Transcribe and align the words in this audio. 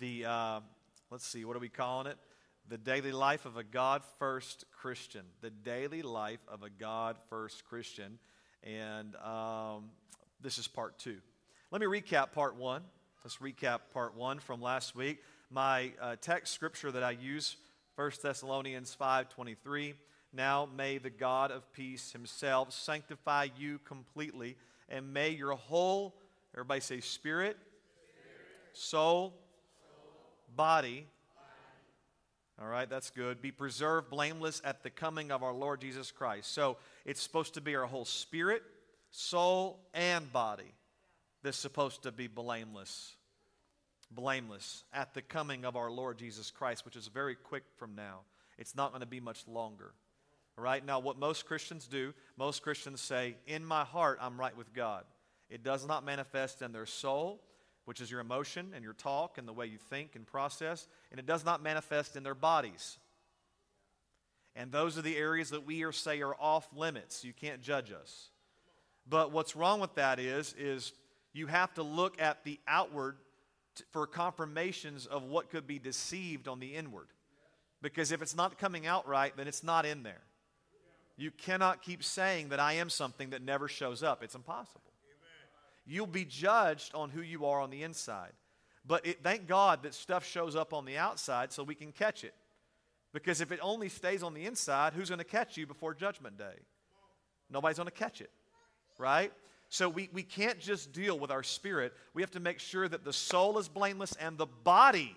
the, 0.00 0.24
uh, 0.24 0.60
let's 1.10 1.26
see, 1.26 1.44
what 1.44 1.56
are 1.56 1.60
we 1.60 1.68
calling 1.68 2.06
it? 2.06 2.16
The 2.68 2.78
daily 2.78 3.12
life 3.12 3.44
of 3.44 3.56
a 3.56 3.62
God 3.62 4.02
first 4.18 4.64
Christian. 4.72 5.22
The 5.42 5.50
daily 5.50 6.02
life 6.02 6.40
of 6.48 6.62
a 6.62 6.70
God 6.70 7.16
first 7.28 7.64
Christian. 7.66 8.18
And 8.64 9.14
um, 9.16 9.90
this 10.40 10.58
is 10.58 10.66
part 10.66 10.98
two. 10.98 11.18
Let 11.70 11.80
me 11.80 11.86
recap 11.86 12.32
part 12.32 12.56
one. 12.56 12.82
Let's 13.22 13.36
recap 13.36 13.80
part 13.92 14.16
one 14.16 14.38
from 14.38 14.62
last 14.62 14.96
week. 14.96 15.18
My 15.50 15.92
uh, 16.00 16.16
text 16.20 16.54
scripture 16.54 16.90
that 16.92 17.02
I 17.02 17.10
use, 17.10 17.56
1 17.96 18.12
Thessalonians 18.22 18.96
5.23, 18.98 19.94
Now 20.32 20.66
may 20.74 20.98
the 20.98 21.10
God 21.10 21.50
of 21.50 21.70
peace 21.72 22.12
himself 22.12 22.72
sanctify 22.72 23.48
you 23.58 23.80
completely, 23.84 24.56
and 24.88 25.12
may 25.12 25.30
your 25.30 25.52
whole, 25.52 26.14
everybody 26.54 26.80
say 26.80 27.00
spirit, 27.00 27.56
spirit. 27.56 27.58
soul, 28.72 29.32
soul. 29.32 29.49
Body, 30.56 31.06
all 32.60 32.68
right, 32.68 32.88
that's 32.88 33.08
good. 33.10 33.40
Be 33.40 33.52
preserved 33.52 34.10
blameless 34.10 34.60
at 34.64 34.82
the 34.82 34.90
coming 34.90 35.30
of 35.32 35.42
our 35.42 35.54
Lord 35.54 35.80
Jesus 35.80 36.10
Christ. 36.10 36.52
So 36.52 36.76
it's 37.06 37.22
supposed 37.22 37.54
to 37.54 37.62
be 37.62 37.74
our 37.74 37.86
whole 37.86 38.04
spirit, 38.04 38.62
soul, 39.10 39.80
and 39.94 40.30
body 40.30 40.74
that's 41.42 41.56
supposed 41.56 42.02
to 42.02 42.12
be 42.12 42.26
blameless. 42.26 43.16
Blameless 44.10 44.84
at 44.92 45.14
the 45.14 45.22
coming 45.22 45.64
of 45.64 45.74
our 45.74 45.90
Lord 45.90 46.18
Jesus 46.18 46.50
Christ, 46.50 46.84
which 46.84 46.96
is 46.96 47.06
very 47.06 47.34
quick 47.34 47.62
from 47.76 47.94
now. 47.94 48.20
It's 48.58 48.76
not 48.76 48.90
going 48.90 49.00
to 49.00 49.06
be 49.06 49.20
much 49.20 49.48
longer. 49.48 49.94
All 50.58 50.64
right, 50.64 50.84
now 50.84 50.98
what 50.98 51.18
most 51.18 51.46
Christians 51.46 51.86
do, 51.86 52.12
most 52.36 52.62
Christians 52.62 53.00
say, 53.00 53.36
In 53.46 53.64
my 53.64 53.84
heart, 53.84 54.18
I'm 54.20 54.38
right 54.38 54.54
with 54.54 54.74
God. 54.74 55.04
It 55.48 55.62
does 55.62 55.86
not 55.86 56.04
manifest 56.04 56.60
in 56.60 56.72
their 56.72 56.86
soul, 56.86 57.40
which 57.84 58.00
is 58.00 58.10
your 58.10 58.20
emotion 58.20 58.72
and 58.74 58.84
your 58.84 58.92
talk 58.92 59.38
and 59.38 59.48
the 59.48 59.52
way 59.52 59.66
you 59.66 59.78
think 59.78 60.16
and 60.16 60.26
process, 60.26 60.86
and 61.10 61.18
it 61.18 61.26
does 61.26 61.44
not 61.44 61.62
manifest 61.62 62.16
in 62.16 62.22
their 62.22 62.34
bodies. 62.34 62.98
And 64.56 64.72
those 64.72 64.98
are 64.98 65.02
the 65.02 65.16
areas 65.16 65.50
that 65.50 65.66
we 65.66 65.84
are 65.84 65.92
say 65.92 66.20
are 66.20 66.34
off 66.34 66.68
limits. 66.74 67.24
You 67.24 67.32
can't 67.32 67.62
judge 67.62 67.92
us. 67.92 68.30
But 69.08 69.32
what's 69.32 69.56
wrong 69.56 69.80
with 69.80 69.94
that 69.94 70.18
is, 70.18 70.54
is 70.58 70.92
you 71.32 71.46
have 71.46 71.72
to 71.74 71.82
look 71.82 72.20
at 72.20 72.44
the 72.44 72.58
outward 72.66 73.16
t- 73.76 73.84
for 73.90 74.06
confirmations 74.06 75.06
of 75.06 75.24
what 75.24 75.50
could 75.50 75.66
be 75.66 75.78
deceived 75.78 76.48
on 76.48 76.60
the 76.60 76.74
inward. 76.74 77.08
Because 77.82 78.12
if 78.12 78.22
it's 78.22 78.36
not 78.36 78.58
coming 78.58 78.86
out 78.86 79.08
right, 79.08 79.34
then 79.36 79.48
it's 79.48 79.62
not 79.62 79.86
in 79.86 80.02
there. 80.02 80.22
You 81.16 81.30
cannot 81.30 81.82
keep 81.82 82.02
saying 82.02 82.48
that 82.50 82.60
I 82.60 82.74
am 82.74 82.90
something 82.90 83.30
that 83.30 83.42
never 83.42 83.68
shows 83.68 84.02
up. 84.02 84.22
It's 84.22 84.34
impossible. 84.34 84.89
You'll 85.86 86.06
be 86.06 86.24
judged 86.24 86.94
on 86.94 87.10
who 87.10 87.20
you 87.20 87.46
are 87.46 87.60
on 87.60 87.70
the 87.70 87.82
inside. 87.82 88.32
But 88.86 89.06
it, 89.06 89.22
thank 89.22 89.46
God 89.46 89.82
that 89.82 89.94
stuff 89.94 90.26
shows 90.26 90.56
up 90.56 90.72
on 90.72 90.84
the 90.84 90.96
outside 90.96 91.52
so 91.52 91.62
we 91.62 91.74
can 91.74 91.92
catch 91.92 92.24
it. 92.24 92.34
Because 93.12 93.40
if 93.40 93.50
it 93.52 93.58
only 93.62 93.88
stays 93.88 94.22
on 94.22 94.34
the 94.34 94.46
inside, 94.46 94.92
who's 94.92 95.08
going 95.08 95.18
to 95.18 95.24
catch 95.24 95.56
you 95.56 95.66
before 95.66 95.94
Judgment 95.94 96.38
Day? 96.38 96.54
Nobody's 97.50 97.78
going 97.78 97.88
to 97.88 97.94
catch 97.94 98.20
it, 98.20 98.30
right? 98.98 99.32
So 99.68 99.88
we, 99.88 100.08
we 100.12 100.22
can't 100.22 100.58
just 100.58 100.92
deal 100.92 101.18
with 101.18 101.30
our 101.30 101.42
spirit. 101.42 101.92
We 102.14 102.22
have 102.22 102.30
to 102.32 102.40
make 102.40 102.58
sure 102.58 102.88
that 102.88 103.04
the 103.04 103.12
soul 103.12 103.58
is 103.58 103.68
blameless 103.68 104.14
and 104.16 104.38
the 104.38 104.46
body 104.46 105.16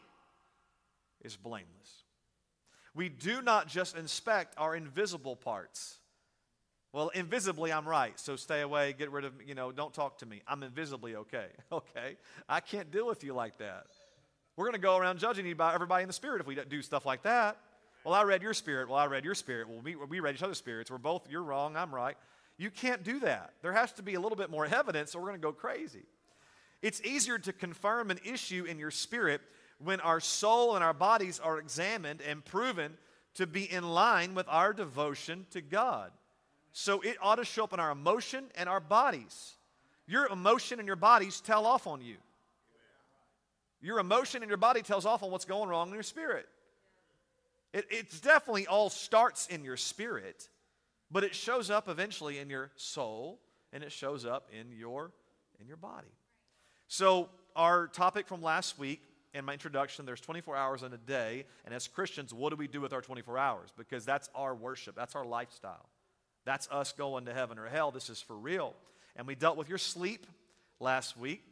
is 1.22 1.36
blameless. 1.36 2.04
We 2.96 3.10
do 3.10 3.42
not 3.42 3.68
just 3.68 3.98
inspect 3.98 4.56
our 4.58 4.76
invisible 4.76 5.36
parts. 5.36 5.98
Well, 6.94 7.10
invisibly, 7.10 7.74
I'm 7.74 7.88
right, 7.88 8.18
so 8.20 8.36
stay 8.36 8.62
away, 8.62 8.94
get 8.94 9.12
rid 9.12 9.26
of, 9.26 9.34
you 9.44 9.56
know, 9.56 9.72
don't 9.72 9.92
talk 9.92 10.20
to 10.20 10.28
me. 10.28 10.44
I'm 10.48 10.62
invisibly 10.62 11.16
okay. 11.16 11.48
Okay? 11.72 12.18
I 12.48 12.60
can't 12.60 12.92
deal 12.92 13.08
with 13.08 13.24
you 13.24 13.34
like 13.34 13.58
that. 13.58 13.88
We're 14.56 14.66
going 14.66 14.76
to 14.76 14.80
go 14.80 14.96
around 14.96 15.18
judging 15.18 15.48
everybody 15.48 16.04
in 16.04 16.08
the 16.08 16.14
spirit 16.14 16.40
if 16.40 16.46
we 16.46 16.56
do 16.56 16.84
stuff 16.84 17.04
like 17.04 17.24
that. 17.24 17.58
Well, 18.04 18.14
I 18.14 18.22
read 18.22 18.44
your 18.44 18.54
spirit. 18.54 18.90
Well, 18.90 19.00
I 19.00 19.08
read 19.08 19.26
your 19.26 19.34
spirit. 19.34 19.68
Well, 19.68 19.80
we, 19.84 19.96
we 19.96 20.20
read 20.20 20.36
each 20.36 20.44
other's 20.44 20.60
spirits. 20.60 20.92
We're 20.92 21.00
both, 21.00 21.28
you're 21.32 21.42
wrong, 21.42 21.76
I'm 21.76 21.94
right. 21.94 22.16
You 22.58 22.70
can't 22.70 23.04
do 23.04 23.20
that. 23.22 23.54
There 23.64 23.74
has 23.74 23.92
to 23.94 24.04
be 24.04 24.14
a 24.14 24.20
little 24.20 24.36
bit 24.36 24.52
more 24.52 24.68
evidence, 24.68 25.16
or 25.16 25.22
we're 25.22 25.30
going 25.30 25.42
to 25.42 25.48
go 25.48 25.52
crazy. 25.52 26.04
It's 26.84 27.02
easier 27.02 27.40
to 27.40 27.54
confirm 27.54 28.12
an 28.12 28.20
issue 28.24 28.66
in 28.66 28.78
your 28.78 28.92
spirit 28.92 29.42
when 29.80 30.00
our 30.02 30.20
soul 30.20 30.76
and 30.76 30.84
our 30.84 30.94
bodies 30.94 31.40
are 31.40 31.58
examined 31.58 32.22
and 32.22 32.46
proven 32.46 32.98
to 33.36 33.48
be 33.48 33.72
in 33.72 33.84
line 33.84 34.36
with 34.36 34.46
our 34.48 34.74
devotion 34.74 35.48
to 35.52 35.62
God. 35.62 36.12
So 36.74 37.02
it 37.02 37.18
ought 37.22 37.36
to 37.36 37.46
show 37.46 37.64
up 37.64 37.74
in 37.74 37.80
our 37.80 37.92
emotion 37.92 38.46
and 38.56 38.68
our 38.68 38.80
bodies. 38.80 39.54
Your 40.08 40.28
emotion 40.28 40.80
and 40.80 40.88
your 40.88 40.96
bodies 40.96 41.40
tell 41.40 41.66
off 41.66 41.88
on 41.88 42.02
you. 42.02 42.18
Your 43.80 44.00
emotion 44.00 44.42
and 44.42 44.50
your 44.50 44.58
body 44.58 44.82
tells 44.82 45.06
off 45.06 45.24
on 45.24 45.32
what's 45.32 45.46
going 45.46 45.70
wrong 45.70 45.90
in 45.90 45.94
your 45.94 46.04
spirit. 46.04 46.48
It 47.74 47.86
it's 47.90 48.20
definitely 48.20 48.66
all 48.66 48.90
starts 48.90 49.48
in 49.48 49.64
your 49.64 49.78
spirit, 49.78 50.50
but 51.12 51.24
it 51.24 51.36
shows 51.36 51.70
up 51.70 51.88
eventually 51.88 52.40
in 52.40 52.50
your 52.50 52.72
soul 52.76 53.40
and 53.72 53.84
it 53.84 53.92
shows 53.92 54.26
up 54.26 54.50
in 54.52 54.72
your 54.72 55.12
in 55.60 55.68
your 55.68 55.78
body. 55.78 56.12
So 56.88 57.30
our 57.56 57.88
topic 57.88 58.28
from 58.28 58.42
last 58.42 58.80
week 58.80 59.02
in 59.34 59.46
my 59.46 59.54
introduction, 59.54 60.06
there's 60.06 60.22
24 60.22 60.56
hours 60.56 60.84
in 60.84 60.94
a 60.94 60.98
day, 60.98 61.46
and 61.66 61.74
as 61.74 61.88
Christians, 61.88 62.34
what 62.34 62.50
do 62.50 62.56
we 62.56 62.68
do 62.68 62.82
with 62.82 62.94
our 62.94 63.02
24 63.02 63.38
hours? 63.38 63.70
Because 63.78 64.06
that's 64.06 64.30
our 64.36 64.56
worship, 64.56 64.96
that's 64.96 65.16
our 65.16 65.26
lifestyle. 65.26 65.90
That's 66.46 66.68
us 66.72 66.92
going 66.94 67.26
to 67.26 67.34
heaven 67.34 67.58
or 67.58 67.68
hell. 67.68 67.92
This 67.92 68.10
is 68.10 68.22
for 68.22 68.36
real. 68.36 68.74
And 69.16 69.28
we 69.28 69.36
dealt 69.36 69.58
with 69.58 69.70
your 69.70 69.78
sleep 69.78 70.26
last 70.80 71.18
week, 71.18 71.44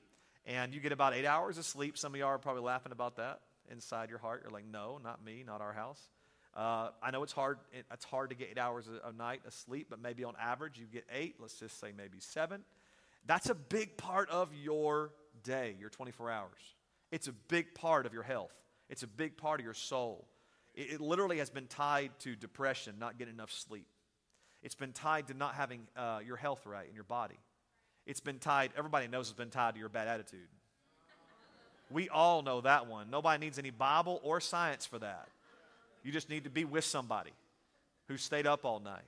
and 0.45 0.73
you 0.73 0.79
get 0.79 0.91
about 0.91 1.13
eight 1.13 1.25
hours 1.25 1.57
of 1.57 1.65
sleep. 1.65 1.97
Some 1.97 2.13
of 2.13 2.19
y'all 2.19 2.29
are 2.29 2.37
probably 2.37 2.63
laughing 2.63 2.91
about 2.91 3.17
that 3.17 3.39
inside 3.71 4.09
your 4.09 4.19
heart. 4.19 4.41
You're 4.43 4.51
like, 4.51 4.65
no, 4.65 4.99
not 5.03 5.23
me, 5.23 5.43
not 5.45 5.61
our 5.61 5.73
house. 5.73 5.99
Uh, 6.55 6.89
I 7.01 7.11
know 7.11 7.23
it's 7.23 7.31
hard. 7.31 7.59
It's 7.71 8.03
hard 8.03 8.31
to 8.31 8.35
get 8.35 8.49
eight 8.51 8.57
hours 8.57 8.85
a, 8.87 9.09
a 9.09 9.13
night 9.13 9.41
of 9.47 9.53
sleep, 9.53 9.87
but 9.89 10.01
maybe 10.01 10.23
on 10.23 10.33
average 10.39 10.77
you 10.77 10.85
get 10.85 11.05
eight. 11.13 11.35
Let's 11.39 11.57
just 11.57 11.79
say 11.79 11.93
maybe 11.95 12.19
seven. 12.19 12.61
That's 13.25 13.49
a 13.49 13.55
big 13.55 13.97
part 13.97 14.29
of 14.29 14.49
your 14.53 15.11
day, 15.43 15.75
your 15.79 15.89
24 15.89 16.29
hours. 16.29 16.75
It's 17.11 17.27
a 17.27 17.33
big 17.33 17.73
part 17.73 18.05
of 18.05 18.13
your 18.13 18.23
health. 18.23 18.53
It's 18.89 19.03
a 19.03 19.07
big 19.07 19.37
part 19.37 19.59
of 19.59 19.63
your 19.63 19.73
soul. 19.73 20.27
It, 20.75 20.93
it 20.93 21.01
literally 21.01 21.37
has 21.37 21.49
been 21.49 21.67
tied 21.67 22.11
to 22.19 22.35
depression, 22.35 22.95
not 22.99 23.17
getting 23.17 23.33
enough 23.33 23.51
sleep. 23.51 23.87
It's 24.63 24.75
been 24.75 24.93
tied 24.93 25.27
to 25.27 25.33
not 25.33 25.55
having 25.55 25.81
uh, 25.95 26.19
your 26.25 26.37
health 26.37 26.65
right 26.65 26.87
in 26.87 26.93
your 26.93 27.03
body. 27.03 27.39
It's 28.05 28.19
been 28.19 28.39
tied, 28.39 28.71
everybody 28.77 29.07
knows 29.07 29.29
it's 29.29 29.37
been 29.37 29.49
tied 29.49 29.73
to 29.73 29.79
your 29.79 29.89
bad 29.89 30.07
attitude. 30.07 30.47
We 31.89 32.09
all 32.09 32.41
know 32.41 32.61
that 32.61 32.87
one. 32.87 33.09
Nobody 33.09 33.43
needs 33.45 33.59
any 33.59 33.69
Bible 33.69 34.21
or 34.23 34.39
science 34.39 34.85
for 34.85 34.99
that. 34.99 35.27
You 36.03 36.11
just 36.11 36.29
need 36.29 36.45
to 36.45 36.49
be 36.49 36.65
with 36.65 36.85
somebody 36.85 37.31
who 38.07 38.17
stayed 38.17 38.47
up 38.47 38.65
all 38.65 38.79
night. 38.79 39.01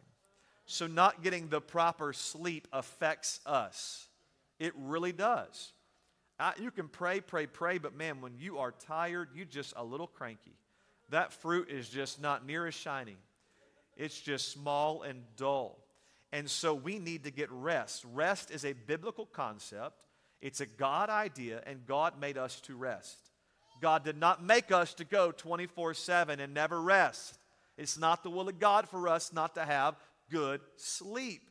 So, 0.65 0.87
not 0.87 1.23
getting 1.23 1.49
the 1.49 1.59
proper 1.59 2.13
sleep 2.13 2.67
affects 2.71 3.39
us. 3.45 4.07
It 4.59 4.73
really 4.77 5.11
does. 5.11 5.73
I, 6.39 6.53
you 6.59 6.71
can 6.71 6.87
pray, 6.87 7.19
pray, 7.19 7.47
pray, 7.47 7.77
but 7.77 7.95
man, 7.95 8.21
when 8.21 8.33
you 8.37 8.59
are 8.59 8.71
tired, 8.71 9.29
you're 9.35 9.45
just 9.45 9.73
a 9.75 9.83
little 9.83 10.07
cranky. 10.07 10.55
That 11.09 11.33
fruit 11.33 11.69
is 11.69 11.89
just 11.89 12.21
not 12.21 12.45
near 12.45 12.65
as 12.65 12.73
shining. 12.73 13.17
It's 13.97 14.19
just 14.19 14.51
small 14.51 15.03
and 15.03 15.23
dull. 15.37 15.79
And 16.31 16.49
so 16.49 16.73
we 16.73 16.97
need 16.97 17.25
to 17.25 17.31
get 17.31 17.51
rest. 17.51 18.05
Rest 18.11 18.51
is 18.51 18.65
a 18.65 18.73
biblical 18.73 19.25
concept, 19.25 20.03
it's 20.41 20.61
a 20.61 20.65
God 20.65 21.09
idea, 21.09 21.61
and 21.65 21.85
God 21.85 22.19
made 22.19 22.37
us 22.37 22.59
to 22.61 22.75
rest. 22.75 23.17
God 23.81 24.03
did 24.03 24.17
not 24.17 24.43
make 24.43 24.71
us 24.71 24.93
to 24.95 25.03
go 25.03 25.31
24 25.31 25.93
7 25.93 26.39
and 26.39 26.53
never 26.53 26.81
rest. 26.81 27.37
It's 27.77 27.97
not 27.97 28.23
the 28.23 28.29
will 28.29 28.49
of 28.49 28.59
God 28.59 28.87
for 28.87 29.07
us 29.07 29.33
not 29.33 29.55
to 29.55 29.65
have 29.65 29.95
good 30.29 30.61
sleep. 30.75 31.49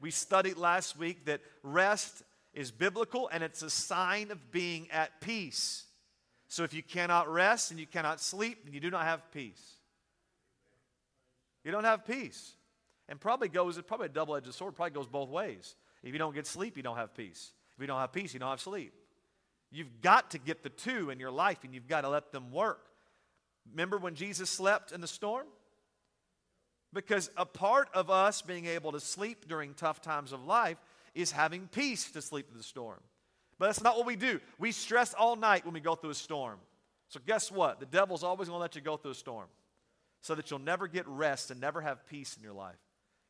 We 0.00 0.10
studied 0.10 0.56
last 0.56 0.98
week 0.98 1.26
that 1.26 1.40
rest 1.62 2.22
is 2.54 2.70
biblical 2.70 3.28
and 3.32 3.42
it's 3.42 3.62
a 3.62 3.70
sign 3.70 4.30
of 4.30 4.50
being 4.50 4.90
at 4.90 5.20
peace. 5.20 5.84
So 6.48 6.64
if 6.64 6.74
you 6.74 6.82
cannot 6.82 7.32
rest 7.32 7.70
and 7.70 7.80
you 7.80 7.86
cannot 7.86 8.20
sleep, 8.20 8.64
then 8.64 8.74
you 8.74 8.80
do 8.80 8.90
not 8.90 9.04
have 9.04 9.30
peace. 9.32 9.76
You 11.64 11.70
don't 11.70 11.84
have 11.84 12.06
peace. 12.06 12.54
And 13.08 13.20
probably 13.20 13.48
goes, 13.48 13.76
it's 13.76 13.86
probably 13.86 14.06
a 14.06 14.10
double 14.10 14.36
edged 14.36 14.52
sword, 14.54 14.74
probably 14.74 14.92
goes 14.92 15.06
both 15.06 15.28
ways. 15.28 15.74
If 16.02 16.12
you 16.12 16.18
don't 16.18 16.34
get 16.34 16.46
sleep, 16.46 16.76
you 16.76 16.82
don't 16.82 16.96
have 16.96 17.14
peace. 17.14 17.52
If 17.76 17.80
you 17.80 17.86
don't 17.86 17.98
have 17.98 18.12
peace, 18.12 18.32
you 18.34 18.40
don't 18.40 18.50
have 18.50 18.60
sleep. 18.60 18.92
You've 19.70 20.00
got 20.00 20.32
to 20.32 20.38
get 20.38 20.62
the 20.62 20.68
two 20.68 21.10
in 21.10 21.18
your 21.18 21.30
life 21.30 21.58
and 21.64 21.74
you've 21.74 21.88
got 21.88 22.02
to 22.02 22.08
let 22.08 22.32
them 22.32 22.50
work. 22.52 22.86
Remember 23.70 23.98
when 23.98 24.14
Jesus 24.14 24.50
slept 24.50 24.92
in 24.92 25.00
the 25.00 25.06
storm? 25.06 25.46
Because 26.92 27.30
a 27.36 27.46
part 27.46 27.88
of 27.94 28.10
us 28.10 28.42
being 28.42 28.66
able 28.66 28.92
to 28.92 29.00
sleep 29.00 29.48
during 29.48 29.72
tough 29.74 30.02
times 30.02 30.32
of 30.32 30.44
life 30.44 30.76
is 31.14 31.32
having 31.32 31.68
peace 31.68 32.10
to 32.10 32.20
sleep 32.20 32.48
through 32.48 32.58
the 32.58 32.64
storm. 32.64 32.98
But 33.58 33.66
that's 33.66 33.82
not 33.82 33.96
what 33.96 34.06
we 34.06 34.16
do. 34.16 34.40
We 34.58 34.72
stress 34.72 35.14
all 35.14 35.36
night 35.36 35.64
when 35.64 35.72
we 35.72 35.80
go 35.80 35.94
through 35.94 36.10
a 36.10 36.14
storm. 36.14 36.58
So, 37.08 37.20
guess 37.26 37.50
what? 37.50 37.80
The 37.80 37.86
devil's 37.86 38.24
always 38.24 38.48
going 38.48 38.58
to 38.58 38.62
let 38.62 38.74
you 38.74 38.80
go 38.80 38.96
through 38.96 39.12
a 39.12 39.14
storm 39.14 39.46
so 40.22 40.34
that 40.34 40.50
you'll 40.50 40.60
never 40.60 40.88
get 40.88 41.06
rest 41.06 41.50
and 41.50 41.60
never 41.60 41.80
have 41.80 42.06
peace 42.06 42.36
in 42.36 42.42
your 42.42 42.54
life. 42.54 42.78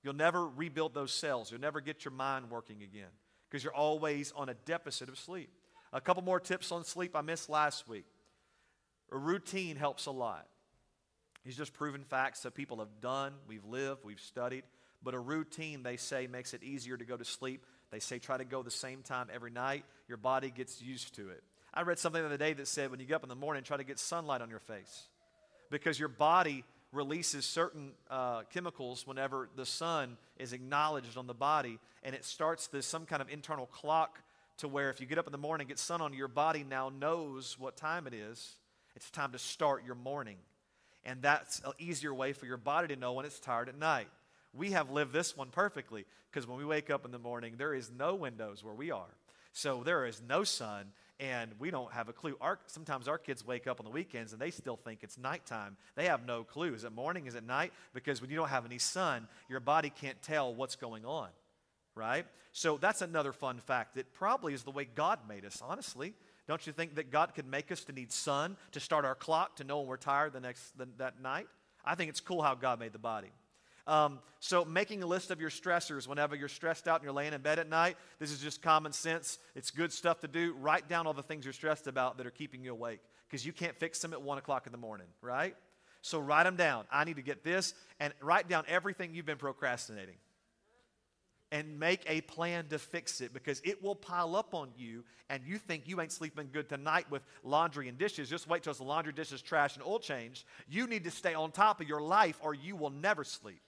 You'll 0.02 0.14
never 0.14 0.46
rebuild 0.46 0.94
those 0.94 1.12
cells. 1.12 1.50
You'll 1.50 1.60
never 1.60 1.80
get 1.80 2.04
your 2.04 2.12
mind 2.12 2.50
working 2.50 2.82
again 2.82 3.10
because 3.48 3.64
you're 3.64 3.74
always 3.74 4.32
on 4.36 4.48
a 4.48 4.54
deficit 4.54 5.08
of 5.08 5.18
sleep. 5.18 5.50
A 5.92 6.00
couple 6.00 6.22
more 6.22 6.40
tips 6.40 6.70
on 6.72 6.84
sleep 6.84 7.16
I 7.16 7.20
missed 7.20 7.48
last 7.48 7.88
week. 7.88 8.04
A 9.10 9.18
routine 9.18 9.76
helps 9.76 10.06
a 10.06 10.10
lot. 10.10 10.46
He's 11.44 11.56
just 11.56 11.72
proven 11.72 12.04
facts 12.04 12.40
that 12.40 12.54
people 12.54 12.78
have 12.78 13.00
done, 13.00 13.34
we've 13.48 13.64
lived, 13.64 14.04
we've 14.04 14.20
studied. 14.20 14.64
But 15.02 15.14
a 15.14 15.18
routine, 15.18 15.82
they 15.82 15.96
say, 15.96 16.28
makes 16.28 16.54
it 16.54 16.62
easier 16.62 16.96
to 16.96 17.04
go 17.04 17.16
to 17.16 17.24
sleep. 17.24 17.66
They 17.90 17.98
say 17.98 18.18
try 18.18 18.36
to 18.36 18.44
go 18.44 18.62
the 18.62 18.70
same 18.70 19.02
time 19.02 19.28
every 19.32 19.50
night. 19.50 19.84
Your 20.08 20.16
body 20.16 20.50
gets 20.50 20.80
used 20.80 21.16
to 21.16 21.30
it. 21.30 21.42
I 21.74 21.82
read 21.82 21.98
something 21.98 22.22
the 22.22 22.26
other 22.26 22.36
day 22.36 22.52
that 22.52 22.68
said 22.68 22.90
when 22.90 23.00
you 23.00 23.06
get 23.06 23.16
up 23.16 23.22
in 23.22 23.28
the 23.28 23.34
morning, 23.34 23.64
try 23.64 23.76
to 23.76 23.84
get 23.84 23.98
sunlight 23.98 24.40
on 24.40 24.50
your 24.50 24.60
face 24.60 25.08
because 25.70 25.98
your 25.98 26.08
body 26.08 26.64
releases 26.92 27.46
certain 27.46 27.92
uh, 28.10 28.42
chemicals 28.52 29.06
whenever 29.06 29.48
the 29.56 29.66
sun 29.66 30.16
is 30.38 30.52
acknowledged 30.52 31.16
on 31.16 31.26
the 31.26 31.34
body, 31.34 31.78
and 32.02 32.14
it 32.14 32.24
starts 32.24 32.66
this 32.66 32.86
some 32.86 33.06
kind 33.06 33.22
of 33.22 33.30
internal 33.30 33.66
clock 33.66 34.20
to 34.58 34.68
where 34.68 34.90
if 34.90 35.00
you 35.00 35.06
get 35.06 35.18
up 35.18 35.26
in 35.26 35.32
the 35.32 35.38
morning, 35.38 35.66
get 35.66 35.78
sun 35.78 36.00
on 36.00 36.12
your 36.12 36.28
body 36.28 36.64
now 36.68 36.90
knows 36.90 37.56
what 37.58 37.76
time 37.76 38.06
it 38.06 38.14
is. 38.14 38.56
It's 38.94 39.10
time 39.10 39.32
to 39.32 39.38
start 39.38 39.84
your 39.86 39.94
morning, 39.94 40.36
and 41.04 41.22
that's 41.22 41.60
an 41.64 41.72
easier 41.78 42.12
way 42.12 42.34
for 42.34 42.44
your 42.46 42.58
body 42.58 42.88
to 42.88 42.96
know 42.96 43.14
when 43.14 43.24
it's 43.24 43.40
tired 43.40 43.70
at 43.70 43.78
night. 43.78 44.08
We 44.54 44.72
have 44.72 44.90
lived 44.90 45.14
this 45.14 45.34
one 45.34 45.48
perfectly 45.48 46.04
because 46.30 46.46
when 46.46 46.58
we 46.58 46.64
wake 46.66 46.90
up 46.90 47.06
in 47.06 47.10
the 47.10 47.18
morning, 47.18 47.54
there 47.56 47.74
is 47.74 47.90
no 47.90 48.14
windows 48.14 48.62
where 48.62 48.74
we 48.74 48.90
are. 48.90 49.08
So 49.54 49.82
there 49.82 50.04
is 50.04 50.20
no 50.26 50.44
sun, 50.44 50.92
and 51.22 51.52
we 51.60 51.70
don't 51.70 51.92
have 51.92 52.08
a 52.08 52.12
clue. 52.12 52.36
Our, 52.40 52.58
sometimes 52.66 53.06
our 53.06 53.16
kids 53.16 53.46
wake 53.46 53.68
up 53.68 53.78
on 53.78 53.84
the 53.84 53.92
weekends 53.92 54.32
and 54.32 54.42
they 54.42 54.50
still 54.50 54.74
think 54.76 55.00
it's 55.02 55.16
nighttime. 55.16 55.76
They 55.94 56.06
have 56.06 56.26
no 56.26 56.42
clue. 56.42 56.74
Is 56.74 56.82
it 56.82 56.92
morning? 56.92 57.26
Is 57.26 57.36
it 57.36 57.46
night? 57.46 57.72
Because 57.94 58.20
when 58.20 58.28
you 58.28 58.34
don't 58.36 58.48
have 58.48 58.66
any 58.66 58.78
sun, 58.78 59.28
your 59.48 59.60
body 59.60 59.88
can't 59.88 60.20
tell 60.20 60.52
what's 60.52 60.74
going 60.74 61.04
on, 61.04 61.28
right? 61.94 62.26
So 62.50 62.76
that's 62.76 63.02
another 63.02 63.32
fun 63.32 63.60
fact. 63.60 63.96
It 63.96 64.12
probably 64.12 64.52
is 64.52 64.64
the 64.64 64.72
way 64.72 64.84
God 64.84 65.20
made 65.28 65.44
us, 65.44 65.62
honestly. 65.64 66.12
Don't 66.48 66.66
you 66.66 66.72
think 66.72 66.96
that 66.96 67.12
God 67.12 67.36
could 67.36 67.46
make 67.46 67.70
us 67.70 67.84
to 67.84 67.92
need 67.92 68.10
sun 68.10 68.56
to 68.72 68.80
start 68.80 69.04
our 69.04 69.14
clock 69.14 69.54
to 69.56 69.64
know 69.64 69.78
when 69.78 69.86
we're 69.86 69.98
tired 69.98 70.32
the 70.32 70.40
next 70.40 70.76
the, 70.76 70.88
that 70.98 71.22
night? 71.22 71.46
I 71.84 71.94
think 71.94 72.10
it's 72.10 72.20
cool 72.20 72.42
how 72.42 72.56
God 72.56 72.80
made 72.80 72.92
the 72.92 72.98
body. 72.98 73.30
Um, 73.86 74.20
so, 74.38 74.64
making 74.64 75.02
a 75.02 75.06
list 75.06 75.30
of 75.30 75.40
your 75.40 75.50
stressors 75.50 76.06
whenever 76.06 76.36
you're 76.36 76.48
stressed 76.48 76.86
out 76.86 76.96
and 76.96 77.04
you're 77.04 77.12
laying 77.12 77.32
in 77.32 77.40
bed 77.40 77.58
at 77.58 77.68
night, 77.68 77.96
this 78.18 78.30
is 78.30 78.40
just 78.40 78.62
common 78.62 78.92
sense. 78.92 79.38
It's 79.54 79.70
good 79.70 79.92
stuff 79.92 80.20
to 80.20 80.28
do. 80.28 80.54
Write 80.54 80.88
down 80.88 81.06
all 81.06 81.14
the 81.14 81.22
things 81.22 81.44
you're 81.44 81.52
stressed 81.52 81.86
about 81.86 82.16
that 82.18 82.26
are 82.26 82.30
keeping 82.30 82.64
you 82.64 82.72
awake 82.72 83.00
because 83.28 83.44
you 83.44 83.52
can't 83.52 83.76
fix 83.76 84.00
them 84.00 84.12
at 84.12 84.22
1 84.22 84.38
o'clock 84.38 84.66
in 84.66 84.72
the 84.72 84.78
morning, 84.78 85.06
right? 85.20 85.56
So, 86.00 86.20
write 86.20 86.44
them 86.44 86.56
down. 86.56 86.84
I 86.92 87.04
need 87.04 87.16
to 87.16 87.22
get 87.22 87.42
this, 87.42 87.74
and 87.98 88.12
write 88.20 88.48
down 88.48 88.64
everything 88.68 89.14
you've 89.14 89.26
been 89.26 89.36
procrastinating. 89.36 90.16
And 91.50 91.78
make 91.78 92.02
a 92.06 92.20
plan 92.22 92.68
to 92.68 92.78
fix 92.78 93.20
it 93.20 93.34
because 93.34 93.60
it 93.64 93.82
will 93.82 93.96
pile 93.96 94.36
up 94.36 94.54
on 94.54 94.70
you, 94.76 95.02
and 95.28 95.42
you 95.44 95.58
think 95.58 95.86
you 95.86 96.00
ain't 96.00 96.12
sleeping 96.12 96.50
good 96.52 96.68
tonight 96.68 97.10
with 97.10 97.22
laundry 97.42 97.88
and 97.88 97.98
dishes. 97.98 98.30
Just 98.30 98.48
wait 98.48 98.62
till 98.62 98.72
the 98.74 98.84
laundry, 98.84 99.12
dishes, 99.12 99.42
trash, 99.42 99.76
and 99.76 99.84
oil 99.84 99.98
change. 99.98 100.46
You 100.68 100.86
need 100.86 101.04
to 101.04 101.10
stay 101.10 101.34
on 101.34 101.50
top 101.50 101.80
of 101.80 101.88
your 101.88 102.00
life, 102.00 102.38
or 102.42 102.54
you 102.54 102.76
will 102.76 102.90
never 102.90 103.22
sleep. 103.22 103.60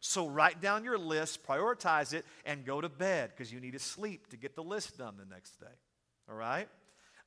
So 0.00 0.26
write 0.26 0.60
down 0.60 0.82
your 0.82 0.98
list, 0.98 1.46
prioritize 1.46 2.14
it, 2.14 2.24
and 2.46 2.64
go 2.64 2.80
to 2.80 2.88
bed 2.88 3.30
because 3.30 3.52
you 3.52 3.60
need 3.60 3.72
to 3.72 3.78
sleep 3.78 4.28
to 4.30 4.36
get 4.36 4.56
the 4.56 4.62
list 4.62 4.98
done 4.98 5.14
the 5.18 5.32
next 5.32 5.60
day. 5.60 5.66
All 6.28 6.36
right? 6.36 6.68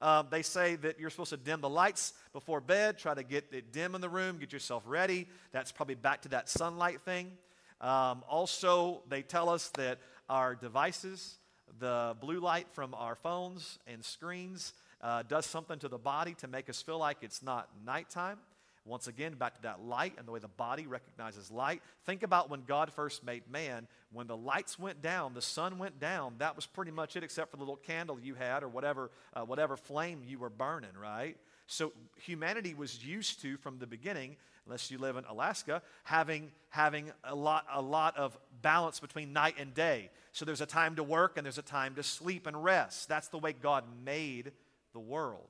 Um, 0.01 0.27
they 0.29 0.41
say 0.41 0.75
that 0.77 0.99
you're 0.99 1.09
supposed 1.09 1.29
to 1.29 1.37
dim 1.37 1.61
the 1.61 1.69
lights 1.69 2.13
before 2.33 2.59
bed, 2.59 2.97
try 2.97 3.13
to 3.13 3.23
get 3.23 3.45
it 3.51 3.71
dim 3.71 3.95
in 3.95 4.01
the 4.01 4.09
room, 4.09 4.37
get 4.37 4.51
yourself 4.51 4.83
ready. 4.85 5.27
That's 5.51 5.71
probably 5.71 5.95
back 5.95 6.23
to 6.23 6.29
that 6.29 6.49
sunlight 6.49 6.99
thing. 7.01 7.31
Um, 7.79 8.23
also, 8.27 9.03
they 9.07 9.21
tell 9.21 9.49
us 9.49 9.69
that 9.75 9.99
our 10.27 10.55
devices, 10.55 11.37
the 11.79 12.17
blue 12.19 12.39
light 12.39 12.67
from 12.73 12.93
our 12.95 13.15
phones 13.15 13.79
and 13.87 14.03
screens, 14.03 14.73
uh, 14.99 15.23
does 15.23 15.45
something 15.45 15.79
to 15.79 15.87
the 15.87 15.97
body 15.97 16.33
to 16.35 16.47
make 16.47 16.69
us 16.69 16.81
feel 16.81 16.97
like 16.97 17.17
it's 17.21 17.43
not 17.43 17.69
nighttime. 17.85 18.39
Once 18.85 19.07
again, 19.07 19.33
back 19.33 19.55
to 19.55 19.61
that 19.61 19.81
light 19.81 20.13
and 20.17 20.27
the 20.27 20.31
way 20.31 20.39
the 20.39 20.47
body 20.47 20.87
recognizes 20.87 21.49
light. 21.49 21.81
Think 22.05 22.21
about 22.21 22.49
when 22.49 22.63
God 22.63 22.91
first 22.91 23.23
made 23.23 23.49
man. 23.49 23.87
When 24.11 24.27
the 24.27 24.35
lights 24.35 24.77
went 24.77 25.01
down, 25.01 25.33
the 25.33 25.41
sun 25.41 25.77
went 25.77 25.99
down, 25.99 26.35
that 26.39 26.55
was 26.55 26.65
pretty 26.65 26.91
much 26.91 27.15
it, 27.15 27.23
except 27.23 27.51
for 27.51 27.57
the 27.57 27.63
little 27.63 27.77
candle 27.77 28.19
you 28.19 28.35
had 28.35 28.61
or 28.61 28.67
whatever, 28.67 29.09
uh, 29.33 29.41
whatever 29.41 29.77
flame 29.77 30.21
you 30.25 30.37
were 30.37 30.49
burning, 30.49 30.91
right? 31.01 31.37
So 31.67 31.93
humanity 32.17 32.73
was 32.73 33.05
used 33.05 33.41
to, 33.41 33.55
from 33.57 33.79
the 33.79 33.87
beginning, 33.87 34.35
unless 34.65 34.91
you 34.91 34.97
live 34.97 35.15
in 35.15 35.23
Alaska, 35.25 35.81
having, 36.03 36.51
having 36.69 37.11
a, 37.23 37.35
lot, 37.35 37.65
a 37.73 37.81
lot 37.81 38.17
of 38.17 38.37
balance 38.61 38.99
between 38.99 39.31
night 39.33 39.55
and 39.57 39.73
day. 39.73 40.09
So 40.33 40.45
there's 40.45 40.61
a 40.61 40.65
time 40.65 40.97
to 40.97 41.03
work 41.03 41.37
and 41.37 41.45
there's 41.45 41.57
a 41.57 41.61
time 41.61 41.95
to 41.95 42.03
sleep 42.03 42.47
and 42.47 42.63
rest. 42.63 43.07
That's 43.07 43.29
the 43.29 43.37
way 43.37 43.53
God 43.53 43.85
made 44.03 44.51
the 44.91 44.99
world 44.99 45.47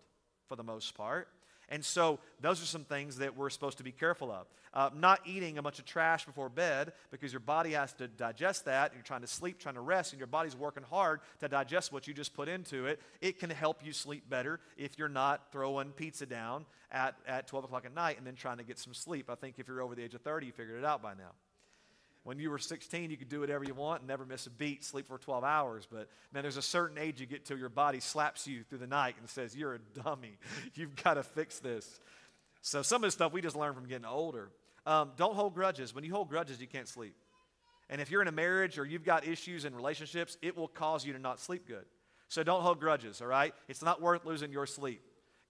for 0.47 0.55
the 0.55 0.63
most 0.63 0.95
part. 0.95 1.29
And 1.73 1.83
so, 1.83 2.19
those 2.39 2.61
are 2.61 2.67
some 2.67 2.83
things 2.83 3.17
that 3.17 3.35
we're 3.35 3.49
supposed 3.49 3.79
to 3.79 3.83
be 3.83 3.91
careful 3.91 4.31
of. 4.31 4.45
Uh, 4.75 4.91
not 4.95 5.21
eating 5.25 5.57
a 5.57 5.63
bunch 5.63 5.79
of 5.79 5.85
trash 5.85 6.23
before 6.23 6.47
bed 6.47 6.93
because 7.09 7.33
your 7.33 7.39
body 7.39 7.71
has 7.71 7.93
to 7.93 8.07
digest 8.07 8.65
that. 8.65 8.91
And 8.91 8.93
you're 8.99 9.03
trying 9.03 9.21
to 9.21 9.27
sleep, 9.27 9.57
trying 9.57 9.73
to 9.73 9.81
rest, 9.81 10.13
and 10.13 10.19
your 10.19 10.27
body's 10.27 10.55
working 10.55 10.83
hard 10.83 11.21
to 11.39 11.47
digest 11.47 11.91
what 11.91 12.07
you 12.07 12.13
just 12.13 12.35
put 12.35 12.47
into 12.47 12.85
it. 12.85 13.01
It 13.21 13.39
can 13.39 13.49
help 13.49 13.83
you 13.83 13.91
sleep 13.91 14.29
better 14.29 14.59
if 14.77 14.99
you're 14.99 15.09
not 15.09 15.51
throwing 15.51 15.93
pizza 15.93 16.27
down 16.27 16.67
at, 16.91 17.15
at 17.25 17.47
12 17.47 17.65
o'clock 17.65 17.85
at 17.85 17.95
night 17.95 18.19
and 18.19 18.27
then 18.27 18.35
trying 18.35 18.57
to 18.57 18.63
get 18.63 18.77
some 18.77 18.93
sleep. 18.93 19.31
I 19.31 19.35
think 19.35 19.55
if 19.57 19.67
you're 19.67 19.81
over 19.81 19.95
the 19.95 20.03
age 20.03 20.13
of 20.13 20.21
30, 20.21 20.45
you 20.45 20.51
figured 20.51 20.77
it 20.77 20.85
out 20.85 21.01
by 21.01 21.15
now. 21.15 21.31
When 22.23 22.39
you 22.39 22.49
were 22.49 22.57
16, 22.57 23.11
you 23.11 23.17
could 23.17 23.27
do 23.27 23.41
whatever 23.41 23.65
you 23.65 23.73
want 23.73 24.01
and 24.01 24.07
never 24.07 24.25
miss 24.25 24.47
a 24.47 24.49
beat, 24.49 24.83
sleep 24.85 25.07
for 25.07 25.17
12 25.17 25.43
hours. 25.43 25.87
But 25.91 26.07
man, 26.33 26.43
there's 26.43 26.57
a 26.57 26.61
certain 26.61 26.97
age 26.97 27.19
you 27.19 27.25
get 27.25 27.45
till 27.45 27.57
your 27.57 27.69
body 27.69 27.99
slaps 27.99 28.47
you 28.47 28.63
through 28.63 28.77
the 28.77 28.87
night 28.87 29.15
and 29.19 29.29
says, 29.29 29.55
You're 29.55 29.75
a 29.75 30.01
dummy. 30.03 30.37
You've 30.75 30.95
got 30.95 31.15
to 31.15 31.23
fix 31.23 31.59
this. 31.59 31.99
So 32.61 32.81
some 32.81 33.03
of 33.03 33.07
this 33.07 33.13
stuff 33.13 33.33
we 33.33 33.41
just 33.41 33.57
learn 33.57 33.73
from 33.73 33.87
getting 33.87 34.05
older. 34.05 34.49
Um, 34.85 35.11
don't 35.17 35.35
hold 35.35 35.53
grudges. 35.53 35.93
When 35.93 36.03
you 36.05 36.13
hold 36.13 36.29
grudges, 36.29 36.61
you 36.61 36.67
can't 36.67 36.87
sleep. 36.87 37.15
And 37.89 37.99
if 37.99 38.09
you're 38.09 38.21
in 38.21 38.27
a 38.27 38.33
marriage 38.33 38.79
or 38.79 38.85
you've 38.85 39.03
got 39.03 39.27
issues 39.27 39.65
in 39.65 39.75
relationships, 39.75 40.37
it 40.41 40.55
will 40.55 40.69
cause 40.69 41.05
you 41.05 41.13
to 41.13 41.19
not 41.19 41.39
sleep 41.39 41.67
good. 41.67 41.85
So 42.29 42.41
don't 42.41 42.61
hold 42.61 42.79
grudges, 42.79 43.21
all 43.21 43.27
right? 43.27 43.53
It's 43.67 43.81
not 43.81 44.01
worth 44.01 44.25
losing 44.25 44.51
your 44.51 44.65
sleep. 44.65 45.01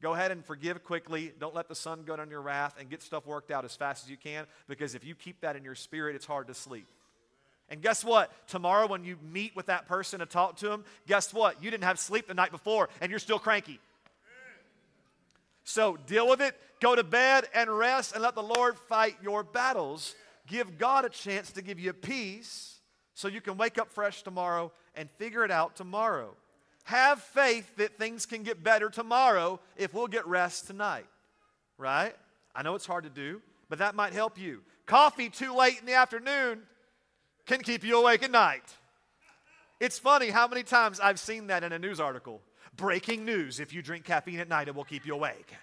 Go 0.03 0.13
ahead 0.13 0.31
and 0.31 0.44
forgive 0.44 0.83
quickly. 0.83 1.31
Don't 1.39 1.55
let 1.55 1.69
the 1.69 1.75
sun 1.75 2.03
go 2.03 2.17
down 2.17 2.29
your 2.29 2.41
wrath 2.41 2.75
and 2.77 2.89
get 2.89 3.01
stuff 3.01 3.25
worked 3.25 3.51
out 3.51 3.63
as 3.63 3.73
fast 3.73 4.03
as 4.03 4.11
you 4.11 4.17
can 4.17 4.45
because 4.67 4.95
if 4.95 5.05
you 5.05 5.15
keep 5.15 5.39
that 5.39 5.55
in 5.55 5.63
your 5.63 5.75
spirit, 5.75 6.13
it's 6.17 6.25
hard 6.25 6.47
to 6.47 6.53
sleep. 6.53 6.88
And 7.69 7.81
guess 7.81 8.03
what? 8.03 8.29
Tomorrow, 8.50 8.88
when 8.88 9.05
you 9.05 9.17
meet 9.31 9.55
with 9.55 9.67
that 9.67 9.88
person 9.88 10.19
and 10.19 10.29
talk 10.29 10.57
to 10.57 10.67
them, 10.67 10.83
guess 11.07 11.33
what? 11.33 11.63
You 11.63 11.71
didn't 11.71 11.85
have 11.85 11.97
sleep 11.97 12.27
the 12.27 12.33
night 12.33 12.51
before 12.51 12.89
and 13.00 13.11
you're 13.11 13.19
still 13.19 13.39
cranky. 13.39 13.79
So 15.63 15.97
deal 16.05 16.27
with 16.27 16.41
it, 16.41 16.53
go 16.81 16.97
to 16.97 17.03
bed 17.05 17.45
and 17.55 17.69
rest, 17.69 18.13
and 18.13 18.22
let 18.22 18.36
the 18.36 18.43
Lord 18.43 18.77
fight 18.77 19.15
your 19.24 19.41
battles. 19.41 20.15
Give 20.48 20.77
God 20.77 21.05
a 21.05 21.10
chance 21.10 21.53
to 21.53 21.62
give 21.62 21.79
you 21.79 21.93
peace 21.93 22.81
so 23.13 23.29
you 23.29 23.39
can 23.39 23.55
wake 23.55 23.77
up 23.77 23.89
fresh 23.89 24.22
tomorrow 24.22 24.74
and 24.95 25.10
figure 25.12 25.45
it 25.45 25.51
out 25.51 25.77
tomorrow. 25.77 26.36
Have 26.84 27.22
faith 27.22 27.78
that 27.78 27.98
things 27.98 28.25
can 28.25 28.44
get 28.44 28.63
better 28.63 28.90
tomorrow 28.90 29.60
if 29.78 29.94
we'll 29.94 30.08
get 30.08 30.28
rest 30.28 30.68
tonight. 30.68 31.06
Right? 31.78 32.13
I 32.56 32.62
know 32.62 32.75
it's 32.75 32.86
hard 32.86 33.06
to 33.06 33.10
do, 33.10 33.42
but 33.70 33.80
that 33.80 33.96
might 33.96 34.13
help 34.13 34.38
you. 34.38 34.62
Coffee 34.86 35.30
too 35.30 35.54
late 35.56 35.80
in 35.80 35.86
the 35.86 35.94
afternoon 35.94 36.63
can 37.46 37.62
keep 37.62 37.84
you 37.84 38.00
awake 38.00 38.24
at 38.24 38.32
night. 38.32 38.63
It's 39.80 39.98
funny 39.98 40.30
how 40.30 40.48
many 40.48 40.63
times 40.63 41.00
I've 41.00 41.20
seen 41.20 41.48
that 41.48 41.63
in 41.63 41.72
a 41.72 41.80
news 41.80 42.00
article. 42.00 42.42
Breaking 42.75 43.25
news 43.25 43.60
if 43.60 43.74
you 43.74 43.82
drink 43.82 44.06
caffeine 44.06 44.40
at 44.40 44.50
night, 44.50 44.68
it 44.68 44.75
will 44.75 44.84
keep 44.84 45.06
you 45.06 45.13
awake. 45.13 45.54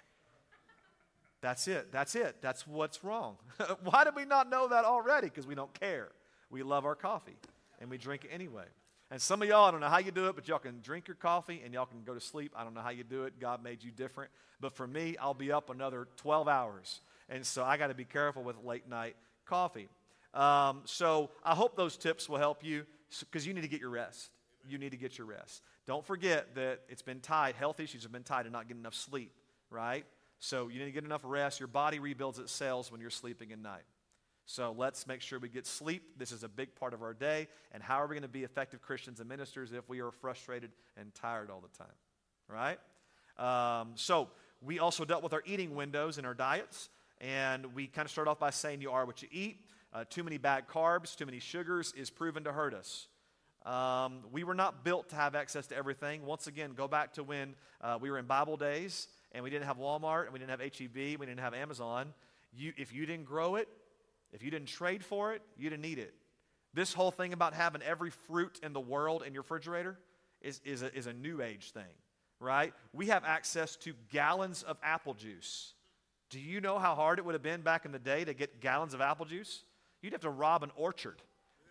That's 1.41 1.67
it. 1.67 1.91
That's 1.91 2.15
it. 2.15 2.37
That's 2.41 2.67
what's 2.67 3.03
wrong. 3.03 3.37
Why 3.83 4.03
did 4.03 4.15
we 4.15 4.25
not 4.25 4.49
know 4.49 4.67
that 4.67 4.85
already? 4.85 5.27
Because 5.27 5.47
we 5.47 5.55
don't 5.55 5.73
care. 5.73 6.09
We 6.49 6.63
love 6.63 6.85
our 6.85 6.95
coffee 6.95 7.37
and 7.79 7.89
we 7.89 7.97
drink 7.97 8.25
it 8.25 8.29
anyway. 8.31 8.65
And 9.11 9.21
some 9.21 9.41
of 9.41 9.49
y'all, 9.49 9.65
I 9.65 9.71
don't 9.71 9.81
know 9.81 9.89
how 9.89 9.97
you 9.97 10.11
do 10.11 10.27
it, 10.27 10.35
but 10.35 10.47
y'all 10.47 10.57
can 10.57 10.79
drink 10.81 11.09
your 11.09 11.15
coffee 11.15 11.61
and 11.65 11.73
y'all 11.73 11.85
can 11.85 12.01
go 12.03 12.13
to 12.13 12.21
sleep. 12.21 12.53
I 12.55 12.63
don't 12.63 12.73
know 12.73 12.81
how 12.81 12.91
you 12.91 13.03
do 13.03 13.25
it. 13.25 13.41
God 13.41 13.61
made 13.61 13.83
you 13.83 13.91
different. 13.91 14.31
But 14.61 14.71
for 14.71 14.87
me, 14.87 15.17
I'll 15.19 15.33
be 15.33 15.51
up 15.51 15.69
another 15.69 16.07
12 16.15 16.47
hours. 16.47 17.01
And 17.27 17.45
so 17.45 17.61
I 17.63 17.75
got 17.75 17.87
to 17.87 17.93
be 17.93 18.05
careful 18.05 18.41
with 18.41 18.55
late 18.63 18.87
night 18.87 19.17
coffee. 19.45 19.89
Um, 20.33 20.83
so 20.85 21.29
I 21.43 21.55
hope 21.55 21.75
those 21.75 21.97
tips 21.97 22.29
will 22.29 22.37
help 22.37 22.63
you 22.63 22.85
because 23.19 23.45
you 23.45 23.53
need 23.53 23.63
to 23.63 23.67
get 23.67 23.81
your 23.81 23.89
rest. 23.89 24.29
You 24.65 24.77
need 24.77 24.91
to 24.91 24.97
get 24.97 25.17
your 25.17 25.27
rest. 25.27 25.61
Don't 25.85 26.05
forget 26.05 26.55
that 26.55 26.79
it's 26.87 27.01
been 27.01 27.19
tied, 27.19 27.55
health 27.55 27.81
issues 27.81 28.03
have 28.03 28.13
been 28.13 28.23
tied 28.23 28.43
to 28.43 28.49
not 28.49 28.69
getting 28.69 28.81
enough 28.81 28.95
sleep, 28.95 29.33
right? 29.69 30.05
So 30.39 30.69
you 30.69 30.79
need 30.79 30.85
to 30.85 30.91
get 30.91 31.03
enough 31.03 31.21
rest. 31.25 31.59
Your 31.59 31.67
body 31.67 31.99
rebuilds 31.99 32.39
its 32.39 32.51
cells 32.51 32.91
when 32.91 33.01
you're 33.01 33.09
sleeping 33.09 33.51
at 33.51 33.59
night. 33.59 33.83
So 34.51 34.75
let's 34.77 35.07
make 35.07 35.21
sure 35.21 35.39
we 35.39 35.47
get 35.47 35.65
sleep. 35.65 36.17
This 36.17 36.33
is 36.33 36.43
a 36.43 36.49
big 36.49 36.75
part 36.75 36.93
of 36.93 37.01
our 37.01 37.13
day. 37.13 37.47
And 37.71 37.81
how 37.81 38.01
are 38.01 38.07
we 38.07 38.15
going 38.15 38.23
to 38.23 38.27
be 38.27 38.43
effective 38.43 38.81
Christians 38.81 39.21
and 39.21 39.29
ministers 39.29 39.71
if 39.71 39.87
we 39.87 40.01
are 40.01 40.11
frustrated 40.11 40.71
and 40.97 41.15
tired 41.15 41.49
all 41.49 41.61
the 41.61 41.77
time? 41.77 41.93
Right? 42.49 42.77
Um, 43.37 43.93
so 43.95 44.27
we 44.61 44.79
also 44.79 45.05
dealt 45.05 45.23
with 45.23 45.31
our 45.31 45.41
eating 45.45 45.73
windows 45.73 46.17
and 46.17 46.27
our 46.27 46.33
diets. 46.33 46.89
And 47.21 47.73
we 47.73 47.87
kind 47.87 48.05
of 48.05 48.11
start 48.11 48.27
off 48.27 48.39
by 48.39 48.49
saying 48.49 48.81
you 48.81 48.91
are 48.91 49.05
what 49.05 49.21
you 49.21 49.29
eat. 49.31 49.61
Uh, 49.93 50.03
too 50.09 50.21
many 50.21 50.37
bad 50.37 50.67
carbs, 50.67 51.15
too 51.15 51.25
many 51.25 51.39
sugars 51.39 51.93
is 51.95 52.09
proven 52.09 52.43
to 52.43 52.51
hurt 52.51 52.73
us. 52.73 53.07
Um, 53.65 54.19
we 54.33 54.43
were 54.43 54.55
not 54.55 54.83
built 54.83 55.07
to 55.11 55.15
have 55.15 55.33
access 55.33 55.65
to 55.67 55.77
everything. 55.77 56.25
Once 56.25 56.47
again, 56.47 56.73
go 56.75 56.89
back 56.89 57.13
to 57.13 57.23
when 57.23 57.55
uh, 57.79 57.99
we 58.01 58.11
were 58.11 58.17
in 58.17 58.25
Bible 58.25 58.57
days 58.57 59.07
and 59.31 59.45
we 59.45 59.49
didn't 59.49 59.67
have 59.67 59.77
Walmart, 59.77 60.25
and 60.25 60.33
we 60.33 60.39
didn't 60.39 60.51
have 60.51 60.59
HEB, 60.59 61.17
we 61.17 61.25
didn't 61.25 61.39
have 61.39 61.53
Amazon, 61.53 62.13
you, 62.53 62.73
if 62.75 62.93
you 62.93 63.05
didn't 63.05 63.23
grow 63.23 63.55
it, 63.55 63.69
if 64.33 64.43
you 64.43 64.51
didn't 64.51 64.67
trade 64.67 65.03
for 65.03 65.33
it, 65.33 65.41
you 65.57 65.69
didn't 65.69 65.81
need 65.81 65.99
it. 65.99 66.13
This 66.73 66.93
whole 66.93 67.11
thing 67.11 67.33
about 67.33 67.53
having 67.53 67.81
every 67.81 68.11
fruit 68.11 68.59
in 68.63 68.73
the 68.73 68.79
world 68.79 69.23
in 69.25 69.33
your 69.33 69.43
refrigerator 69.43 69.97
is, 70.41 70.61
is, 70.63 70.83
a, 70.83 70.95
is 70.95 71.07
a 71.07 71.13
new 71.13 71.41
age 71.41 71.71
thing, 71.71 71.83
right? 72.39 72.73
We 72.93 73.07
have 73.07 73.25
access 73.25 73.75
to 73.77 73.93
gallons 74.11 74.63
of 74.63 74.77
apple 74.81 75.13
juice. 75.13 75.73
Do 76.29 76.39
you 76.39 76.61
know 76.61 76.79
how 76.79 76.95
hard 76.95 77.19
it 77.19 77.25
would 77.25 77.35
have 77.35 77.43
been 77.43 77.61
back 77.61 77.85
in 77.85 77.91
the 77.91 77.99
day 77.99 78.23
to 78.23 78.33
get 78.33 78.61
gallons 78.61 78.93
of 78.93 79.01
apple 79.01 79.25
juice? 79.25 79.63
You'd 80.01 80.13
have 80.13 80.21
to 80.21 80.29
rob 80.29 80.63
an 80.63 80.71
orchard 80.77 81.21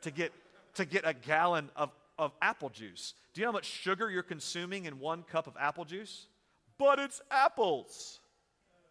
to 0.03 0.11
get, 0.11 0.33
to 0.75 0.85
get 0.85 1.07
a 1.07 1.15
gallon 1.15 1.71
of, 1.77 1.91
of 2.19 2.33
apple 2.43 2.69
juice. 2.69 3.15
Do 3.33 3.41
you 3.41 3.47
know 3.47 3.53
how 3.53 3.57
much 3.57 3.65
sugar 3.65 4.11
you're 4.11 4.23
consuming 4.23 4.85
in 4.85 4.99
one 4.99 5.23
cup 5.23 5.47
of 5.47 5.55
apple 5.59 5.87
juice? 5.87 6.27
But 6.79 6.99
it's 6.99 7.23
apples. 7.31 8.21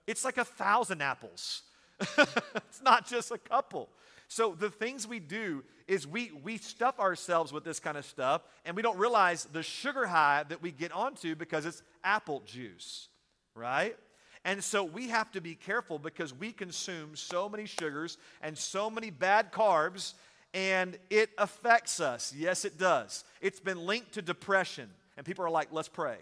It's 0.08 0.26
like 0.26 0.40
a 0.40 0.46
thousand 0.46 1.02
apples. 1.02 1.62
it's 2.56 2.82
not 2.82 3.08
just 3.08 3.32
a 3.32 3.38
couple. 3.38 3.90
So 4.28 4.56
the 4.58 4.70
things 4.70 5.08
we 5.08 5.20
do 5.20 5.64
is 5.88 6.08
we, 6.08 6.32
we 6.44 6.58
stuff 6.58 7.00
ourselves 7.00 7.52
with 7.52 7.64
this 7.64 7.80
kind 7.80 7.98
of 7.98 8.06
stuff 8.06 8.44
and 8.64 8.76
we 8.76 8.84
don't 8.84 8.98
realize 8.98 9.46
the 9.46 9.64
sugar 9.64 10.06
high 10.06 10.44
that 10.50 10.62
we 10.62 10.72
get 10.72 10.92
onto 10.92 11.36
because 11.36 11.66
it's 11.66 11.82
apple 12.04 12.44
juice, 12.46 13.08
right? 13.56 13.98
And 14.46 14.64
so 14.64 14.84
we 14.84 15.10
have 15.10 15.32
to 15.32 15.42
be 15.42 15.56
careful 15.56 16.00
because 16.00 16.34
we 16.34 16.52
consume 16.52 17.16
so 17.16 17.50
many 17.50 17.66
sugars 17.66 18.18
and 18.42 18.58
so 18.58 18.90
many 18.90 19.10
bad 19.10 19.52
carbs, 19.52 20.14
and 20.54 20.98
it 21.10 21.30
affects 21.38 22.00
us. 22.00 22.34
Yes, 22.36 22.66
it 22.66 22.78
does. 22.78 23.26
It's 23.42 23.60
been 23.60 23.86
linked 23.86 24.14
to 24.14 24.22
depression. 24.22 24.90
And 25.18 25.26
people 25.26 25.44
are 25.44 25.50
like, 25.50 25.70
let's 25.72 25.90
pray. 25.90 26.18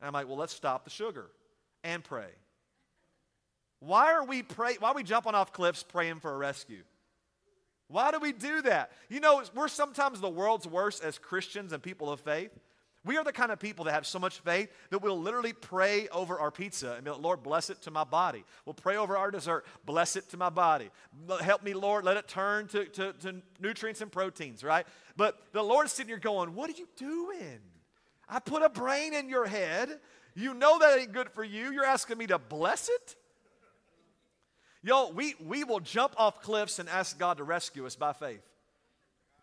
And 0.00 0.06
I'm 0.06 0.12
like, 0.12 0.26
well, 0.26 0.36
let's 0.36 0.54
stop 0.54 0.84
the 0.84 0.90
sugar 0.90 1.26
and 1.84 2.02
pray. 2.02 2.30
Why 3.80 4.12
are 4.12 4.24
we 4.24 4.42
pray, 4.42 4.76
why 4.78 4.90
are 4.90 4.94
we 4.94 5.02
jumping 5.04 5.34
off 5.34 5.52
cliffs 5.52 5.82
praying 5.82 6.20
for 6.20 6.32
a 6.32 6.36
rescue? 6.36 6.82
Why 7.88 8.10
do 8.10 8.18
we 8.18 8.32
do 8.32 8.62
that? 8.62 8.92
You 9.08 9.20
know, 9.20 9.42
we're 9.54 9.68
sometimes 9.68 10.20
the 10.20 10.28
world's 10.28 10.66
worst 10.66 11.02
as 11.02 11.18
Christians 11.18 11.72
and 11.72 11.82
people 11.82 12.10
of 12.10 12.20
faith. 12.20 12.50
We 13.04 13.16
are 13.16 13.24
the 13.24 13.32
kind 13.32 13.50
of 13.50 13.58
people 13.58 13.86
that 13.86 13.92
have 13.92 14.06
so 14.06 14.18
much 14.18 14.40
faith 14.40 14.70
that 14.90 15.00
we'll 15.00 15.18
literally 15.18 15.54
pray 15.54 16.08
over 16.08 16.38
our 16.38 16.50
pizza 16.50 16.94
and 16.94 17.04
be 17.04 17.10
like, 17.10 17.22
Lord, 17.22 17.42
bless 17.42 17.70
it 17.70 17.80
to 17.82 17.90
my 17.90 18.04
body. 18.04 18.44
We'll 18.66 18.74
pray 18.74 18.96
over 18.96 19.16
our 19.16 19.30
dessert, 19.30 19.64
bless 19.86 20.16
it 20.16 20.28
to 20.30 20.36
my 20.36 20.50
body. 20.50 20.90
Help 21.40 21.62
me, 21.62 21.72
Lord, 21.72 22.04
let 22.04 22.16
it 22.18 22.28
turn 22.28 22.66
to, 22.68 22.84
to, 22.86 23.12
to 23.14 23.36
nutrients 23.60 24.02
and 24.02 24.12
proteins, 24.12 24.62
right? 24.62 24.86
But 25.16 25.38
the 25.52 25.62
Lord's 25.62 25.92
sitting 25.92 26.08
here 26.08 26.18
going, 26.18 26.54
What 26.54 26.68
are 26.68 26.74
you 26.74 26.88
doing? 26.96 27.60
I 28.28 28.40
put 28.40 28.62
a 28.62 28.68
brain 28.68 29.14
in 29.14 29.30
your 29.30 29.46
head. 29.46 30.00
You 30.34 30.52
know 30.52 30.78
that 30.78 30.98
ain't 30.98 31.12
good 31.12 31.30
for 31.30 31.42
you. 31.42 31.72
You're 31.72 31.86
asking 31.86 32.18
me 32.18 32.26
to 32.26 32.38
bless 32.38 32.90
it? 32.90 33.16
Yo, 34.88 35.10
we, 35.10 35.34
we 35.46 35.64
will 35.64 35.80
jump 35.80 36.14
off 36.16 36.40
cliffs 36.40 36.78
and 36.78 36.88
ask 36.88 37.18
God 37.18 37.36
to 37.36 37.44
rescue 37.44 37.84
us 37.84 37.94
by 37.94 38.14
faith. 38.14 38.40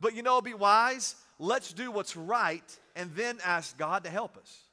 But 0.01 0.15
you 0.15 0.23
know, 0.23 0.41
be 0.41 0.55
wise. 0.55 1.13
Let's 1.37 1.71
do 1.71 1.91
what's 1.91 2.17
right 2.17 2.63
and 2.95 3.13
then 3.13 3.37
ask 3.45 3.77
God 3.77 4.05
to 4.05 4.09
help 4.09 4.37
us. 4.37 4.63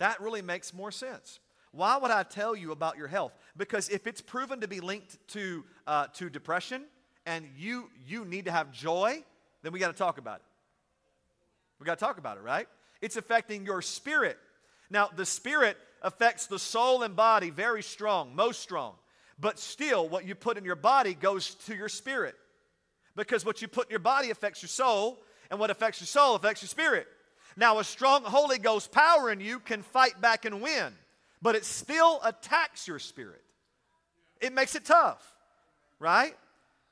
That 0.00 0.20
really 0.20 0.42
makes 0.42 0.74
more 0.74 0.90
sense. 0.90 1.40
Why 1.72 1.96
would 1.96 2.10
I 2.10 2.22
tell 2.22 2.54
you 2.54 2.70
about 2.70 2.98
your 2.98 3.08
health? 3.08 3.32
Because 3.56 3.88
if 3.88 4.06
it's 4.06 4.20
proven 4.20 4.60
to 4.60 4.68
be 4.68 4.80
linked 4.80 5.16
to, 5.28 5.64
uh, 5.86 6.08
to 6.16 6.28
depression 6.28 6.82
and 7.24 7.48
you, 7.56 7.88
you 8.06 8.26
need 8.26 8.44
to 8.44 8.52
have 8.52 8.72
joy, 8.72 9.24
then 9.62 9.72
we 9.72 9.78
got 9.78 9.88
to 9.88 9.96
talk 9.96 10.18
about 10.18 10.40
it. 10.40 10.46
We 11.80 11.86
got 11.86 11.98
to 11.98 12.04
talk 12.04 12.18
about 12.18 12.36
it, 12.36 12.42
right? 12.42 12.68
It's 13.00 13.16
affecting 13.16 13.64
your 13.64 13.80
spirit. 13.80 14.36
Now, 14.90 15.08
the 15.16 15.24
spirit 15.24 15.78
affects 16.02 16.46
the 16.46 16.58
soul 16.58 17.04
and 17.04 17.16
body 17.16 17.48
very 17.48 17.82
strong, 17.82 18.36
most 18.36 18.60
strong. 18.60 18.96
But 19.38 19.58
still, 19.58 20.08
what 20.08 20.26
you 20.26 20.34
put 20.34 20.58
in 20.58 20.64
your 20.64 20.76
body 20.76 21.14
goes 21.14 21.54
to 21.66 21.74
your 21.74 21.88
spirit. 21.88 22.34
Because 23.16 23.44
what 23.44 23.62
you 23.62 23.68
put 23.68 23.86
in 23.86 23.90
your 23.90 23.98
body 23.98 24.30
affects 24.30 24.62
your 24.62 24.68
soul, 24.68 25.20
and 25.50 25.58
what 25.58 25.70
affects 25.70 26.00
your 26.00 26.06
soul 26.06 26.34
affects 26.34 26.62
your 26.62 26.68
spirit. 26.68 27.06
Now, 27.56 27.78
a 27.78 27.84
strong 27.84 28.24
Holy 28.24 28.58
Ghost 28.58 28.90
power 28.90 29.30
in 29.30 29.40
you 29.40 29.60
can 29.60 29.82
fight 29.82 30.20
back 30.20 30.44
and 30.44 30.60
win, 30.60 30.92
but 31.40 31.54
it 31.54 31.64
still 31.64 32.20
attacks 32.24 32.88
your 32.88 32.98
spirit. 32.98 33.42
It 34.40 34.52
makes 34.52 34.74
it 34.74 34.84
tough, 34.84 35.24
right? 35.98 36.34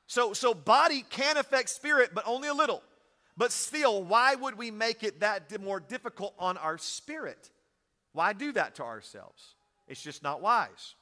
So, 0.07 0.33
so 0.33 0.53
body 0.53 1.03
can 1.09 1.37
affect 1.37 1.69
spirit, 1.69 2.11
but 2.13 2.23
only 2.27 2.47
a 2.47 2.53
little. 2.53 2.81
But 3.35 3.51
still, 3.51 4.03
why 4.03 4.35
would 4.35 4.57
we 4.57 4.71
make 4.71 5.03
it 5.03 5.21
that 5.21 5.59
more 5.61 5.79
difficult 5.79 6.33
on 6.37 6.57
our 6.57 6.77
spirit? 6.77 7.49
Why 8.13 8.33
do 8.33 8.51
that 8.53 8.75
to 8.75 8.83
ourselves? 8.83 9.55
It's 9.87 10.01
just 10.01 10.23
not 10.23 10.41
wise. 10.41 10.95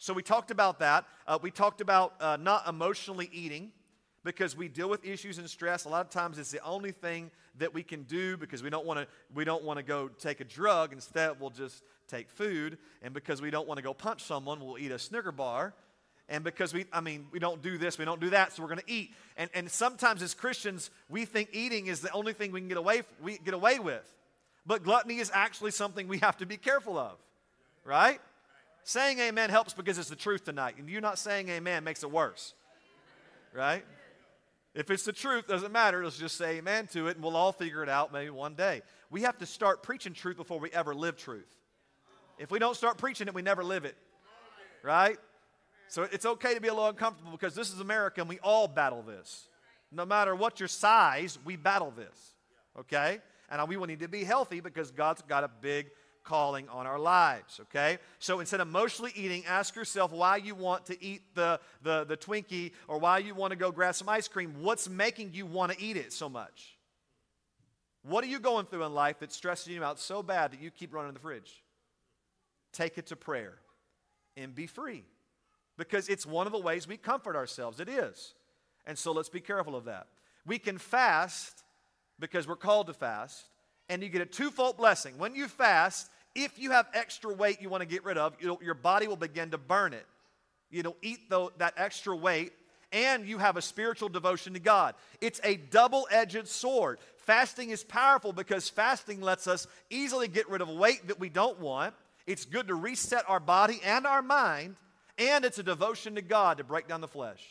So 0.00 0.14
we 0.14 0.22
talked 0.22 0.50
about 0.50 0.78
that. 0.78 1.04
Uh, 1.26 1.38
we 1.42 1.50
talked 1.50 1.82
about 1.82 2.14
uh, 2.20 2.38
not 2.40 2.66
emotionally 2.66 3.28
eating 3.34 3.70
because 4.24 4.56
we 4.56 4.66
deal 4.66 4.88
with 4.88 5.04
issues 5.04 5.36
and 5.36 5.48
stress. 5.48 5.84
A 5.84 5.90
lot 5.90 6.06
of 6.06 6.10
times 6.10 6.38
it's 6.38 6.50
the 6.50 6.64
only 6.64 6.90
thing 6.90 7.30
that 7.58 7.74
we 7.74 7.82
can 7.82 8.04
do 8.04 8.38
because 8.38 8.62
we 8.62 8.70
don't 8.70 8.86
want 8.86 8.98
to 8.98 9.06
we 9.34 9.44
don't 9.44 9.62
want 9.62 9.76
to 9.76 9.82
go 9.82 10.08
take 10.08 10.40
a 10.40 10.44
drug. 10.44 10.94
Instead, 10.94 11.38
we'll 11.38 11.50
just 11.50 11.82
take 12.08 12.30
food. 12.30 12.78
And 13.02 13.12
because 13.12 13.42
we 13.42 13.50
don't 13.50 13.68
want 13.68 13.76
to 13.76 13.82
go 13.82 13.92
punch 13.92 14.22
someone, 14.22 14.64
we'll 14.64 14.78
eat 14.78 14.90
a 14.90 14.98
Snicker 14.98 15.32
bar. 15.32 15.74
And 16.30 16.44
because 16.44 16.72
we, 16.72 16.86
I 16.94 17.02
mean, 17.02 17.26
we 17.30 17.38
don't 17.38 17.60
do 17.60 17.76
this, 17.76 17.98
we 17.98 18.06
don't 18.06 18.22
do 18.22 18.30
that, 18.30 18.54
so 18.54 18.62
we're 18.62 18.68
going 18.68 18.80
to 18.80 18.90
eat. 18.90 19.12
And, 19.36 19.50
and 19.52 19.70
sometimes 19.70 20.22
as 20.22 20.32
Christians, 20.32 20.88
we 21.10 21.26
think 21.26 21.50
eating 21.52 21.88
is 21.88 22.00
the 22.00 22.12
only 22.12 22.32
thing 22.32 22.52
we 22.52 22.60
can 22.60 22.68
get 22.68 22.78
away, 22.78 23.02
we 23.20 23.36
get 23.36 23.52
away 23.52 23.80
with. 23.80 24.08
But 24.64 24.82
gluttony 24.82 25.18
is 25.18 25.30
actually 25.34 25.72
something 25.72 26.08
we 26.08 26.18
have 26.18 26.38
to 26.38 26.46
be 26.46 26.56
careful 26.56 26.96
of, 26.96 27.18
right? 27.84 28.20
Saying 28.84 29.18
amen 29.18 29.50
helps 29.50 29.72
because 29.72 29.98
it's 29.98 30.08
the 30.08 30.16
truth 30.16 30.44
tonight. 30.44 30.74
And 30.78 30.88
you 30.88 31.00
not 31.00 31.18
saying 31.18 31.48
amen 31.48 31.84
makes 31.84 32.02
it 32.02 32.10
worse. 32.10 32.54
Right? 33.54 33.84
If 34.74 34.90
it's 34.90 35.04
the 35.04 35.12
truth, 35.12 35.48
doesn't 35.48 35.72
matter. 35.72 36.02
Let's 36.04 36.16
just 36.16 36.36
say 36.36 36.58
amen 36.58 36.86
to 36.88 37.08
it 37.08 37.16
and 37.16 37.24
we'll 37.24 37.36
all 37.36 37.52
figure 37.52 37.82
it 37.82 37.88
out 37.88 38.12
maybe 38.12 38.30
one 38.30 38.54
day. 38.54 38.82
We 39.10 39.22
have 39.22 39.38
to 39.38 39.46
start 39.46 39.82
preaching 39.82 40.12
truth 40.12 40.36
before 40.36 40.60
we 40.60 40.70
ever 40.70 40.94
live 40.94 41.16
truth. 41.16 41.56
If 42.38 42.50
we 42.50 42.58
don't 42.58 42.76
start 42.76 42.96
preaching 42.96 43.26
it, 43.26 43.34
we 43.34 43.42
never 43.42 43.64
live 43.64 43.84
it. 43.84 43.96
Right? 44.82 45.18
So 45.88 46.04
it's 46.04 46.24
okay 46.24 46.54
to 46.54 46.60
be 46.60 46.68
a 46.68 46.72
little 46.72 46.88
uncomfortable 46.88 47.32
because 47.32 47.54
this 47.54 47.72
is 47.72 47.80
America 47.80 48.20
and 48.20 48.28
we 48.28 48.38
all 48.38 48.68
battle 48.68 49.02
this. 49.02 49.48
No 49.90 50.06
matter 50.06 50.36
what 50.36 50.60
your 50.60 50.68
size, 50.68 51.36
we 51.44 51.56
battle 51.56 51.92
this. 51.96 52.34
Okay? 52.78 53.18
And 53.50 53.68
we 53.68 53.76
will 53.76 53.88
need 53.88 54.00
to 54.00 54.08
be 54.08 54.22
healthy 54.22 54.60
because 54.60 54.92
God's 54.92 55.20
got 55.22 55.42
a 55.42 55.50
big 55.60 55.90
calling 56.24 56.68
on 56.68 56.86
our 56.86 56.98
lives, 56.98 57.60
okay? 57.60 57.98
So 58.18 58.40
instead 58.40 58.60
of 58.60 58.68
emotionally 58.68 59.12
eating, 59.14 59.44
ask 59.46 59.74
yourself 59.74 60.12
why 60.12 60.36
you 60.36 60.54
want 60.54 60.86
to 60.86 61.02
eat 61.02 61.22
the, 61.34 61.60
the, 61.82 62.04
the 62.04 62.16
Twinkie 62.16 62.72
or 62.88 62.98
why 62.98 63.18
you 63.18 63.34
want 63.34 63.52
to 63.52 63.56
go 63.56 63.70
grab 63.70 63.94
some 63.94 64.08
ice 64.08 64.28
cream. 64.28 64.54
What's 64.60 64.88
making 64.88 65.30
you 65.32 65.46
want 65.46 65.72
to 65.72 65.80
eat 65.80 65.96
it 65.96 66.12
so 66.12 66.28
much? 66.28 66.76
What 68.02 68.24
are 68.24 68.28
you 68.28 68.38
going 68.38 68.66
through 68.66 68.84
in 68.84 68.94
life 68.94 69.16
that's 69.20 69.36
stressing 69.36 69.74
you 69.74 69.84
out 69.84 69.98
so 69.98 70.22
bad 70.22 70.52
that 70.52 70.60
you 70.60 70.70
keep 70.70 70.94
running 70.94 71.12
the 71.12 71.20
fridge? 71.20 71.62
Take 72.72 72.98
it 72.98 73.06
to 73.06 73.16
prayer 73.16 73.54
and 74.36 74.54
be 74.54 74.66
free 74.66 75.04
because 75.76 76.08
it's 76.08 76.24
one 76.24 76.46
of 76.46 76.52
the 76.52 76.58
ways 76.58 76.86
we 76.86 76.96
comfort 76.96 77.36
ourselves. 77.36 77.80
It 77.80 77.88
is. 77.88 78.34
And 78.86 78.96
so 78.96 79.12
let's 79.12 79.28
be 79.28 79.40
careful 79.40 79.76
of 79.76 79.84
that. 79.84 80.06
We 80.46 80.58
can 80.58 80.78
fast 80.78 81.64
because 82.18 82.46
we're 82.48 82.56
called 82.56 82.86
to 82.86 82.92
fast 82.92 83.44
and 83.90 84.02
you 84.02 84.08
get 84.08 84.22
a 84.22 84.26
twofold 84.26 84.78
blessing. 84.78 85.18
When 85.18 85.34
you 85.34 85.48
fast, 85.48 86.08
if 86.34 86.58
you 86.58 86.70
have 86.70 86.86
extra 86.94 87.34
weight 87.34 87.60
you 87.60 87.68
want 87.68 87.82
to 87.82 87.88
get 87.88 88.04
rid 88.04 88.16
of, 88.16 88.34
your 88.40 88.74
body 88.74 89.08
will 89.08 89.16
begin 89.16 89.50
to 89.50 89.58
burn 89.58 89.92
it. 89.92 90.06
You'll 90.70 90.96
eat 91.02 91.28
the, 91.28 91.50
that 91.58 91.74
extra 91.76 92.14
weight, 92.16 92.52
and 92.92 93.26
you 93.26 93.38
have 93.38 93.56
a 93.56 93.62
spiritual 93.62 94.08
devotion 94.08 94.54
to 94.54 94.60
God. 94.60 94.94
It's 95.20 95.40
a 95.42 95.56
double 95.56 96.06
edged 96.08 96.46
sword. 96.46 96.98
Fasting 97.16 97.70
is 97.70 97.82
powerful 97.82 98.32
because 98.32 98.68
fasting 98.68 99.20
lets 99.20 99.48
us 99.48 99.66
easily 99.90 100.28
get 100.28 100.48
rid 100.48 100.62
of 100.62 100.68
weight 100.68 101.08
that 101.08 101.18
we 101.18 101.28
don't 101.28 101.58
want. 101.58 101.92
It's 102.28 102.44
good 102.44 102.68
to 102.68 102.76
reset 102.76 103.24
our 103.28 103.40
body 103.40 103.80
and 103.84 104.06
our 104.06 104.22
mind, 104.22 104.76
and 105.18 105.44
it's 105.44 105.58
a 105.58 105.64
devotion 105.64 106.14
to 106.14 106.22
God 106.22 106.58
to 106.58 106.64
break 106.64 106.86
down 106.86 107.00
the 107.00 107.08
flesh. 107.08 107.44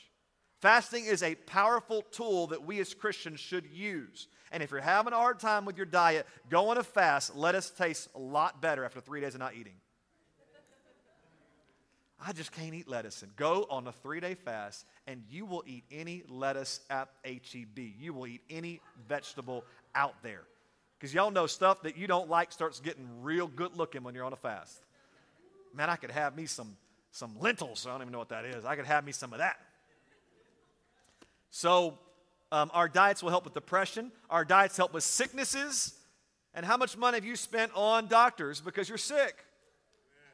Fasting 0.62 1.06
is 1.06 1.22
a 1.22 1.36
powerful 1.36 2.02
tool 2.02 2.48
that 2.48 2.66
we 2.66 2.80
as 2.80 2.94
Christians 2.94 3.42
should 3.42 3.66
use. 3.66 4.28
And 4.52 4.64
if 4.64 4.72
you're 4.72 4.82
having 4.82 5.14
a 5.14 5.18
hard 5.18 5.40
time 5.40 5.66
with 5.66 5.78
your 5.78 5.86
diet, 5.86 6.26
go 6.50 6.70
on 6.70 6.78
a 6.78 6.84
fast. 6.84 7.36
Lettuce 7.36 7.70
tastes 7.70 8.10
a 8.16 8.20
lot 8.20 8.62
better 8.62 8.84
after 8.84 9.00
three 9.00 9.22
days 9.22 9.36
of 9.36 9.40
not 9.40 9.56
eating. 9.56 9.76
I 12.26 12.34
just 12.34 12.52
can't 12.52 12.74
eat 12.74 12.88
lettuce. 12.88 13.22
And 13.22 13.34
go 13.36 13.66
on 13.70 13.88
a 13.88 13.92
three 13.92 14.20
day 14.20 14.36
fast, 14.36 14.86
and 15.08 15.24
you 15.30 15.46
will 15.46 15.64
eat 15.66 15.84
any 15.92 16.24
lettuce 16.28 16.82
at 16.90 17.10
HEB. 17.24 17.80
You 17.98 18.14
will 18.14 18.28
eat 18.28 18.42
any 18.50 18.82
vegetable 19.08 19.64
out 19.96 20.16
there. 20.22 20.42
Because 20.98 21.14
y'all 21.14 21.32
know 21.32 21.48
stuff 21.48 21.84
that 21.84 21.98
you 21.98 22.08
don't 22.08 22.30
like 22.30 22.52
starts 22.52 22.82
getting 22.82 23.08
real 23.22 23.48
good 23.48 23.78
looking 23.78 24.04
when 24.04 24.16
you're 24.16 24.26
on 24.26 24.34
a 24.34 24.38
fast. 24.38 24.84
Man, 25.74 25.90
I 25.90 25.96
could 25.96 26.12
have 26.12 26.36
me 26.36 26.46
some, 26.46 26.76
some 27.12 27.40
lentils. 27.40 27.86
I 27.88 27.92
don't 27.92 28.02
even 28.02 28.12
know 28.12 28.20
what 28.20 28.30
that 28.30 28.44
is. 28.44 28.66
I 28.66 28.76
could 28.76 28.86
have 28.86 29.06
me 29.06 29.14
some 29.14 29.32
of 29.32 29.40
that. 29.40 29.58
So, 31.52 31.98
um, 32.52 32.72
our 32.74 32.90
diets 32.90 33.22
will 33.22 33.30
help 33.30 33.44
with 33.44 33.54
depression. 33.54 34.12
Our 34.30 34.44
diets 34.44 34.76
help 34.78 34.94
with 34.94 35.04
sicknesses. 35.04 35.94
And 36.54 36.66
how 36.66 36.78
much 36.78 36.98
money 36.98 37.16
have 37.18 37.26
you 37.26 37.36
spent 37.36 37.72
on 37.76 38.08
doctors 38.08 38.60
because 38.60 38.90
you're 38.90 38.98
sick? 38.98 39.46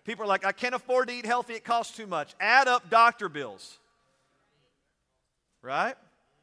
People 0.05 0.23
are 0.23 0.27
like, 0.27 0.45
I 0.45 0.51
can't 0.51 0.75
afford 0.75 1.07
to 1.09 1.13
eat 1.13 1.25
healthy, 1.25 1.53
it 1.53 1.63
costs 1.65 1.97
too 1.97 2.07
much. 2.07 2.35
Add 2.39 2.67
up 2.67 2.89
doctor 2.89 3.27
bills. 3.27 3.77
Right? 5.61 5.95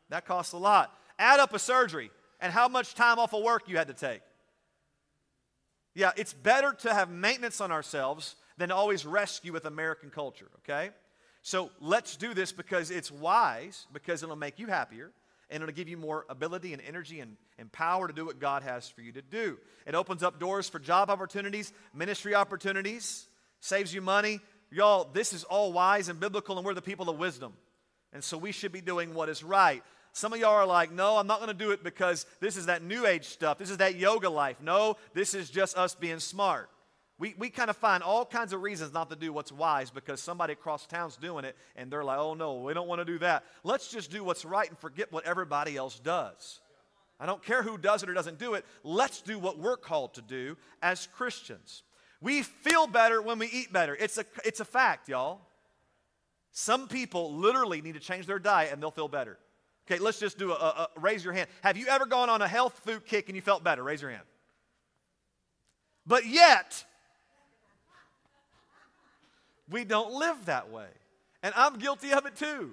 That 0.09 0.27
costs 0.27 0.53
a 0.53 0.59
lot. 0.59 0.93
Add 1.19 1.41
up 1.41 1.55
a 1.55 1.59
surgery 1.59 2.11
and 2.41 2.53
how 2.53 2.69
much 2.69 2.95
time 2.95 3.19
off 3.19 3.33
of 3.33 3.43
work 3.43 3.69
you 3.69 3.77
had 3.77 3.87
to 3.87 3.95
take. 3.95 4.21
Yeah, 5.95 6.11
it's 6.17 6.33
better 6.33 6.73
to 6.81 6.93
have 6.93 7.11
maintenance 7.11 7.61
on 7.61 7.71
ourselves 7.71 8.35
than 8.59 8.71
to 8.71 8.75
always 8.75 9.07
rescue 9.07 9.53
with 9.53 9.65
American 9.65 10.11
culture, 10.11 10.49
okay? 10.59 10.91
So 11.43 11.71
let's 11.81 12.17
do 12.17 12.35
this 12.35 12.51
because 12.51 12.91
it's 12.91 13.11
wise, 13.11 13.87
because 13.93 14.23
it'll 14.23 14.37
make 14.37 14.59
you 14.59 14.67
happier, 14.67 15.13
and 15.53 15.63
it'll 15.63 15.75
give 15.75 15.89
you 15.89 15.97
more 15.97 16.25
ability 16.29 16.73
and 16.73 16.83
energy 16.83 17.21
and, 17.21 17.37
and 17.59 17.71
power 17.71 18.09
to 18.09 18.15
do 18.15 18.25
what 18.25 18.41
God 18.41 18.63
has 18.63 18.89
for 18.89 19.03
you 19.03 19.13
to 19.13 19.23
do. 19.23 19.59
It 19.87 19.95
opens 19.95 20.23
up 20.23 20.41
doors 20.41 20.69
for 20.69 20.79
job 20.79 21.11
opportunities, 21.11 21.73
ministry 21.95 22.35
opportunities, 22.35 23.27
saves 23.61 23.95
you 23.95 24.01
money. 24.01 24.41
Y'all, 24.71 25.09
this 25.13 25.33
is 25.33 25.45
all 25.45 25.73
wise 25.73 26.09
and 26.09 26.19
biblical, 26.19 26.57
and 26.57 26.65
we're 26.65 26.75
the 26.75 26.83
people 26.83 27.11
of 27.11 27.19
wisdom. 27.19 27.53
And 28.13 28.25
so 28.25 28.37
we 28.39 28.53
should 28.53 28.73
be 28.73 28.81
doing 28.81 29.15
what 29.15 29.29
is 29.29 29.45
right. 29.45 29.83
Some 30.13 30.33
of 30.33 30.41
y'all 30.41 30.51
are 30.51 30.67
like, 30.67 30.91
no, 30.91 31.17
I'm 31.17 31.27
not 31.27 31.39
going 31.39 31.49
to 31.49 31.55
do 31.55 31.71
it 31.71 31.83
because 31.83 32.27
this 32.41 32.57
is 32.57 32.67
that 32.67 32.83
new 32.83 33.07
age 33.07 33.27
stuff. 33.27 33.59
This 33.59 33.71
is 33.71 33.79
that 33.79 33.97
yoga 33.97 34.29
life. 34.29 34.57
No, 34.61 34.97
this 35.15 35.35
is 35.35 35.51
just 35.51 35.77
us 35.77 35.95
being 35.95 36.19
smart. 36.19 36.69
We, 37.23 37.37
we 37.39 37.51
kind 37.51 37.71
of 37.71 37.77
find 37.77 38.03
all 38.03 38.27
kinds 38.27 38.53
of 38.53 38.63
reasons 38.63 38.93
not 38.93 39.09
to 39.11 39.15
do 39.15 39.33
what's 39.33 39.53
wise 39.53 39.91
because 39.91 40.21
somebody 40.21 40.55
across 40.55 40.87
town's 40.89 41.15
doing 41.15 41.45
it 41.45 41.57
and 41.77 41.89
they're 41.89 42.03
like, 42.03 42.19
oh 42.19 42.35
no, 42.35 42.57
we 42.57 42.75
don't 42.75 42.89
want 42.89 43.01
to 43.01 43.05
do 43.05 43.17
that. 43.21 43.45
Let's 43.63 43.93
just 43.93 44.11
do 44.11 44.25
what's 44.25 44.45
right 44.45 44.69
and 44.69 44.77
forget 44.77 45.13
what 45.13 45.25
everybody 45.25 45.77
else 45.77 46.01
does. 46.01 46.61
I 47.21 47.27
don't 47.27 47.41
care 47.41 47.63
who 47.63 47.79
does 47.79 48.03
it 48.03 48.09
or 48.09 48.13
doesn't 48.13 48.41
do 48.41 48.55
it. 48.55 48.65
Let's 48.83 49.23
do 49.23 49.39
what 49.39 49.57
we're 49.57 49.77
called 49.77 50.15
to 50.15 50.21
do 50.21 50.57
as 50.83 51.07
Christians. 51.15 51.85
We 52.21 52.43
feel 52.43 52.89
better 52.89 53.23
when 53.23 53.39
we 53.39 53.47
eat 53.47 53.73
better. 53.73 53.95
It's 53.95 54.19
a, 54.19 54.25
it's 54.45 54.59
a 54.59 54.65
fact, 54.65 55.09
y'all. 55.09 55.43
Some 56.51 56.89
people 56.89 57.37
literally 57.37 57.83
need 57.83 57.95
to 57.95 58.01
change 58.01 58.27
their 58.27 58.41
diet 58.41 58.73
and 58.73 58.83
they'll 58.83 58.91
feel 58.91 59.07
better. 59.07 59.39
Okay, 59.87 60.01
let's 60.01 60.19
just 60.19 60.39
do 60.39 60.51
a, 60.51 60.57
a, 60.57 60.89
a, 60.97 61.01
raise 61.01 61.23
your 61.23 61.35
hand. 61.35 61.49
Have 61.63 61.77
you 61.77 61.87
ever 61.87 62.05
gone 62.05 62.29
on 62.29 62.43
a 62.43 62.49
health 62.49 62.81
food 62.85 63.07
kick 63.07 63.29
and 63.29 63.37
you 63.37 63.43
felt 63.43 63.63
better? 63.63 63.85
Raise 63.85 64.03
your 64.03 64.11
hand. 64.11 64.25
But 66.05 66.27
yet, 66.27 66.85
we 69.73 69.85
don't 69.85 70.13
live 70.13 70.47
that 70.47 70.71
way. 70.71 70.89
And 71.43 71.53
I'm 71.57 71.79
guilty 71.79 72.13
of 72.13 72.27
it 72.27 72.37
too. 72.37 72.73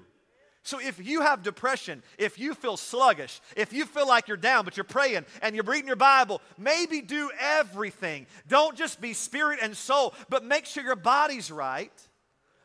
So 0.61 0.79
if 0.79 1.03
you 1.03 1.21
have 1.21 1.41
depression, 1.41 2.03
if 2.17 2.37
you 2.37 2.53
feel 2.53 2.77
sluggish, 2.77 3.41
if 3.55 3.73
you 3.73 3.85
feel 3.85 4.07
like 4.07 4.27
you're 4.27 4.37
down, 4.37 4.65
but 4.65 4.77
you're 4.77 4.83
praying 4.83 5.25
and 5.41 5.55
you're 5.55 5.63
reading 5.63 5.87
your 5.87 5.95
Bible, 5.95 6.41
maybe 6.57 7.01
do 7.01 7.31
everything. 7.39 8.27
Don't 8.47 8.77
just 8.77 8.99
be 9.01 9.13
spirit 9.13 9.59
and 9.61 9.75
soul, 9.75 10.13
but 10.27 10.43
make 10.43 10.65
sure 10.65 10.83
your 10.83 10.95
body's 10.95 11.49
right 11.49 11.93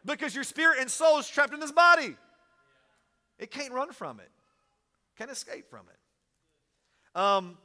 because 0.04 0.34
your 0.34 0.44
spirit 0.44 0.80
and 0.80 0.90
soul 0.90 1.18
is 1.18 1.28
trapped 1.28 1.54
in 1.54 1.60
this 1.60 1.72
body. 1.72 2.16
It 3.38 3.50
can't 3.50 3.72
run 3.72 3.92
from 3.92 4.20
it, 4.20 4.30
can't 5.16 5.30
escape 5.30 5.70
from 5.70 5.86
it. 5.88 7.18
Um, 7.18 7.56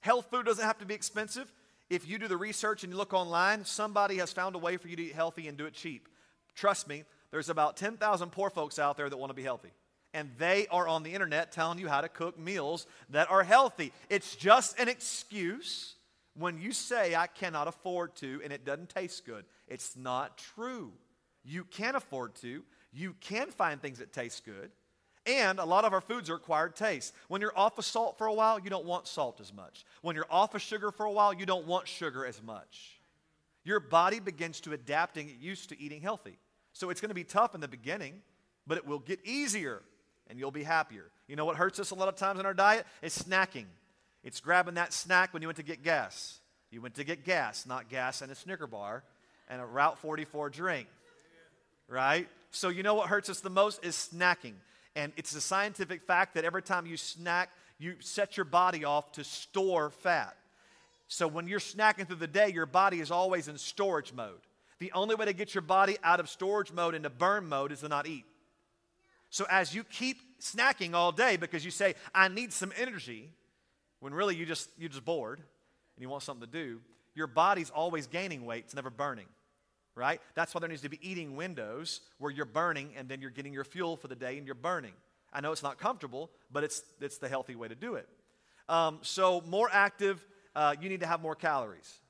health 0.00 0.26
food 0.30 0.46
doesn't 0.46 0.64
have 0.64 0.78
to 0.78 0.86
be 0.86 0.94
expensive. 0.94 1.50
If 1.92 2.08
you 2.08 2.18
do 2.18 2.26
the 2.26 2.38
research 2.38 2.84
and 2.84 2.90
you 2.90 2.96
look 2.96 3.12
online, 3.12 3.66
somebody 3.66 4.16
has 4.16 4.32
found 4.32 4.54
a 4.54 4.58
way 4.58 4.78
for 4.78 4.88
you 4.88 4.96
to 4.96 5.02
eat 5.02 5.12
healthy 5.12 5.46
and 5.46 5.58
do 5.58 5.66
it 5.66 5.74
cheap. 5.74 6.08
Trust 6.54 6.88
me, 6.88 7.04
there's 7.30 7.50
about 7.50 7.76
10,000 7.76 8.32
poor 8.32 8.48
folks 8.48 8.78
out 8.78 8.96
there 8.96 9.10
that 9.10 9.16
want 9.18 9.28
to 9.28 9.34
be 9.34 9.42
healthy. 9.42 9.68
And 10.14 10.30
they 10.38 10.66
are 10.68 10.88
on 10.88 11.02
the 11.02 11.12
internet 11.12 11.52
telling 11.52 11.78
you 11.78 11.88
how 11.88 12.00
to 12.00 12.08
cook 12.08 12.38
meals 12.38 12.86
that 13.10 13.30
are 13.30 13.42
healthy. 13.42 13.92
It's 14.08 14.34
just 14.34 14.80
an 14.80 14.88
excuse 14.88 15.96
when 16.34 16.58
you 16.58 16.72
say, 16.72 17.14
I 17.14 17.26
cannot 17.26 17.68
afford 17.68 18.16
to, 18.16 18.40
and 18.42 18.54
it 18.54 18.64
doesn't 18.64 18.88
taste 18.88 19.26
good. 19.26 19.44
It's 19.68 19.94
not 19.94 20.38
true. 20.38 20.92
You 21.44 21.64
can 21.64 21.94
afford 21.94 22.36
to. 22.36 22.62
You 22.94 23.14
can 23.20 23.50
find 23.50 23.82
things 23.82 23.98
that 23.98 24.14
taste 24.14 24.46
good. 24.46 24.70
And 25.24 25.60
a 25.60 25.64
lot 25.64 25.84
of 25.84 25.92
our 25.92 26.00
foods 26.00 26.28
are 26.30 26.34
acquired 26.34 26.74
taste. 26.74 27.14
When 27.28 27.40
you're 27.40 27.56
off 27.56 27.78
of 27.78 27.84
salt 27.84 28.18
for 28.18 28.26
a 28.26 28.34
while, 28.34 28.58
you 28.58 28.70
don't 28.70 28.84
want 28.84 29.06
salt 29.06 29.40
as 29.40 29.52
much. 29.52 29.84
When 30.00 30.16
you're 30.16 30.26
off 30.30 30.54
of 30.54 30.62
sugar 30.62 30.90
for 30.90 31.06
a 31.06 31.12
while, 31.12 31.32
you 31.32 31.46
don't 31.46 31.66
want 31.66 31.86
sugar 31.86 32.26
as 32.26 32.42
much. 32.42 32.98
Your 33.64 33.78
body 33.78 34.18
begins 34.18 34.60
to 34.62 34.72
adapt 34.72 35.16
and 35.16 35.28
get 35.28 35.38
used 35.38 35.68
to 35.68 35.80
eating 35.80 36.00
healthy. 36.00 36.38
So 36.72 36.90
it's 36.90 37.00
going 37.00 37.10
to 37.10 37.14
be 37.14 37.24
tough 37.24 37.54
in 37.54 37.60
the 37.60 37.68
beginning, 37.68 38.14
but 38.66 38.78
it 38.78 38.86
will 38.86 38.98
get 38.98 39.20
easier 39.24 39.82
and 40.28 40.38
you'll 40.38 40.50
be 40.50 40.64
happier. 40.64 41.04
You 41.28 41.36
know 41.36 41.44
what 41.44 41.56
hurts 41.56 41.78
us 41.78 41.90
a 41.90 41.94
lot 41.94 42.08
of 42.08 42.16
times 42.16 42.40
in 42.40 42.46
our 42.46 42.54
diet? 42.54 42.86
It's 43.02 43.22
snacking. 43.22 43.66
It's 44.24 44.40
grabbing 44.40 44.74
that 44.74 44.92
snack 44.92 45.32
when 45.32 45.42
you 45.42 45.48
went 45.48 45.56
to 45.56 45.62
get 45.62 45.82
gas. 45.82 46.40
You 46.70 46.80
went 46.80 46.94
to 46.94 47.04
get 47.04 47.24
gas, 47.24 47.66
not 47.66 47.88
gas 47.88 48.22
and 48.22 48.32
a 48.32 48.34
Snicker 48.34 48.66
bar 48.66 49.04
and 49.48 49.60
a 49.60 49.66
Route 49.66 49.98
44 49.98 50.50
drink. 50.50 50.88
Right? 51.86 52.28
So 52.50 52.70
you 52.70 52.82
know 52.82 52.94
what 52.94 53.08
hurts 53.08 53.28
us 53.28 53.40
the 53.40 53.50
most 53.50 53.84
is 53.84 53.94
snacking. 53.94 54.54
And 54.94 55.12
it's 55.16 55.34
a 55.34 55.40
scientific 55.40 56.02
fact 56.02 56.34
that 56.34 56.44
every 56.44 56.62
time 56.62 56.86
you 56.86 56.96
snack, 56.96 57.50
you 57.78 57.96
set 58.00 58.36
your 58.36 58.44
body 58.44 58.84
off 58.84 59.12
to 59.12 59.24
store 59.24 59.90
fat. 59.90 60.36
So 61.08 61.26
when 61.26 61.46
you're 61.46 61.60
snacking 61.60 62.06
through 62.06 62.16
the 62.16 62.26
day, 62.26 62.50
your 62.50 62.66
body 62.66 63.00
is 63.00 63.10
always 63.10 63.48
in 63.48 63.58
storage 63.58 64.12
mode. 64.12 64.40
The 64.78 64.92
only 64.92 65.14
way 65.14 65.26
to 65.26 65.32
get 65.32 65.54
your 65.54 65.62
body 65.62 65.96
out 66.02 66.20
of 66.20 66.28
storage 66.28 66.72
mode 66.72 66.94
into 66.94 67.10
burn 67.10 67.48
mode 67.48 67.72
is 67.72 67.80
to 67.80 67.88
not 67.88 68.06
eat. 68.06 68.24
So 69.30 69.46
as 69.50 69.74
you 69.74 69.84
keep 69.84 70.40
snacking 70.40 70.94
all 70.94 71.12
day 71.12 71.36
because 71.36 71.64
you 71.64 71.70
say, 71.70 71.94
I 72.14 72.28
need 72.28 72.52
some 72.52 72.72
energy, 72.78 73.30
when 74.00 74.12
really 74.12 74.36
you 74.36 74.44
just, 74.44 74.68
you're 74.76 74.88
just 74.90 75.04
bored 75.04 75.38
and 75.38 76.02
you 76.02 76.08
want 76.08 76.22
something 76.22 76.46
to 76.46 76.52
do, 76.52 76.80
your 77.14 77.26
body's 77.26 77.70
always 77.70 78.06
gaining 78.06 78.44
weight, 78.44 78.64
it's 78.64 78.74
never 78.74 78.90
burning. 78.90 79.26
Right? 79.94 80.20
That's 80.34 80.54
why 80.54 80.60
there 80.60 80.68
needs 80.68 80.82
to 80.82 80.88
be 80.88 80.98
eating 81.06 81.36
windows 81.36 82.00
where 82.18 82.30
you're 82.30 82.46
burning 82.46 82.92
and 82.96 83.08
then 83.08 83.20
you're 83.20 83.30
getting 83.30 83.52
your 83.52 83.64
fuel 83.64 83.96
for 83.96 84.08
the 84.08 84.16
day 84.16 84.38
and 84.38 84.46
you're 84.46 84.54
burning. 84.54 84.94
I 85.32 85.40
know 85.40 85.52
it's 85.52 85.62
not 85.62 85.78
comfortable, 85.78 86.30
but 86.50 86.64
it's, 86.64 86.82
it's 87.00 87.18
the 87.18 87.28
healthy 87.28 87.54
way 87.54 87.68
to 87.68 87.74
do 87.74 87.94
it. 87.94 88.08
Um, 88.68 89.00
so, 89.02 89.42
more 89.42 89.68
active, 89.70 90.24
uh, 90.54 90.74
you 90.80 90.88
need 90.88 91.00
to 91.00 91.06
have 91.06 91.20
more 91.20 91.34
calories. 91.34 92.00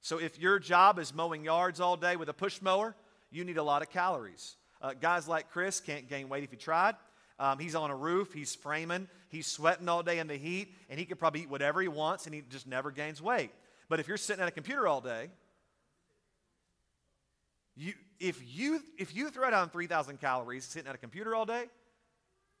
So 0.00 0.18
if 0.18 0.38
your 0.38 0.58
job 0.58 0.98
is 0.98 1.14
mowing 1.14 1.44
yards 1.44 1.80
all 1.80 1.96
day 1.96 2.16
with 2.16 2.28
a 2.28 2.32
push 2.32 2.62
mower, 2.62 2.94
you 3.30 3.44
need 3.44 3.58
a 3.58 3.62
lot 3.62 3.82
of 3.82 3.90
calories. 3.90 4.56
Uh, 4.80 4.94
guys 4.98 5.26
like 5.26 5.50
Chris 5.50 5.80
can't 5.80 6.08
gain 6.08 6.28
weight 6.28 6.44
if 6.44 6.50
he 6.50 6.56
tried. 6.56 6.94
Um, 7.40 7.58
he's 7.58 7.74
on 7.74 7.90
a 7.90 7.96
roof, 7.96 8.32
he's 8.32 8.54
framing, 8.54 9.06
he's 9.28 9.46
sweating 9.46 9.88
all 9.88 10.02
day 10.02 10.18
in 10.18 10.26
the 10.26 10.36
heat, 10.36 10.74
and 10.90 10.98
he 10.98 11.04
could 11.04 11.18
probably 11.18 11.42
eat 11.42 11.50
whatever 11.50 11.80
he 11.80 11.86
wants 11.86 12.26
and 12.26 12.34
he 12.34 12.42
just 12.48 12.66
never 12.66 12.90
gains 12.90 13.22
weight. 13.22 13.50
But 13.88 14.00
if 14.00 14.08
you're 14.08 14.16
sitting 14.16 14.42
at 14.42 14.48
a 14.48 14.52
computer 14.52 14.88
all 14.88 15.00
day, 15.00 15.28
you, 17.78 17.94
if, 18.18 18.42
you, 18.44 18.80
if 18.98 19.14
you 19.14 19.30
throw 19.30 19.50
down 19.50 19.70
3,000 19.70 20.20
calories 20.20 20.64
sitting 20.64 20.88
at 20.88 20.94
a 20.94 20.98
computer 20.98 21.34
all 21.34 21.46
day, 21.46 21.64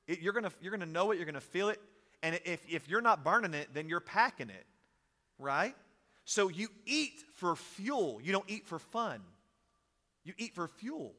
it, 0.06 0.20
you're 0.20 0.32
going 0.32 0.46
you're 0.60 0.70
gonna 0.70 0.86
know 0.86 1.10
it, 1.10 1.16
you're 1.16 1.26
going 1.26 1.34
to 1.34 1.40
feel 1.40 1.68
it, 1.68 1.80
and 2.22 2.40
if, 2.44 2.60
if 2.68 2.88
you're 2.88 3.00
not 3.00 3.24
burning 3.24 3.54
it, 3.54 3.68
then 3.74 3.88
you're 3.88 4.00
packing 4.00 4.48
it, 4.48 4.66
right? 5.38 5.74
So 6.24 6.48
you 6.48 6.68
eat 6.86 7.22
for 7.34 7.56
fuel, 7.56 8.20
you 8.22 8.32
don't 8.32 8.48
eat 8.48 8.66
for 8.66 8.78
fun. 8.78 9.20
You 10.24 10.34
eat 10.36 10.54
for 10.54 10.68
fuel. 10.68 11.14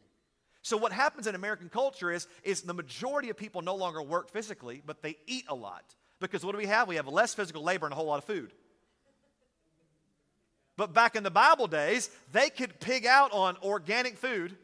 So 0.62 0.78
what 0.78 0.92
happens 0.92 1.26
in 1.26 1.36
American 1.36 1.70
culture 1.70 2.12
is, 2.12 2.28
is 2.44 2.62
the 2.62 2.74
majority 2.74 3.30
of 3.30 3.38
people 3.38 3.62
no 3.62 3.76
longer 3.76 4.02
work 4.02 4.30
physically, 4.30 4.84
but 4.86 5.02
they 5.02 5.18
eat 5.26 5.46
a 5.48 5.56
lot. 5.56 5.84
Because 6.20 6.46
what 6.46 6.52
do 6.52 6.58
we 6.58 6.66
have? 6.66 6.88
We 6.88 6.98
have 6.98 7.08
less 7.08 7.34
physical 7.34 7.64
labor 7.64 7.86
and 7.86 7.94
a 7.94 7.96
whole 7.96 8.06
lot 8.06 8.18
of 8.18 8.26
food. 8.26 8.54
But 10.80 10.94
back 10.94 11.18
in 11.18 11.24
the 11.24 11.30
Bible 11.30 11.68
days, 11.68 12.10
they 12.32 12.50
could 12.50 12.80
pig 12.80 13.06
out 13.06 13.34
on 13.34 13.58
organic 13.62 14.16
food 14.16 14.56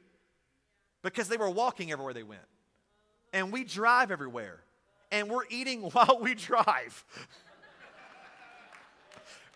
because 1.02 1.28
they 1.28 1.36
were 1.36 1.50
walking 1.50 1.92
everywhere 1.92 2.14
they 2.14 2.24
went. 2.24 2.40
And 3.34 3.52
we 3.52 3.66
drive 3.66 4.12
everywhere. 4.12 4.62
And 5.12 5.30
we're 5.30 5.44
eating 5.50 5.82
while 5.92 6.20
we 6.22 6.34
drive 6.34 7.04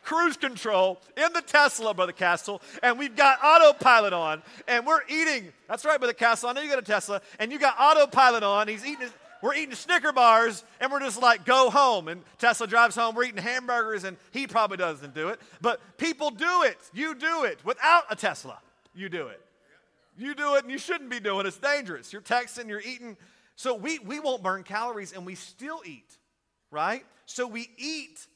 cruise 0.03 0.35
control 0.35 0.99
in 1.15 1.31
the 1.31 1.41
Tesla, 1.41 1.93
Brother 1.93 2.11
Castle, 2.11 2.61
and 2.83 2.99
we've 2.99 3.15
got 3.15 3.37
autopilot 3.41 4.11
on, 4.11 4.41
and 4.67 4.85
we're 4.85 5.01
eating. 5.07 5.53
That's 5.69 5.85
right, 5.85 5.97
Brother 5.99 6.13
Castle. 6.13 6.49
I 6.49 6.53
know 6.53 6.61
you 6.61 6.69
got 6.69 6.79
a 6.79 6.81
Tesla, 6.81 7.21
and 7.37 7.53
you 7.53 7.59
got 7.59 7.75
autopilot 7.79 8.43
on. 8.43 8.67
He's 8.67 8.83
eating. 8.83 9.01
His, 9.01 9.11
we're 9.41 9.55
eating 9.55 9.75
Snicker 9.75 10.11
bars, 10.11 10.63
and 10.79 10.91
we're 10.91 10.99
just 10.99 11.21
like, 11.21 11.45
go 11.45 11.69
home. 11.69 12.07
And 12.07 12.21
Tesla 12.37 12.67
drives 12.67 12.95
home. 12.95 13.15
We're 13.15 13.25
eating 13.25 13.41
hamburgers, 13.41 14.03
and 14.03 14.17
he 14.31 14.47
probably 14.47 14.77
doesn't 14.77 15.13
do 15.13 15.29
it. 15.29 15.39
But 15.61 15.79
people 15.97 16.29
do 16.29 16.63
it. 16.63 16.77
You 16.93 17.15
do 17.15 17.43
it 17.43 17.63
without 17.63 18.03
a 18.09 18.15
Tesla. 18.15 18.59
You 18.93 19.09
do 19.09 19.27
it. 19.27 19.41
You 20.17 20.35
do 20.35 20.55
it, 20.55 20.63
and 20.63 20.71
you 20.71 20.77
shouldn't 20.77 21.09
be 21.09 21.19
doing 21.21 21.45
it. 21.45 21.47
It's 21.47 21.57
dangerous. 21.57 22.11
You're 22.11 22.21
texting, 22.21 22.67
you're 22.67 22.81
eating. 22.81 23.15
So 23.55 23.73
we, 23.73 23.99
we 23.99 24.19
won't 24.19 24.43
burn 24.43 24.63
calories, 24.63 25.13
and 25.13 25.25
we 25.25 25.35
still 25.35 25.81
eat, 25.85 26.17
right? 26.71 27.05
So 27.25 27.47
we 27.47 27.69
eat 27.77 28.27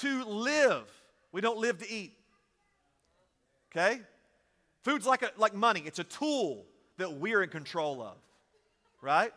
to 0.00 0.24
live. 0.24 0.84
We 1.32 1.40
don't 1.40 1.58
live 1.58 1.78
to 1.78 1.90
eat. 1.90 2.12
Okay? 3.70 4.00
Food's 4.82 5.06
like, 5.06 5.22
a, 5.22 5.30
like 5.36 5.54
money, 5.54 5.82
it's 5.86 5.98
a 5.98 6.04
tool 6.04 6.66
that 6.98 7.14
we're 7.14 7.42
in 7.42 7.48
control 7.48 8.02
of, 8.02 8.16
right? 9.00 9.32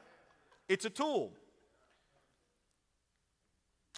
It's 0.73 0.85
a 0.85 0.89
tool. 0.89 1.31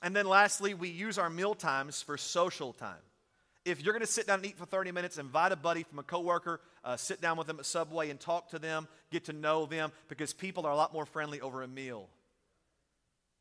And 0.04 0.14
then 0.14 0.28
lastly, 0.28 0.74
we 0.74 0.90
use 0.90 1.18
our 1.18 1.30
meal 1.30 1.56
times 1.56 2.02
for 2.02 2.18
social 2.18 2.74
time. 2.74 3.00
if 3.64 3.82
you're 3.82 3.94
going 3.94 4.02
to 4.02 4.12
sit 4.12 4.28
down 4.28 4.40
and 4.40 4.46
eat 4.46 4.58
for 4.58 4.66
30 4.66 4.92
minutes, 4.92 5.18
invite 5.18 5.54
a 5.54 5.56
buddy 5.56 5.84
from 5.84 6.00
a 6.00 6.04
coworker, 6.04 6.60
uh, 6.84 6.98
sit 6.98 7.22
down 7.22 7.38
with 7.38 7.48
them 7.48 7.60
at 7.60 7.66
Subway 7.66 8.10
and 8.10 8.20
talk 8.20 8.50
to 8.50 8.60
them, 8.60 8.90
get 9.10 9.24
to 9.26 9.34
know 9.34 9.66
them, 9.66 9.94
because 10.10 10.34
people 10.34 10.66
are 10.66 10.72
a 10.74 10.76
lot 10.76 10.92
more 10.92 11.06
friendly 11.06 11.40
over 11.40 11.64
a 11.64 11.68
meal. 11.68 12.10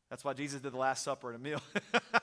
That's 0.09 0.23
why 0.23 0.31
Jesus 0.31 0.61
did 0.61 0.71
the 0.71 0.77
Last 0.77 1.03
Supper 1.03 1.31
at 1.31 1.35
a 1.35 1.39
meal. 1.39 1.61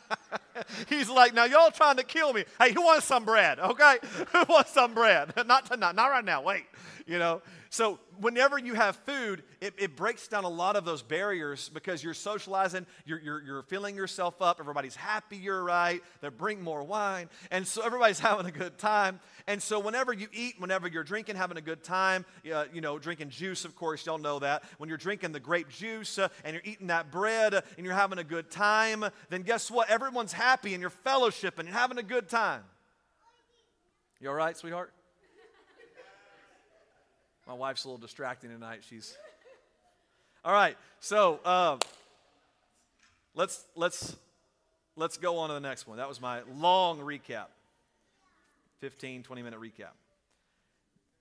He's 0.93 1.09
like, 1.09 1.33
now 1.33 1.45
y'all 1.45 1.71
trying 1.71 1.97
to 1.97 2.05
kill 2.05 2.33
me. 2.33 2.45
Hey, 2.61 2.73
who 2.73 2.83
wants 2.83 3.07
some 3.07 3.25
bread? 3.25 3.59
Okay, 3.59 3.97
who 4.33 4.45
wants 4.49 4.73
some 4.73 4.95
bread? 4.95 5.33
not 5.47 5.67
tonight, 5.67 5.95
not 5.95 6.09
right 6.09 6.25
now. 6.25 6.43
Wait, 6.43 6.65
you 7.07 7.19
know. 7.19 7.43
So 7.71 7.99
whenever 8.21 8.59
you 8.59 8.75
have 8.75 8.97
food, 8.97 9.43
it, 9.63 9.73
it, 9.79 9.97
breaks 9.97 10.29
down 10.29 10.45
a 10.45 10.49
lot 10.49 10.77
of 10.77 10.85
those 10.85 11.01
barriers 11.01 11.71
because 11.73 12.05
you're 12.05 12.13
socializing, 12.13 12.85
you're, 13.07 13.19
you're, 13.19 13.43
you're 13.43 13.63
filling 13.63 13.97
yourself 13.97 14.43
up. 14.43 14.59
Everybody's 14.61 14.95
happy 14.95 15.39
you're 15.39 15.65
right. 15.65 16.03
They 16.21 16.29
bring 16.29 16.61
more 16.61 16.83
wine, 16.83 17.31
and 17.51 17.67
so 17.67 17.83
everybody's 17.83 18.19
having 18.21 18.45
a 18.45 18.51
good 18.53 18.77
time. 18.77 19.21
And 19.47 19.63
so 19.63 19.81
whenever 19.81 20.13
you 20.13 20.29
eat, 20.35 20.57
whenever 20.59 20.87
you're 20.87 21.03
drinking, 21.03 21.37
having 21.37 21.57
a 21.57 21.63
good 21.63 21.83
time, 21.83 22.27
uh, 22.53 22.67
you 22.75 22.83
know, 22.83 22.99
drinking 22.99 23.31
juice, 23.31 23.65
of 23.65 23.75
course, 23.75 24.05
y'all 24.05 24.19
know 24.19 24.39
that. 24.41 24.65
When 24.77 24.91
you're 24.91 24.99
drinking 24.99 25.33
the 25.33 25.41
grape 25.41 25.71
juice 25.71 26.19
uh, 26.19 26.29
and 26.45 26.53
you're 26.53 26.63
eating 26.67 26.89
that 26.89 27.11
bread 27.11 27.55
uh, 27.55 27.63
and 27.79 27.87
you're 27.87 27.95
having 27.95 28.19
a 28.19 28.25
good 28.25 28.51
time, 28.51 29.05
then 29.31 29.43
guess 29.43 29.71
what? 29.71 29.89
Everyone's 29.89 30.35
happy 30.35 30.75
and 30.75 30.82
you're 30.83 30.90
fellowshipping 30.90 31.61
and 31.61 31.68
having 31.68 31.97
a 31.97 32.03
good 32.03 32.29
time. 32.29 32.62
You 34.21 34.29
all 34.29 34.35
right, 34.35 34.57
sweetheart? 34.57 34.92
My 37.47 37.55
wife's 37.55 37.85
a 37.85 37.88
little 37.88 37.99
distracting 37.99 38.51
tonight. 38.51 38.83
She's 38.88 39.16
all 40.45 40.53
right. 40.53 40.77
So 41.01 41.40
uh, 41.45 41.79
let's 43.35 43.64
let's 43.75 44.16
let's 44.97 45.16
go 45.16 45.38
on 45.38 45.49
to 45.49 45.55
the 45.55 45.61
next 45.61 45.87
one. 45.87 45.99
That 45.99 46.09
was 46.09 46.21
my 46.21 46.42
long 46.57 46.99
recap. 46.99 47.47
15, 48.81 49.23
20 49.23 49.42
minute 49.42 49.61
recap. 49.61 49.95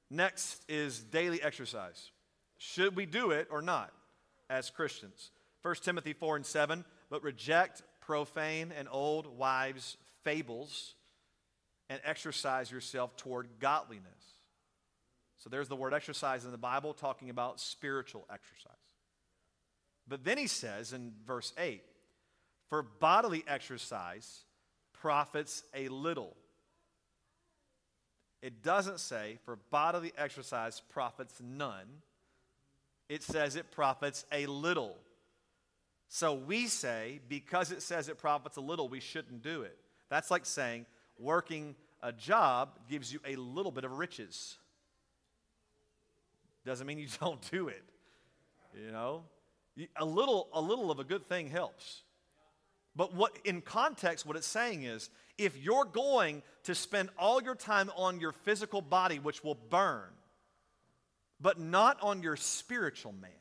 Next 0.09 0.63
is 0.67 0.99
daily 0.99 1.41
exercise. 1.41 2.09
Should 2.57 2.95
we 2.95 3.05
do 3.05 3.31
it 3.31 3.47
or 3.51 3.61
not 3.61 3.91
as 4.49 4.69
Christians? 4.69 5.31
1 5.61 5.75
Timothy 5.83 6.13
4 6.13 6.37
and 6.37 6.45
7, 6.45 6.83
but 7.11 7.23
reject 7.23 7.83
profane 8.11 8.73
and 8.77 8.89
old 8.91 9.37
wives' 9.37 9.95
fables 10.23 10.95
and 11.89 12.01
exercise 12.03 12.69
yourself 12.69 13.15
toward 13.15 13.47
godliness. 13.59 14.05
So 15.37 15.49
there's 15.49 15.69
the 15.69 15.77
word 15.77 15.93
exercise 15.93 16.43
in 16.43 16.51
the 16.51 16.57
Bible 16.57 16.93
talking 16.93 17.29
about 17.29 17.61
spiritual 17.61 18.25
exercise. 18.29 18.73
But 20.09 20.25
then 20.25 20.37
he 20.37 20.47
says 20.47 20.91
in 20.91 21.13
verse 21.25 21.53
8, 21.57 21.81
for 22.69 22.83
bodily 22.83 23.45
exercise 23.47 24.41
profits 24.93 25.63
a 25.73 25.87
little 25.87 26.35
it 28.41 28.63
doesn't 28.63 28.99
say 28.99 29.37
for 29.45 29.55
bodily 29.69 30.13
exercise 30.17 30.81
profits 30.89 31.39
none. 31.39 32.01
It 33.07 33.23
says 33.23 33.55
it 33.55 33.71
profits 33.71 34.25
a 34.31 34.47
little. 34.47 34.97
So 36.13 36.33
we 36.33 36.67
say, 36.67 37.21
because 37.29 37.71
it 37.71 37.81
says 37.81 38.09
it 38.09 38.17
profits 38.17 38.57
a 38.57 38.61
little, 38.61 38.89
we 38.89 38.99
shouldn't 38.99 39.41
do 39.41 39.61
it. 39.61 39.77
That's 40.09 40.29
like 40.29 40.45
saying 40.45 40.85
working 41.17 41.73
a 42.03 42.11
job 42.11 42.77
gives 42.89 43.13
you 43.13 43.21
a 43.25 43.37
little 43.37 43.71
bit 43.71 43.85
of 43.85 43.93
riches. 43.97 44.57
Doesn't 46.65 46.85
mean 46.85 46.99
you 46.99 47.07
don't 47.21 47.39
do 47.49 47.69
it. 47.69 47.81
You 48.75 48.91
know? 48.91 49.23
A 49.95 50.03
little, 50.03 50.49
a 50.51 50.59
little 50.59 50.91
of 50.91 50.99
a 50.99 51.05
good 51.05 51.29
thing 51.29 51.47
helps. 51.49 52.01
But 52.93 53.15
what 53.15 53.31
in 53.45 53.61
context, 53.61 54.25
what 54.25 54.35
it's 54.35 54.45
saying 54.45 54.83
is 54.83 55.09
if 55.37 55.55
you're 55.55 55.85
going 55.85 56.43
to 56.63 56.75
spend 56.75 57.07
all 57.17 57.41
your 57.41 57.55
time 57.55 57.89
on 57.95 58.19
your 58.19 58.33
physical 58.33 58.81
body, 58.81 59.17
which 59.17 59.45
will 59.45 59.57
burn, 59.69 60.09
but 61.39 61.57
not 61.57 61.97
on 62.01 62.21
your 62.21 62.35
spiritual 62.35 63.13
man, 63.13 63.31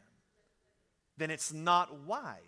then 1.21 1.31
it's 1.31 1.53
not 1.53 2.01
wise. 2.01 2.39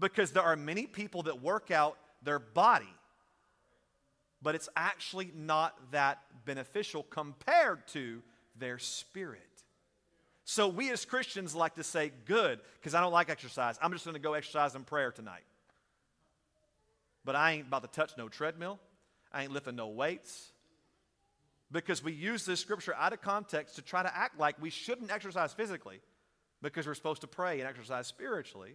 Because 0.00 0.32
there 0.32 0.42
are 0.42 0.56
many 0.56 0.86
people 0.86 1.22
that 1.24 1.42
work 1.42 1.70
out 1.70 1.96
their 2.22 2.38
body, 2.38 2.92
but 4.42 4.54
it's 4.54 4.68
actually 4.76 5.30
not 5.34 5.76
that 5.92 6.20
beneficial 6.44 7.04
compared 7.04 7.86
to 7.88 8.22
their 8.56 8.78
spirit. 8.78 9.42
So 10.44 10.68
we 10.68 10.90
as 10.90 11.04
Christians 11.04 11.54
like 11.54 11.74
to 11.74 11.84
say, 11.84 12.10
good, 12.24 12.60
because 12.80 12.94
I 12.94 13.00
don't 13.00 13.12
like 13.12 13.28
exercise. 13.28 13.78
I'm 13.82 13.92
just 13.92 14.04
going 14.04 14.14
to 14.14 14.20
go 14.20 14.34
exercise 14.34 14.74
in 14.74 14.82
prayer 14.84 15.10
tonight. 15.10 15.44
But 17.24 17.36
I 17.36 17.52
ain't 17.52 17.66
about 17.66 17.82
to 17.82 17.88
touch 17.88 18.12
no 18.16 18.28
treadmill. 18.28 18.78
I 19.32 19.42
ain't 19.42 19.52
lifting 19.52 19.76
no 19.76 19.88
weights. 19.88 20.52
Because 21.70 22.02
we 22.02 22.12
use 22.12 22.46
this 22.46 22.60
scripture 22.60 22.94
out 22.94 23.12
of 23.12 23.20
context 23.20 23.76
to 23.76 23.82
try 23.82 24.02
to 24.02 24.16
act 24.16 24.38
like 24.38 24.60
we 24.60 24.70
shouldn't 24.70 25.12
exercise 25.12 25.52
physically 25.52 26.00
because 26.62 26.86
we're 26.86 26.94
supposed 26.94 27.20
to 27.22 27.26
pray 27.26 27.60
and 27.60 27.68
exercise 27.68 28.06
spiritually, 28.06 28.74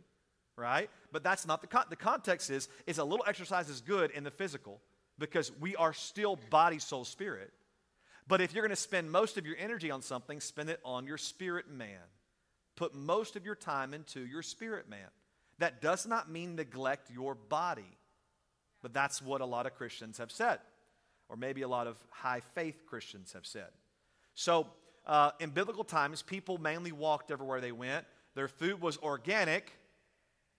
right? 0.56 0.90
But 1.12 1.24
that's 1.24 1.46
not 1.46 1.62
the 1.62 1.68
con- 1.68 1.86
the 1.90 1.96
context 1.96 2.50
is 2.50 2.68
is 2.88 2.98
a 2.98 3.04
little 3.04 3.26
exercise 3.28 3.70
is 3.70 3.82
good 3.82 4.12
in 4.12 4.24
the 4.24 4.32
physical 4.32 4.82
because 5.20 5.52
we 5.60 5.76
are 5.76 5.94
still 5.94 6.38
body 6.50 6.80
soul 6.80 7.06
spirit. 7.06 7.52
But 8.28 8.42
if 8.42 8.54
you're 8.54 8.64
going 8.64 8.70
to 8.70 8.76
spend 8.76 9.12
most 9.12 9.38
of 9.38 9.46
your 9.46 9.58
energy 9.60 9.92
on 9.92 10.02
something, 10.02 10.40
spend 10.40 10.70
it 10.70 10.80
on 10.86 11.06
your 11.06 11.18
spirit 11.18 11.70
man. 11.70 12.00
Put 12.76 12.96
most 12.96 13.36
of 13.36 13.46
your 13.46 13.56
time 13.56 13.94
into 13.94 14.26
your 14.26 14.42
spirit 14.42 14.90
man. 14.90 15.08
That 15.60 15.82
does 15.82 16.08
not 16.08 16.32
mean 16.32 16.56
neglect 16.56 17.12
your 17.12 17.36
body. 17.36 17.98
But 18.82 18.94
that's 18.94 19.22
what 19.22 19.42
a 19.42 19.46
lot 19.46 19.66
of 19.66 19.76
Christians 19.76 20.18
have 20.18 20.32
said, 20.32 20.60
or 21.30 21.38
maybe 21.38 21.62
a 21.62 21.68
lot 21.68 21.88
of 21.88 21.98
high 22.10 22.42
faith 22.54 22.84
Christians 22.86 23.34
have 23.34 23.46
said. 23.46 23.70
So, 24.36 24.68
uh, 25.06 25.32
in 25.40 25.50
biblical 25.50 25.84
times, 25.84 26.22
people 26.22 26.58
mainly 26.58 26.92
walked 26.92 27.32
everywhere 27.32 27.62
they 27.62 27.72
went. 27.72 28.06
Their 28.36 28.48
food 28.48 28.82
was 28.82 28.98
organic, 28.98 29.72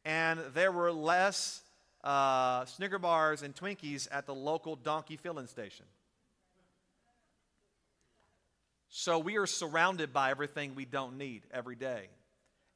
and 0.04 0.40
there 0.54 0.70
were 0.70 0.92
less 0.92 1.62
uh, 2.02 2.64
Snicker 2.66 2.98
bars 2.98 3.42
and 3.42 3.54
Twinkies 3.54 4.06
at 4.10 4.26
the 4.26 4.34
local 4.34 4.76
donkey 4.76 5.16
filling 5.16 5.46
station. 5.46 5.86
So 8.88 9.18
we 9.18 9.38
are 9.38 9.46
surrounded 9.46 10.12
by 10.12 10.30
everything 10.30 10.74
we 10.74 10.84
don't 10.84 11.18
need 11.18 11.42
every 11.52 11.74
day. 11.74 12.08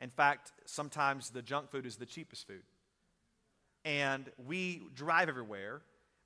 In 0.00 0.10
fact, 0.10 0.52
sometimes 0.64 1.30
the 1.30 1.42
junk 1.42 1.70
food 1.70 1.86
is 1.86 1.96
the 1.96 2.06
cheapest 2.06 2.46
food 2.46 2.62
and 3.84 4.30
we 4.46 4.82
drive 4.94 5.28
everywhere. 5.28 5.80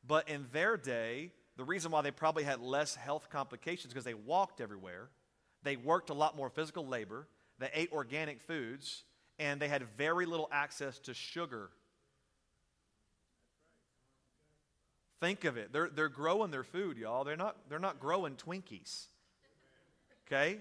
But 0.07 0.29
in 0.29 0.47
their 0.53 0.77
day, 0.77 1.31
the 1.57 1.65
reason 1.65 1.93
why 1.93 2.03
they 2.03 2.11
probably 2.11 2.43
had 2.43 2.61
less 2.61 2.97
health 2.97 3.29
complications 3.31 3.93
because 3.93 4.05
they 4.05 4.15
walked 4.15 4.61
everywhere. 4.61 5.09
They 5.63 5.77
worked 5.77 6.11
a 6.11 6.15
lot 6.15 6.37
more 6.37 6.51
physical 6.51 6.87
labor. 6.87 7.27
They 7.59 7.71
ate 7.75 7.93
organic 7.93 8.41
foods, 8.41 9.05
and 9.39 9.61
they 9.61 9.69
had 9.69 9.85
very 9.97 10.27
little 10.27 10.49
access 10.53 10.99
to 11.01 11.15
sugar. 11.15 11.71
Think 15.21 15.45
of 15.45 15.57
it. 15.57 15.73
They're, 15.73 15.89
they're 15.89 16.09
growing 16.09 16.51
their 16.51 16.65
food, 16.65 16.99
y'all. 16.99 17.23
They're 17.23 17.37
not, 17.37 17.57
they're 17.69 17.79
not 17.79 18.01
growing 18.01 18.35
Twinkies. 18.35 19.07
Okay? 20.27 20.59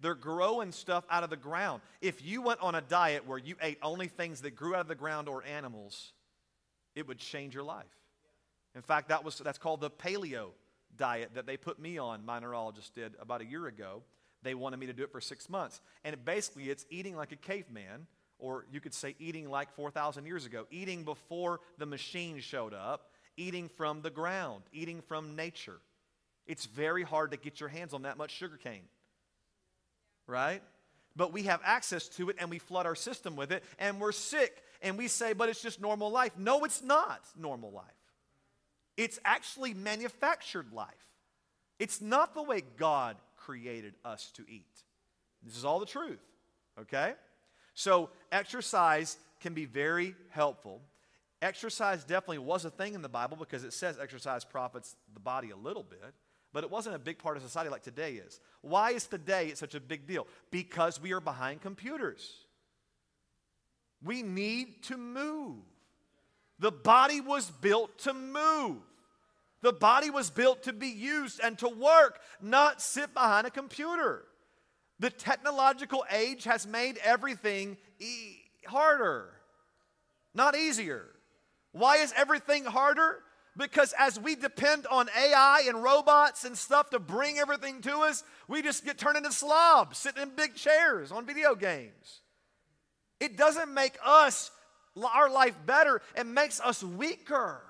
They're 0.00 0.14
growing 0.14 0.72
stuff 0.72 1.04
out 1.10 1.22
of 1.22 1.30
the 1.30 1.36
ground. 1.36 1.82
If 2.00 2.24
you 2.24 2.42
went 2.42 2.60
on 2.60 2.74
a 2.74 2.80
diet 2.80 3.26
where 3.26 3.38
you 3.38 3.54
ate 3.62 3.78
only 3.82 4.08
things 4.08 4.40
that 4.40 4.56
grew 4.56 4.74
out 4.74 4.80
of 4.80 4.88
the 4.88 4.94
ground 4.94 5.28
or 5.28 5.44
animals, 5.44 6.12
it 6.96 7.06
would 7.06 7.18
change 7.18 7.54
your 7.54 7.62
life. 7.62 7.84
In 8.74 8.82
fact, 8.82 9.10
that 9.10 9.24
was, 9.24 9.38
that's 9.38 9.58
called 9.58 9.80
the 9.80 9.90
paleo 9.90 10.48
diet 10.96 11.30
that 11.34 11.46
they 11.46 11.56
put 11.56 11.78
me 11.78 11.98
on, 11.98 12.24
my 12.24 12.38
neurologist 12.38 12.94
did 12.94 13.14
about 13.20 13.40
a 13.40 13.44
year 13.44 13.66
ago. 13.66 14.02
They 14.42 14.54
wanted 14.54 14.78
me 14.78 14.86
to 14.86 14.92
do 14.92 15.02
it 15.02 15.12
for 15.12 15.20
six 15.20 15.48
months. 15.48 15.80
And 16.04 16.14
it 16.14 16.24
basically, 16.24 16.70
it's 16.70 16.86
eating 16.90 17.16
like 17.16 17.32
a 17.32 17.36
caveman, 17.36 18.06
or 18.38 18.64
you 18.72 18.80
could 18.80 18.94
say 18.94 19.14
eating 19.18 19.50
like 19.50 19.72
4,000 19.74 20.24
years 20.24 20.46
ago, 20.46 20.66
eating 20.70 21.04
before 21.04 21.60
the 21.78 21.86
machine 21.86 22.40
showed 22.40 22.72
up, 22.74 23.10
eating 23.36 23.68
from 23.68 24.02
the 24.02 24.10
ground, 24.10 24.62
eating 24.72 25.02
from 25.02 25.36
nature. 25.36 25.78
It's 26.46 26.66
very 26.66 27.02
hard 27.02 27.32
to 27.32 27.36
get 27.36 27.60
your 27.60 27.68
hands 27.68 27.94
on 27.94 28.02
that 28.02 28.16
much 28.16 28.32
sugar 28.32 28.56
cane, 28.56 28.88
right? 30.26 30.62
But 31.14 31.32
we 31.32 31.44
have 31.44 31.60
access 31.64 32.08
to 32.10 32.30
it 32.30 32.36
and 32.38 32.50
we 32.50 32.58
flood 32.58 32.86
our 32.86 32.94
system 32.94 33.36
with 33.36 33.52
it, 33.52 33.62
and 33.78 34.00
we're 34.00 34.12
sick 34.12 34.62
and 34.82 34.96
we 34.96 35.08
say, 35.08 35.32
but 35.32 35.48
it's 35.48 35.62
just 35.62 35.80
normal 35.80 36.10
life. 36.10 36.32
No, 36.38 36.64
it's 36.64 36.82
not 36.82 37.20
normal 37.36 37.70
life. 37.72 37.84
It's 38.96 39.18
actually 39.24 39.74
manufactured 39.74 40.72
life. 40.72 40.88
It's 41.78 42.00
not 42.00 42.34
the 42.34 42.42
way 42.42 42.62
God 42.76 43.16
created 43.50 43.94
us 44.04 44.30
to 44.36 44.44
eat. 44.48 44.84
This 45.42 45.56
is 45.56 45.64
all 45.64 45.80
the 45.80 45.86
truth, 45.86 46.20
okay? 46.78 47.14
So, 47.74 48.10
exercise 48.30 49.16
can 49.40 49.54
be 49.54 49.64
very 49.64 50.14
helpful. 50.28 50.80
Exercise 51.42 52.04
definitely 52.04 52.38
was 52.38 52.64
a 52.64 52.70
thing 52.70 52.94
in 52.94 53.02
the 53.02 53.08
Bible 53.08 53.36
because 53.36 53.64
it 53.64 53.72
says 53.72 53.98
exercise 54.00 54.44
profits 54.44 54.94
the 55.14 55.18
body 55.18 55.50
a 55.50 55.56
little 55.56 55.82
bit, 55.82 56.14
but 56.52 56.62
it 56.62 56.70
wasn't 56.70 56.94
a 56.94 56.98
big 57.00 57.18
part 57.18 57.36
of 57.36 57.42
society 57.42 57.70
like 57.70 57.82
today 57.82 58.12
is. 58.12 58.38
Why 58.60 58.92
is 58.92 59.08
today 59.08 59.52
such 59.54 59.74
a 59.74 59.80
big 59.80 60.06
deal? 60.06 60.28
Because 60.52 61.00
we 61.00 61.12
are 61.12 61.20
behind 61.20 61.60
computers. 61.60 62.32
We 64.00 64.22
need 64.22 64.84
to 64.84 64.96
move. 64.96 65.56
The 66.60 66.70
body 66.70 67.20
was 67.20 67.50
built 67.50 67.98
to 68.00 68.14
move. 68.14 68.76
The 69.62 69.72
body 69.72 70.10
was 70.10 70.30
built 70.30 70.62
to 70.64 70.72
be 70.72 70.88
used 70.88 71.40
and 71.42 71.58
to 71.58 71.68
work, 71.68 72.20
not 72.40 72.80
sit 72.80 73.12
behind 73.12 73.46
a 73.46 73.50
computer. 73.50 74.24
The 74.98 75.10
technological 75.10 76.04
age 76.10 76.44
has 76.44 76.66
made 76.66 76.98
everything 77.02 77.76
e- 77.98 78.36
harder, 78.66 79.30
not 80.34 80.56
easier. 80.56 81.06
Why 81.72 81.96
is 81.96 82.12
everything 82.16 82.64
harder? 82.64 83.22
Because 83.56 83.92
as 83.98 84.18
we 84.18 84.36
depend 84.36 84.86
on 84.86 85.08
AI 85.16 85.64
and 85.66 85.82
robots 85.82 86.44
and 86.44 86.56
stuff 86.56 86.90
to 86.90 86.98
bring 86.98 87.38
everything 87.38 87.80
to 87.82 87.98
us, 87.98 88.24
we 88.48 88.62
just 88.62 88.84
get 88.84 88.96
turned 88.96 89.16
into 89.16 89.32
slobs, 89.32 89.98
sitting 89.98 90.22
in 90.22 90.30
big 90.30 90.54
chairs 90.54 91.12
on 91.12 91.26
video 91.26 91.54
games. 91.54 92.20
It 93.18 93.36
doesn't 93.36 93.72
make 93.72 93.98
us, 94.04 94.50
our 95.02 95.28
life 95.28 95.56
better, 95.66 96.00
it 96.16 96.26
makes 96.26 96.60
us 96.60 96.82
weaker. 96.82 97.62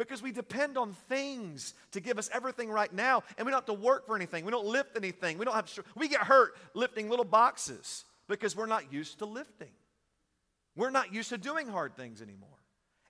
Because 0.00 0.22
we 0.22 0.32
depend 0.32 0.78
on 0.78 0.94
things 1.10 1.74
to 1.92 2.00
give 2.00 2.18
us 2.18 2.30
everything 2.32 2.70
right 2.70 2.90
now, 2.90 3.22
and 3.36 3.44
we 3.44 3.50
don't 3.52 3.58
have 3.58 3.66
to 3.66 3.74
work 3.74 4.06
for 4.06 4.16
anything. 4.16 4.46
We 4.46 4.50
don't 4.50 4.64
lift 4.64 4.96
anything. 4.96 5.36
We 5.36 5.44
don't 5.44 5.54
have. 5.54 5.70
We 5.94 6.08
get 6.08 6.22
hurt 6.22 6.56
lifting 6.72 7.10
little 7.10 7.24
boxes 7.24 8.06
because 8.26 8.56
we're 8.56 8.64
not 8.64 8.90
used 8.90 9.18
to 9.18 9.26
lifting. 9.26 9.72
We're 10.74 10.88
not 10.88 11.12
used 11.12 11.28
to 11.28 11.36
doing 11.36 11.68
hard 11.68 11.96
things 11.96 12.22
anymore. 12.22 12.48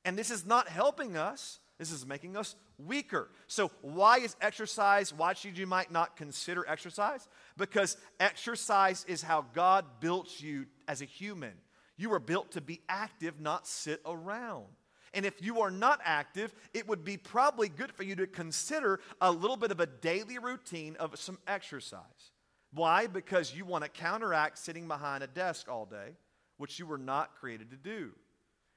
And 0.05 0.19
this 0.19 0.33
is 0.33 0.45
not 0.45 0.67
helping 0.67 1.17
us. 1.17 1.61
This 1.79 1.93
is 1.93 2.05
making 2.05 2.37
us 2.37 2.57
weaker. 2.77 3.29
So, 3.47 3.71
why 3.83 4.19
is 4.19 4.35
exercise? 4.41 5.15
Why 5.15 5.33
should 5.33 5.57
you 5.57 5.69
might 5.69 5.93
not 5.93 6.17
consider 6.17 6.67
exercise? 6.67 7.29
Because 7.57 7.99
exercise 8.19 9.05
is 9.07 9.23
how 9.23 9.47
God 9.55 9.85
built 10.01 10.41
you 10.41 10.67
as 10.89 11.03
a 11.03 11.07
human. 11.07 11.53
You 11.97 12.11
were 12.11 12.19
built 12.19 12.51
to 12.53 12.61
be 12.61 12.81
active, 12.89 13.39
not 13.39 13.69
sit 13.69 14.01
around. 14.05 14.67
And 15.13 15.27
if 15.27 15.43
you 15.43 15.61
are 15.61 15.71
not 15.71 16.01
active, 16.05 16.55
it 16.73 16.89
would 16.89 17.05
be 17.05 17.17
probably 17.17 17.69
good 17.69 17.93
for 17.93 18.05
you 18.05 18.15
to 18.17 18.27
consider 18.27 19.01
a 19.21 19.31
little 19.31 19.57
bit 19.57 19.73
of 19.73 19.81
a 19.81 19.87
daily 19.87 20.39
routine 20.39 20.97
of 20.97 21.19
some 21.19 21.39
exercise. 21.47 22.33
Why? 22.73 23.09
Because 23.09 23.55
you 23.55 23.65
want 23.65 23.83
to 23.85 23.91
counteract 23.91 24.59
sitting 24.59 24.87
behind 24.87 25.25
a 25.25 25.27
desk 25.27 25.69
all 25.69 25.87
day, 25.87 26.15
which 26.59 26.79
you 26.79 26.87
were 26.87 26.99
not 26.99 27.35
created 27.35 27.71
to 27.71 27.77
do. 27.77 28.13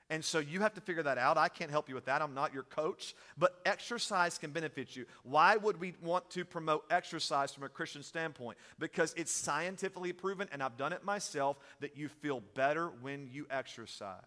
And 0.09 0.23
so 0.23 0.39
you 0.39 0.61
have 0.61 0.73
to 0.73 0.81
figure 0.81 1.03
that 1.03 1.17
out. 1.17 1.37
I 1.37 1.47
can't 1.47 1.71
help 1.71 1.87
you 1.89 1.95
with 1.95 2.05
that. 2.05 2.21
I'm 2.21 2.33
not 2.33 2.53
your 2.53 2.63
coach. 2.63 3.15
But 3.37 3.59
exercise 3.65 4.37
can 4.37 4.51
benefit 4.51 4.95
you. 4.95 5.05
Why 5.23 5.55
would 5.55 5.79
we 5.79 5.93
want 6.03 6.29
to 6.31 6.45
promote 6.45 6.85
exercise 6.91 7.51
from 7.51 7.63
a 7.63 7.69
Christian 7.69 8.03
standpoint? 8.03 8.57
Because 8.79 9.13
it's 9.17 9.31
scientifically 9.31 10.13
proven, 10.13 10.49
and 10.51 10.61
I've 10.61 10.77
done 10.77 10.93
it 10.93 11.03
myself, 11.03 11.57
that 11.79 11.97
you 11.97 12.09
feel 12.09 12.41
better 12.53 12.89
when 13.01 13.27
you 13.31 13.47
exercise. 13.49 14.19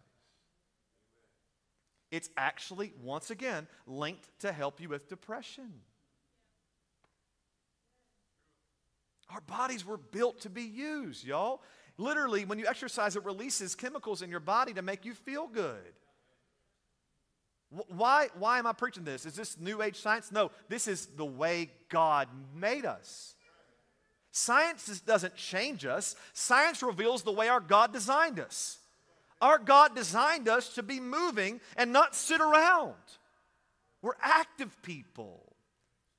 It's 2.10 2.30
actually, 2.36 2.92
once 3.02 3.30
again, 3.30 3.66
linked 3.86 4.28
to 4.40 4.52
help 4.52 4.80
you 4.80 4.88
with 4.88 5.08
depression. 5.08 5.72
Our 9.30 9.40
bodies 9.40 9.84
were 9.84 9.96
built 9.96 10.42
to 10.42 10.50
be 10.50 10.62
used, 10.62 11.24
y'all. 11.24 11.62
Literally, 11.98 12.44
when 12.44 12.58
you 12.58 12.66
exercise, 12.66 13.16
it 13.16 13.24
releases 13.24 13.74
chemicals 13.74 14.22
in 14.22 14.30
your 14.30 14.40
body 14.40 14.72
to 14.74 14.82
make 14.82 15.04
you 15.04 15.14
feel 15.14 15.48
good. 15.48 15.94
Why, 17.88 18.28
why 18.38 18.58
am 18.60 18.66
I 18.66 18.72
preaching 18.72 19.04
this? 19.04 19.26
Is 19.26 19.34
this 19.34 19.58
New 19.58 19.82
Age 19.82 20.00
science? 20.00 20.30
No, 20.30 20.52
this 20.68 20.86
is 20.86 21.06
the 21.06 21.24
way 21.24 21.70
God 21.88 22.28
made 22.54 22.84
us. 22.84 23.34
Science 24.30 25.00
doesn't 25.00 25.34
change 25.34 25.86
us, 25.86 26.14
science 26.34 26.82
reveals 26.82 27.22
the 27.22 27.32
way 27.32 27.48
our 27.48 27.60
God 27.60 27.92
designed 27.92 28.38
us. 28.38 28.78
Our 29.40 29.58
God 29.58 29.94
designed 29.94 30.48
us 30.48 30.74
to 30.74 30.82
be 30.82 31.00
moving 31.00 31.60
and 31.76 31.92
not 31.92 32.14
sit 32.14 32.40
around. 32.40 32.94
We're 34.02 34.12
active 34.20 34.80
people. 34.82 35.56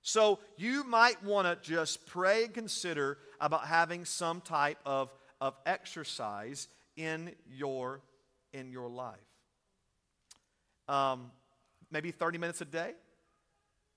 So 0.01 0.39
you 0.58 0.84
might 0.84 1.23
want 1.23 1.47
to 1.47 1.69
just 1.69 2.06
pray 2.06 2.45
and 2.45 2.53
consider 2.53 3.17
about 3.41 3.65
having 3.65 4.06
some 4.06 4.41
type 4.41 4.77
of, 4.86 5.12
of 5.41 5.56
exercise 5.65 6.67
in 6.95 7.34
your, 7.49 8.01
in 8.53 8.71
your 8.71 8.88
life. 8.88 9.17
Um, 10.88 11.32
maybe 11.91 12.12
30 12.12 12.38
minutes 12.38 12.62
a 12.62 12.65
day, 12.65 12.93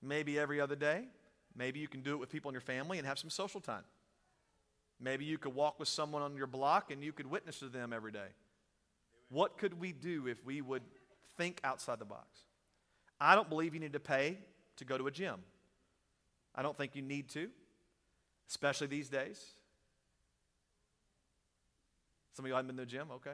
maybe 0.01 0.37
every 0.37 0.59
other 0.59 0.75
day. 0.75 1.05
Maybe 1.55 1.79
you 1.79 1.87
can 1.87 2.01
do 2.01 2.13
it 2.13 2.17
with 2.17 2.29
people 2.29 2.49
in 2.49 2.53
your 2.53 2.61
family 2.61 2.97
and 2.97 3.07
have 3.07 3.19
some 3.19 3.29
social 3.29 3.61
time. 3.61 3.83
Maybe 4.99 5.25
you 5.25 5.37
could 5.37 5.53
walk 5.53 5.79
with 5.79 5.89
someone 5.89 6.21
on 6.21 6.35
your 6.35 6.47
block 6.47 6.91
and 6.91 7.03
you 7.03 7.11
could 7.11 7.27
witness 7.27 7.59
to 7.59 7.69
them 7.69 7.91
every 7.91 8.11
day. 8.11 8.27
What 9.31 9.57
could 9.57 9.79
we 9.79 9.93
do 9.93 10.27
if 10.27 10.45
we 10.45 10.61
would 10.61 10.83
think 11.37 11.61
outside 11.63 11.99
the 11.99 12.05
box? 12.05 12.27
I 13.19 13.33
don't 13.33 13.49
believe 13.49 13.73
you 13.73 13.79
need 13.79 13.93
to 13.93 13.99
pay 13.99 14.37
to 14.77 14.85
go 14.85 14.97
to 14.97 15.07
a 15.07 15.11
gym. 15.11 15.37
I 16.53 16.61
don't 16.61 16.77
think 16.77 16.95
you 16.95 17.01
need 17.01 17.29
to, 17.29 17.49
especially 18.49 18.87
these 18.87 19.07
days. 19.07 19.41
Some 22.33 22.43
of 22.43 22.49
you 22.49 22.55
haven't 22.55 22.67
been 22.67 22.77
to 22.77 22.81
the 22.83 22.91
gym, 22.91 23.07
okay. 23.15 23.33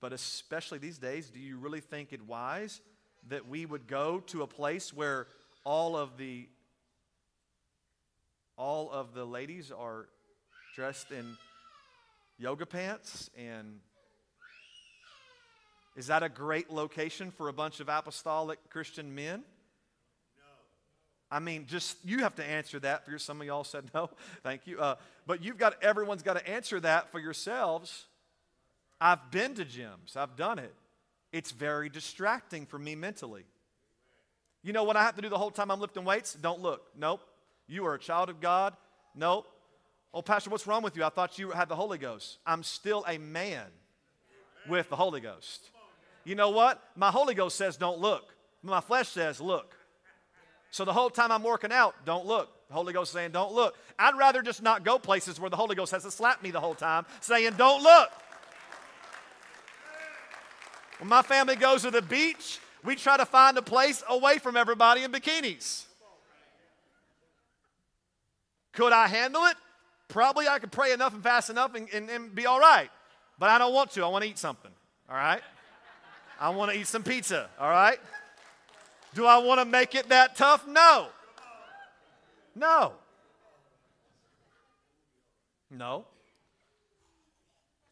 But 0.00 0.12
especially 0.12 0.78
these 0.78 0.98
days, 0.98 1.30
do 1.30 1.38
you 1.38 1.56
really 1.58 1.80
think 1.80 2.12
it 2.12 2.22
wise 2.26 2.80
that 3.28 3.46
we 3.48 3.64
would 3.64 3.86
go 3.86 4.20
to 4.26 4.42
a 4.42 4.46
place 4.46 4.92
where 4.92 5.28
all 5.64 5.96
of 5.96 6.16
the 6.16 6.48
all 8.56 8.90
of 8.90 9.14
the 9.14 9.24
ladies 9.24 9.70
are 9.70 10.08
dressed 10.74 11.12
in 11.12 11.36
yoga 12.38 12.66
pants 12.66 13.30
and 13.36 13.80
is 15.96 16.06
that 16.06 16.22
a 16.22 16.28
great 16.28 16.70
location 16.70 17.30
for 17.30 17.48
a 17.48 17.52
bunch 17.52 17.80
of 17.80 17.88
apostolic 17.88 18.58
Christian 18.70 19.14
men? 19.14 19.42
No. 20.36 20.44
I 21.30 21.40
mean, 21.40 21.66
just 21.66 21.96
you 22.04 22.18
have 22.18 22.36
to 22.36 22.44
answer 22.44 22.78
that 22.80 23.04
for 23.04 23.10
your. 23.10 23.18
Some 23.18 23.40
of 23.40 23.46
y'all 23.46 23.64
said 23.64 23.90
no. 23.94 24.10
Thank 24.42 24.66
you. 24.66 24.78
Uh, 24.78 24.96
but 25.26 25.42
you've 25.42 25.58
got 25.58 25.82
everyone's 25.82 26.22
got 26.22 26.38
to 26.38 26.48
answer 26.48 26.78
that 26.80 27.10
for 27.10 27.18
yourselves. 27.18 28.06
I've 29.00 29.30
been 29.30 29.54
to 29.54 29.64
gyms. 29.64 30.16
I've 30.16 30.36
done 30.36 30.58
it. 30.58 30.74
It's 31.32 31.52
very 31.52 31.88
distracting 31.88 32.66
for 32.66 32.78
me 32.78 32.94
mentally. 32.94 33.44
You 34.62 34.72
know 34.72 34.84
what 34.84 34.96
I 34.96 35.02
have 35.02 35.16
to 35.16 35.22
do 35.22 35.28
the 35.28 35.38
whole 35.38 35.50
time 35.50 35.70
I'm 35.70 35.80
lifting 35.80 36.04
weights? 36.04 36.34
Don't 36.34 36.60
look. 36.60 36.82
Nope. 36.96 37.22
You 37.66 37.86
are 37.86 37.94
a 37.94 37.98
child 37.98 38.28
of 38.28 38.40
God. 38.40 38.74
Nope. 39.14 39.46
Oh, 40.12 40.22
Pastor, 40.22 40.50
what's 40.50 40.66
wrong 40.66 40.82
with 40.82 40.96
you? 40.96 41.04
I 41.04 41.08
thought 41.08 41.38
you 41.38 41.50
had 41.50 41.68
the 41.68 41.76
Holy 41.76 41.96
Ghost. 41.96 42.38
I'm 42.44 42.62
still 42.62 43.04
a 43.06 43.16
man 43.16 43.66
with 44.68 44.88
the 44.90 44.96
Holy 44.96 45.20
Ghost. 45.20 45.70
You 46.24 46.34
know 46.34 46.50
what? 46.50 46.82
My 46.96 47.10
Holy 47.10 47.34
Ghost 47.34 47.56
says 47.56 47.76
don't 47.76 47.98
look. 47.98 48.34
My 48.62 48.80
flesh 48.80 49.08
says 49.08 49.40
look. 49.40 49.74
So 50.70 50.84
the 50.84 50.92
whole 50.92 51.10
time 51.10 51.32
I'm 51.32 51.42
working 51.42 51.72
out, 51.72 51.94
don't 52.04 52.26
look. 52.26 52.48
The 52.68 52.74
Holy 52.74 52.92
Ghost 52.92 53.12
saying 53.12 53.32
don't 53.32 53.52
look. 53.52 53.76
I'd 53.98 54.16
rather 54.16 54.42
just 54.42 54.62
not 54.62 54.84
go 54.84 54.98
places 54.98 55.40
where 55.40 55.50
the 55.50 55.56
Holy 55.56 55.74
Ghost 55.74 55.92
has 55.92 56.04
to 56.04 56.10
slap 56.10 56.42
me 56.42 56.50
the 56.50 56.60
whole 56.60 56.74
time 56.74 57.06
saying 57.20 57.54
don't 57.56 57.82
look. 57.82 58.10
When 60.98 61.08
my 61.08 61.22
family 61.22 61.56
goes 61.56 61.82
to 61.82 61.90
the 61.90 62.02
beach, 62.02 62.60
we 62.84 62.94
try 62.94 63.16
to 63.16 63.26
find 63.26 63.56
a 63.56 63.62
place 63.62 64.02
away 64.08 64.38
from 64.38 64.56
everybody 64.56 65.02
in 65.02 65.10
bikinis. 65.10 65.84
Could 68.72 68.92
I 68.92 69.08
handle 69.08 69.44
it? 69.46 69.56
Probably 70.08 70.46
I 70.46 70.58
could 70.58 70.72
pray 70.72 70.92
enough 70.92 71.14
and 71.14 71.22
fast 71.22 71.50
enough 71.50 71.74
and, 71.74 71.88
and, 71.92 72.08
and 72.10 72.34
be 72.34 72.46
all 72.46 72.60
right. 72.60 72.90
But 73.38 73.50
I 73.50 73.58
don't 73.58 73.72
want 73.72 73.90
to. 73.92 74.04
I 74.04 74.08
want 74.08 74.24
to 74.24 74.30
eat 74.30 74.38
something. 74.38 74.70
All 75.08 75.16
right? 75.16 75.42
I 76.40 76.48
want 76.48 76.72
to 76.72 76.78
eat 76.78 76.86
some 76.86 77.02
pizza, 77.02 77.50
all 77.60 77.68
right? 77.68 77.98
Do 79.14 79.26
I 79.26 79.38
want 79.38 79.60
to 79.60 79.66
make 79.66 79.94
it 79.94 80.08
that 80.08 80.36
tough? 80.36 80.66
No. 80.66 81.08
No. 82.54 82.92
No. 85.70 86.06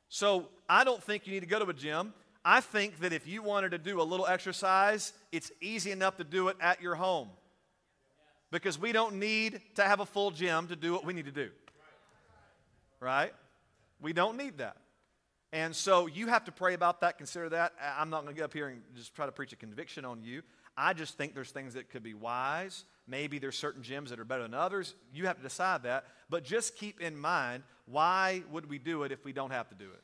So 0.08 0.48
I 0.66 0.82
don't 0.84 1.02
think 1.02 1.26
you 1.26 1.34
need 1.34 1.40
to 1.40 1.46
go 1.46 1.58
to 1.58 1.66
a 1.66 1.74
gym. 1.74 2.14
I 2.42 2.62
think 2.62 3.00
that 3.00 3.12
if 3.12 3.26
you 3.26 3.42
wanted 3.42 3.72
to 3.72 3.78
do 3.78 4.00
a 4.00 4.02
little 4.02 4.26
exercise, 4.26 5.12
it's 5.30 5.52
easy 5.60 5.90
enough 5.90 6.16
to 6.16 6.24
do 6.24 6.48
it 6.48 6.56
at 6.60 6.80
your 6.80 6.94
home. 6.94 7.28
Because 8.50 8.78
we 8.78 8.92
don't 8.92 9.16
need 9.16 9.60
to 9.74 9.82
have 9.82 10.00
a 10.00 10.06
full 10.06 10.30
gym 10.30 10.68
to 10.68 10.76
do 10.76 10.94
what 10.94 11.04
we 11.04 11.12
need 11.12 11.26
to 11.26 11.32
do. 11.32 11.50
Right? 12.98 13.34
We 14.00 14.14
don't 14.14 14.38
need 14.38 14.58
that. 14.58 14.76
And 15.52 15.74
so 15.74 16.06
you 16.06 16.26
have 16.26 16.44
to 16.44 16.52
pray 16.52 16.74
about 16.74 17.00
that, 17.00 17.16
consider 17.16 17.48
that. 17.50 17.72
I'm 17.96 18.10
not 18.10 18.22
going 18.22 18.34
to 18.34 18.38
get 18.38 18.44
up 18.44 18.52
here 18.52 18.68
and 18.68 18.82
just 18.94 19.14
try 19.14 19.24
to 19.24 19.32
preach 19.32 19.52
a 19.52 19.56
conviction 19.56 20.04
on 20.04 20.22
you. 20.22 20.42
I 20.76 20.92
just 20.92 21.16
think 21.16 21.34
there's 21.34 21.50
things 21.50 21.74
that 21.74 21.90
could 21.90 22.02
be 22.02 22.14
wise. 22.14 22.84
Maybe 23.06 23.38
there's 23.38 23.56
certain 23.56 23.82
gyms 23.82 24.10
that 24.10 24.20
are 24.20 24.24
better 24.24 24.42
than 24.42 24.54
others. 24.54 24.94
You 25.12 25.26
have 25.26 25.36
to 25.38 25.42
decide 25.42 25.82
that. 25.84 26.04
But 26.28 26.44
just 26.44 26.76
keep 26.76 27.00
in 27.00 27.16
mind 27.16 27.62
why 27.86 28.42
would 28.50 28.68
we 28.68 28.78
do 28.78 29.04
it 29.04 29.12
if 29.12 29.24
we 29.24 29.32
don't 29.32 29.50
have 29.50 29.68
to 29.70 29.74
do 29.74 29.86
it? 29.86 30.02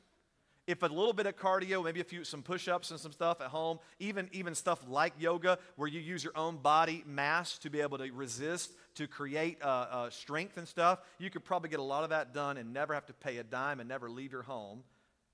If 0.66 0.82
a 0.82 0.86
little 0.86 1.12
bit 1.12 1.26
of 1.26 1.36
cardio, 1.36 1.84
maybe 1.84 2.00
a 2.00 2.04
few 2.04 2.24
some 2.24 2.42
push-ups 2.42 2.90
and 2.90 2.98
some 2.98 3.12
stuff 3.12 3.42
at 3.42 3.48
home, 3.48 3.78
even 3.98 4.30
even 4.32 4.54
stuff 4.54 4.80
like 4.88 5.12
yoga, 5.18 5.58
where 5.76 5.86
you 5.86 6.00
use 6.00 6.24
your 6.24 6.32
own 6.34 6.56
body 6.56 7.04
mass 7.06 7.58
to 7.58 7.68
be 7.68 7.82
able 7.82 7.98
to 7.98 8.10
resist, 8.10 8.72
to 8.94 9.06
create 9.06 9.62
uh, 9.62 9.66
uh, 9.66 10.10
strength 10.10 10.56
and 10.56 10.66
stuff, 10.66 11.00
you 11.18 11.28
could 11.28 11.44
probably 11.44 11.68
get 11.68 11.80
a 11.80 11.82
lot 11.82 12.02
of 12.02 12.10
that 12.10 12.32
done 12.32 12.56
and 12.56 12.72
never 12.72 12.94
have 12.94 13.04
to 13.04 13.12
pay 13.12 13.36
a 13.36 13.44
dime 13.44 13.78
and 13.78 13.88
never 13.88 14.08
leave 14.08 14.32
your 14.32 14.42
home 14.42 14.82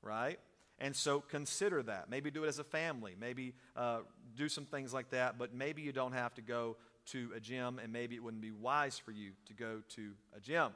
right? 0.02 0.38
And 0.78 0.96
so 0.96 1.20
consider 1.20 1.82
that. 1.82 2.08
Maybe 2.08 2.30
do 2.30 2.44
it 2.44 2.48
as 2.48 2.58
a 2.58 2.64
family. 2.64 3.14
Maybe 3.18 3.54
uh, 3.76 3.98
do 4.36 4.48
some 4.48 4.64
things 4.64 4.94
like 4.94 5.10
that, 5.10 5.38
but 5.38 5.54
maybe 5.54 5.82
you 5.82 5.92
don't 5.92 6.12
have 6.12 6.34
to 6.34 6.42
go 6.42 6.76
to 7.06 7.30
a 7.34 7.40
gym, 7.40 7.78
and 7.82 7.92
maybe 7.92 8.14
it 8.14 8.22
wouldn't 8.22 8.42
be 8.42 8.50
wise 8.50 8.98
for 8.98 9.10
you 9.10 9.32
to 9.46 9.54
go 9.54 9.82
to 9.90 10.12
a 10.36 10.40
gym. 10.40 10.70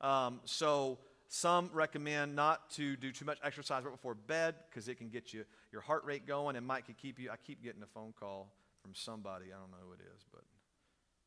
Um, 0.00 0.40
so, 0.44 0.98
some 1.28 1.70
recommend 1.72 2.36
not 2.36 2.70
to 2.72 2.94
do 2.96 3.10
too 3.10 3.24
much 3.24 3.38
exercise 3.42 3.84
right 3.84 3.90
before 3.90 4.14
bed 4.14 4.54
because 4.68 4.88
it 4.88 4.96
can 4.96 5.08
get 5.08 5.32
you 5.32 5.44
your 5.72 5.80
heart 5.80 6.04
rate 6.04 6.26
going 6.26 6.56
and 6.56 6.66
might 6.66 6.84
keep 7.00 7.18
you. 7.18 7.30
I 7.30 7.36
keep 7.36 7.62
getting 7.62 7.82
a 7.82 7.86
phone 7.86 8.12
call 8.18 8.52
from 8.82 8.94
somebody. 8.94 9.46
I 9.46 9.58
don't 9.58 9.70
know 9.70 9.86
who 9.86 9.92
it 9.92 10.00
is, 10.14 10.24
but 10.30 10.42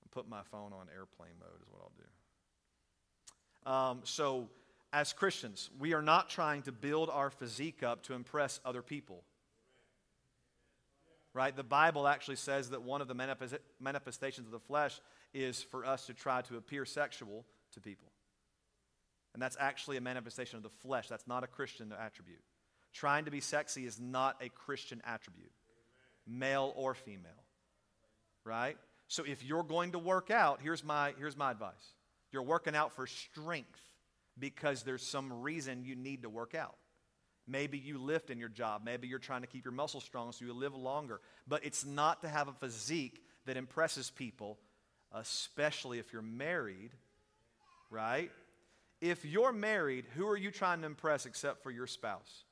I'm 0.04 0.10
putting 0.12 0.30
my 0.30 0.44
phone 0.52 0.74
on 0.74 0.88
airplane 0.96 1.34
mode 1.40 1.62
is 1.62 1.68
what 1.72 1.82
I'll 1.82 1.92
do. 1.98 3.72
Um, 3.72 4.02
so, 4.04 4.48
as 4.94 5.14
Christians, 5.14 5.70
we 5.80 5.94
are 5.94 6.02
not 6.02 6.30
trying 6.30 6.62
to 6.64 6.72
build 6.72 7.10
our 7.10 7.30
physique 7.30 7.84
up 7.84 8.04
to 8.04 8.14
impress 8.14 8.60
other 8.64 8.82
people. 8.82 9.24
Right? 11.34 11.54
The 11.54 11.64
Bible 11.64 12.08
actually 12.08 12.38
says 12.38 12.70
that 12.70 12.82
one 12.82 13.02
of 13.02 13.10
the 13.10 13.14
manifestations 13.80 14.48
of 14.48 14.52
the 14.54 14.60
flesh 14.60 15.02
is 15.34 15.62
for 15.62 15.86
us 15.86 16.06
to 16.06 16.14
try 16.14 16.42
to 16.44 16.56
appear 16.56 16.86
sexual 16.86 17.46
to 17.74 17.82
people. 17.82 18.08
And 19.34 19.42
that's 19.42 19.58
actually 19.60 19.98
a 19.98 20.02
manifestation 20.02 20.56
of 20.56 20.64
the 20.64 20.70
flesh. 20.70 21.10
That's 21.10 21.28
not 21.28 21.44
a 21.44 21.48
Christian 21.48 21.94
attribute. 22.00 22.40
Trying 22.94 23.26
to 23.26 23.32
be 23.32 23.42
sexy 23.42 23.86
is 23.86 24.00
not 24.00 24.38
a 24.42 24.48
Christian 24.48 25.02
attribute, 25.06 25.52
male 26.26 26.72
or 26.78 26.94
female. 26.96 27.44
Right? 28.46 28.78
So 29.10 29.26
if 29.28 29.44
you're 29.44 29.64
going 29.64 29.92
to 29.92 30.00
work 30.00 30.32
out, 30.32 30.62
here's 30.62 30.86
my, 30.86 31.14
here's 31.18 31.36
my 31.36 31.52
advice. 31.52 31.74
You're 32.32 32.44
working 32.44 32.78
out 32.78 32.94
for 32.94 33.08
strength 33.08 33.82
because 34.40 34.84
there's 34.84 35.06
some 35.06 35.42
reason 35.42 35.84
you 35.86 35.96
need 35.96 36.24
to 36.24 36.30
work 36.30 36.56
out. 36.56 36.76
Maybe 37.48 37.78
you 37.78 38.00
lift 38.00 38.30
in 38.30 38.40
your 38.40 38.50
job. 38.50 38.82
Maybe 38.84 39.08
you're 39.08 39.20
trying 39.20 39.42
to 39.42 39.48
keep 39.48 39.66
your 39.66 39.72
muscles 39.72 40.04
strong 40.04 40.32
so 40.32 40.46
you 40.46 40.54
live 40.54 40.76
longer. 40.76 41.22
But 41.48 41.64
it's 41.64 41.86
not 41.86 42.22
to 42.22 42.28
have 42.28 42.48
a 42.48 42.54
physique 42.54 43.24
that 43.46 43.56
impresses 43.56 44.10
people, 44.10 44.58
especially 45.12 46.00
if 46.00 46.12
you're 46.12 46.24
married, 46.24 46.92
right? 47.92 48.32
If 49.00 49.26
you're 49.26 49.54
married, 49.54 50.06
who 50.16 50.28
are 50.28 50.38
you 50.38 50.50
trying 50.50 50.80
to 50.82 50.88
impress 50.88 51.28
except 51.28 51.62
for 51.62 51.70
your 51.70 51.86
spouse? 51.86 52.46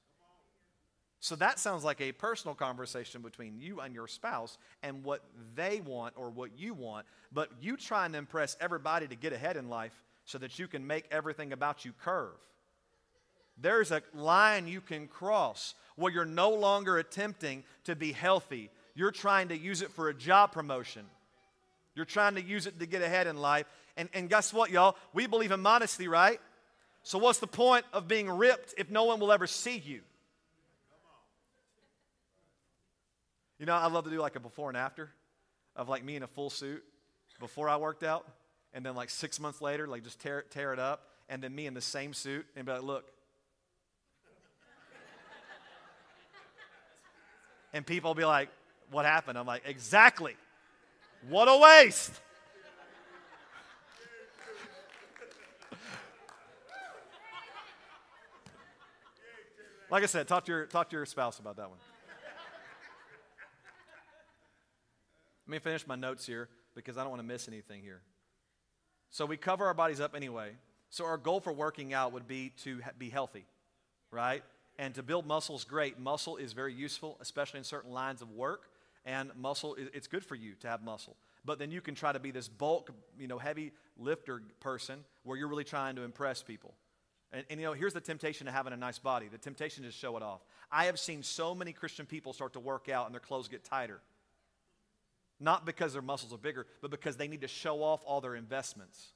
So 1.19 1.37
that 1.37 1.57
sounds 1.57 1.85
like 1.85 2.01
a 2.01 2.11
personal 2.11 2.53
conversation 2.53 3.21
between 3.21 3.57
you 3.57 3.79
and 3.79 3.95
your 3.95 4.07
spouse 4.07 4.57
and 4.83 5.05
what 5.05 5.23
they 5.55 5.79
want 5.79 6.15
or 6.17 6.29
what 6.29 6.59
you 6.59 6.73
want. 6.73 7.07
But 7.31 7.49
you 7.61 7.77
trying 7.77 8.11
to 8.11 8.17
impress 8.17 8.57
everybody 8.59 9.07
to 9.07 9.15
get 9.15 9.31
ahead 9.31 9.55
in 9.55 9.69
life 9.69 10.03
so 10.25 10.37
that 10.37 10.57
you 10.59 10.67
can 10.67 10.85
make 10.87 11.05
everything 11.11 11.53
about 11.53 11.85
you 11.85 11.93
curve. 12.03 12.37
There's 13.57 13.91
a 13.91 14.01
line 14.13 14.67
you 14.67 14.81
can 14.81 15.07
cross 15.07 15.75
where 15.95 16.11
you're 16.11 16.25
no 16.25 16.49
longer 16.49 16.97
attempting 16.97 17.63
to 17.83 17.95
be 17.95 18.11
healthy. 18.11 18.69
You're 18.95 19.11
trying 19.11 19.49
to 19.49 19.57
use 19.57 19.81
it 19.81 19.91
for 19.91 20.09
a 20.09 20.13
job 20.13 20.51
promotion. 20.51 21.05
You're 21.95 22.05
trying 22.05 22.35
to 22.35 22.41
use 22.41 22.65
it 22.65 22.79
to 22.79 22.85
get 22.85 23.01
ahead 23.01 23.27
in 23.27 23.37
life. 23.37 23.67
And, 23.95 24.09
and 24.13 24.29
guess 24.29 24.51
what, 24.51 24.71
y'all? 24.71 24.95
We 25.13 25.27
believe 25.27 25.51
in 25.51 25.59
modesty, 25.59 26.07
right? 26.07 26.39
So, 27.03 27.19
what's 27.19 27.39
the 27.39 27.47
point 27.47 27.85
of 27.93 28.07
being 28.07 28.29
ripped 28.29 28.73
if 28.77 28.89
no 28.89 29.03
one 29.03 29.19
will 29.19 29.31
ever 29.31 29.45
see 29.45 29.77
you? 29.77 30.01
You 33.59 33.67
know, 33.67 33.75
I 33.75 33.87
love 33.87 34.05
to 34.05 34.09
do 34.09 34.19
like 34.19 34.35
a 34.35 34.39
before 34.39 34.69
and 34.69 34.77
after 34.77 35.11
of 35.75 35.89
like 35.89 36.03
me 36.03 36.15
in 36.15 36.23
a 36.23 36.27
full 36.27 36.49
suit 36.49 36.83
before 37.39 37.69
I 37.69 37.77
worked 37.77 38.03
out 38.03 38.25
and 38.73 38.85
then 38.85 38.95
like 38.95 39.09
six 39.09 39.39
months 39.39 39.61
later, 39.61 39.87
like 39.87 40.03
just 40.03 40.19
tear, 40.19 40.43
tear 40.49 40.73
it 40.73 40.79
up, 40.79 41.07
and 41.29 41.41
then 41.43 41.53
me 41.53 41.67
in 41.67 41.73
the 41.73 41.81
same 41.81 42.13
suit 42.13 42.45
and 42.55 42.65
be 42.65 42.71
like, 42.71 42.83
look. 42.83 43.03
and 47.73 47.85
people 47.85 48.09
will 48.09 48.15
be 48.15 48.25
like, 48.25 48.49
what 48.91 49.05
happened? 49.05 49.37
I'm 49.37 49.45
like, 49.45 49.63
exactly. 49.65 50.35
What 51.29 51.47
a 51.47 51.57
waste. 51.57 52.11
like 59.89 60.03
I 60.03 60.07
said, 60.07 60.27
talk 60.27 60.45
to 60.45 60.51
your, 60.51 60.65
talk 60.65 60.89
to 60.89 60.95
your 60.95 61.05
spouse 61.05 61.39
about 61.39 61.57
that 61.57 61.69
one. 61.69 61.79
Let 65.47 65.51
me 65.51 65.59
finish 65.59 65.85
my 65.85 65.95
notes 65.95 66.25
here 66.25 66.49
because 66.73 66.97
I 66.97 67.01
don't 67.01 67.09
want 67.09 67.21
to 67.21 67.27
miss 67.27 67.47
anything 67.47 67.81
here. 67.81 68.01
So 69.13 69.27
we 69.27 69.37
cover 69.37 69.67
our 69.67 69.75
bodies 69.75 70.01
up 70.01 70.15
anyway. 70.15 70.53
So 70.89 71.05
our 71.05 71.17
goal 71.17 71.39
for 71.39 71.53
working 71.53 71.93
out 71.93 72.13
would 72.13 72.27
be 72.27 72.51
to 72.63 72.81
be 72.97 73.11
healthy, 73.11 73.45
right? 74.09 74.43
And 74.79 74.95
to 74.95 75.03
build 75.03 75.27
muscle 75.27 75.55
is 75.55 75.63
great. 75.63 75.99
Muscle 75.99 76.37
is 76.37 76.53
very 76.53 76.73
useful, 76.73 77.19
especially 77.21 77.59
in 77.59 77.63
certain 77.63 77.91
lines 77.91 78.23
of 78.23 78.31
work. 78.31 78.63
And 79.05 79.29
muscle, 79.35 79.75
it's 79.77 80.07
good 80.07 80.25
for 80.25 80.33
you 80.33 80.55
to 80.61 80.67
have 80.67 80.81
muscle. 80.81 81.15
But 81.45 81.59
then 81.59 81.69
you 81.69 81.79
can 81.79 81.93
try 81.93 82.11
to 82.11 82.19
be 82.19 82.31
this 82.31 82.47
bulk, 82.47 82.89
you 83.19 83.27
know, 83.27 83.37
heavy 83.37 83.71
lifter 83.99 84.41
person 84.59 85.03
where 85.21 85.37
you're 85.37 85.47
really 85.47 85.63
trying 85.63 85.95
to 85.97 86.01
impress 86.01 86.41
people. 86.41 86.73
And, 87.31 87.45
and, 87.51 87.59
you 87.59 87.67
know, 87.67 87.73
here's 87.73 87.93
the 87.93 88.01
temptation 88.01 88.47
of 88.47 88.55
having 88.55 88.73
a 88.73 88.77
nice 88.77 88.97
body 88.97 89.27
the 89.27 89.37
temptation 89.37 89.83
to 89.83 89.91
show 89.91 90.17
it 90.17 90.23
off. 90.23 90.41
I 90.71 90.85
have 90.85 90.99
seen 90.99 91.21
so 91.21 91.53
many 91.53 91.71
Christian 91.71 92.07
people 92.07 92.33
start 92.33 92.53
to 92.53 92.59
work 92.59 92.89
out 92.89 93.05
and 93.05 93.13
their 93.13 93.19
clothes 93.19 93.47
get 93.47 93.63
tighter. 93.63 94.01
Not 95.43 95.65
because 95.65 95.91
their 95.91 96.01
muscles 96.01 96.31
are 96.33 96.37
bigger, 96.37 96.65
but 96.81 96.89
because 96.89 97.17
they 97.17 97.27
need 97.27 97.41
to 97.41 97.49
show 97.49 97.83
off 97.83 98.01
all 98.05 98.21
their 98.21 98.33
investments. 98.33 99.11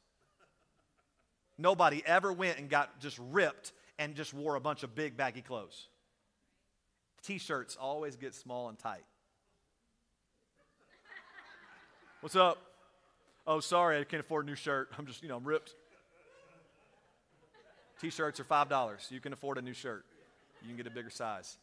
Nobody 1.57 2.03
ever 2.05 2.33
went 2.33 2.59
and 2.59 2.69
got 2.69 2.99
just 2.99 3.17
ripped 3.31 3.71
and 3.97 4.13
just 4.13 4.33
wore 4.33 4.55
a 4.55 4.59
bunch 4.59 4.83
of 4.83 4.93
big 4.93 5.15
baggy 5.15 5.41
clothes. 5.41 5.87
T 7.23 7.37
shirts 7.37 7.77
always 7.79 8.17
get 8.17 8.35
small 8.35 8.67
and 8.67 8.77
tight. 8.77 9.05
What's 12.19 12.35
up? 12.35 12.57
Oh, 13.47 13.61
sorry, 13.61 13.97
I 13.97 14.03
can't 14.03 14.19
afford 14.19 14.43
a 14.43 14.49
new 14.49 14.55
shirt. 14.55 14.89
I'm 14.99 15.05
just, 15.05 15.23
you 15.23 15.29
know, 15.29 15.37
I'm 15.37 15.45
ripped. 15.45 15.75
T 18.01 18.09
shirts 18.09 18.41
are 18.41 18.43
$5. 18.43 19.11
You 19.11 19.21
can 19.21 19.31
afford 19.31 19.59
a 19.59 19.61
new 19.61 19.73
shirt, 19.73 20.03
you 20.61 20.67
can 20.67 20.75
get 20.75 20.87
a 20.87 20.91
bigger 20.91 21.09
size. 21.09 21.57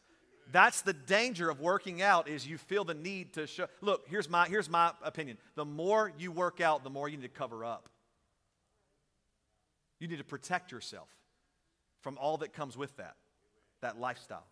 That's 0.53 0.83
the 0.83 0.93
danger 0.93 1.51
of 1.51 1.61
working 1.61 2.03
out 2.03 2.29
is 2.29 2.47
you 2.47 2.59
feel 2.59 2.85
the 2.85 2.95
need 2.95 3.33
to 3.35 3.47
show. 3.47 3.67
Look, 3.81 4.07
here's 4.09 4.29
my, 4.29 4.47
here's 4.47 4.69
my 4.69 4.93
opinion. 5.03 5.39
The 5.55 5.65
more 5.65 6.13
you 6.19 6.31
work 6.33 6.61
out, 6.61 6.85
the 6.85 6.91
more 6.91 7.09
you 7.09 7.17
need 7.17 7.23
to 7.23 7.29
cover 7.29 7.65
up. 7.65 7.89
You 9.99 10.09
need 10.09 10.19
to 10.19 10.25
protect 10.25 10.73
yourself 10.73 11.09
from 12.01 12.19
all 12.19 12.37
that 12.39 12.53
comes 12.53 12.77
with 12.77 12.95
that, 12.99 13.17
that 13.81 13.99
lifestyle, 13.99 14.47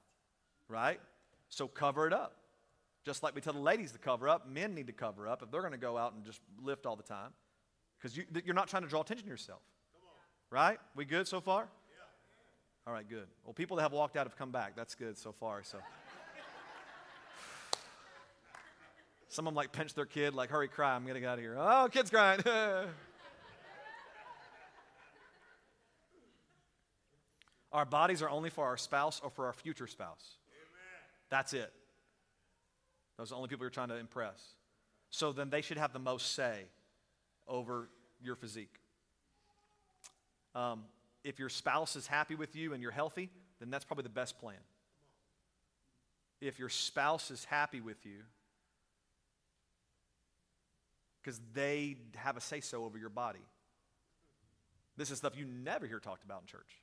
right? 0.68 1.00
So 1.50 1.68
cover 1.68 2.06
it 2.06 2.12
up. 2.12 2.36
Just 3.04 3.22
like 3.22 3.34
we 3.34 3.40
tell 3.40 3.52
the 3.52 3.58
ladies 3.58 3.92
to 3.92 3.98
cover 3.98 4.28
up, 4.28 4.48
men 4.48 4.74
need 4.74 4.86
to 4.86 4.92
cover 4.92 5.28
up 5.28 5.42
if 5.42 5.50
they're 5.50 5.60
going 5.60 5.72
to 5.72 5.78
go 5.78 5.98
out 5.98 6.14
and 6.14 6.24
just 6.24 6.40
lift 6.62 6.86
all 6.86 6.96
the 6.96 7.02
time. 7.02 7.32
Because 7.98 8.16
you, 8.16 8.24
you're 8.44 8.54
not 8.54 8.68
trying 8.68 8.84
to 8.84 8.88
draw 8.88 9.00
attention 9.00 9.26
to 9.26 9.30
yourself. 9.30 9.60
Right? 10.50 10.78
We 10.94 11.04
good 11.04 11.26
so 11.26 11.40
far? 11.40 11.68
All 12.84 12.92
right, 12.92 13.08
good. 13.08 13.26
Well, 13.44 13.54
people 13.54 13.76
that 13.76 13.84
have 13.84 13.92
walked 13.92 14.16
out 14.16 14.26
have 14.26 14.36
come 14.36 14.50
back. 14.50 14.74
That's 14.74 14.96
good 14.96 15.16
so 15.16 15.30
far. 15.30 15.62
So, 15.62 15.78
some 19.28 19.46
of 19.46 19.52
them 19.52 19.56
like 19.56 19.70
pinch 19.70 19.94
their 19.94 20.04
kid, 20.04 20.34
like, 20.34 20.50
hurry, 20.50 20.66
cry, 20.66 20.96
I'm 20.96 21.06
gonna 21.06 21.20
get 21.20 21.28
out 21.28 21.38
of 21.38 21.44
here. 21.44 21.56
Oh, 21.58 21.88
kid's 21.92 22.10
crying. 22.10 22.40
our 27.72 27.84
bodies 27.84 28.20
are 28.20 28.28
only 28.28 28.50
for 28.50 28.64
our 28.66 28.76
spouse 28.76 29.20
or 29.22 29.30
for 29.30 29.46
our 29.46 29.52
future 29.52 29.86
spouse. 29.86 30.38
Amen. 30.50 31.06
That's 31.30 31.52
it. 31.52 31.72
Those 33.16 33.28
are 33.28 33.34
the 33.34 33.36
only 33.36 33.48
people 33.48 33.62
you're 33.64 33.70
trying 33.70 33.90
to 33.90 33.96
impress. 33.96 34.56
So 35.10 35.30
then 35.32 35.50
they 35.50 35.62
should 35.62 35.78
have 35.78 35.92
the 35.92 36.00
most 36.00 36.34
say 36.34 36.64
over 37.46 37.88
your 38.20 38.34
physique. 38.34 38.74
Um, 40.54 40.82
if 41.24 41.38
your 41.38 41.48
spouse 41.48 41.96
is 41.96 42.06
happy 42.06 42.34
with 42.34 42.56
you 42.56 42.72
and 42.72 42.82
you're 42.82 42.92
healthy, 42.92 43.30
then 43.60 43.70
that's 43.70 43.84
probably 43.84 44.02
the 44.02 44.08
best 44.08 44.38
plan. 44.38 44.56
If 46.40 46.58
your 46.58 46.68
spouse 46.68 47.30
is 47.30 47.44
happy 47.44 47.80
with 47.80 48.04
you, 48.04 48.24
because 51.22 51.40
they 51.54 51.96
have 52.16 52.36
a 52.36 52.40
say 52.40 52.60
so 52.60 52.84
over 52.84 52.98
your 52.98 53.08
body. 53.08 53.44
This 54.96 55.10
is 55.10 55.18
stuff 55.18 55.36
you 55.36 55.46
never 55.46 55.86
hear 55.86 56.00
talked 56.00 56.24
about 56.24 56.42
in 56.42 56.46
church, 56.46 56.80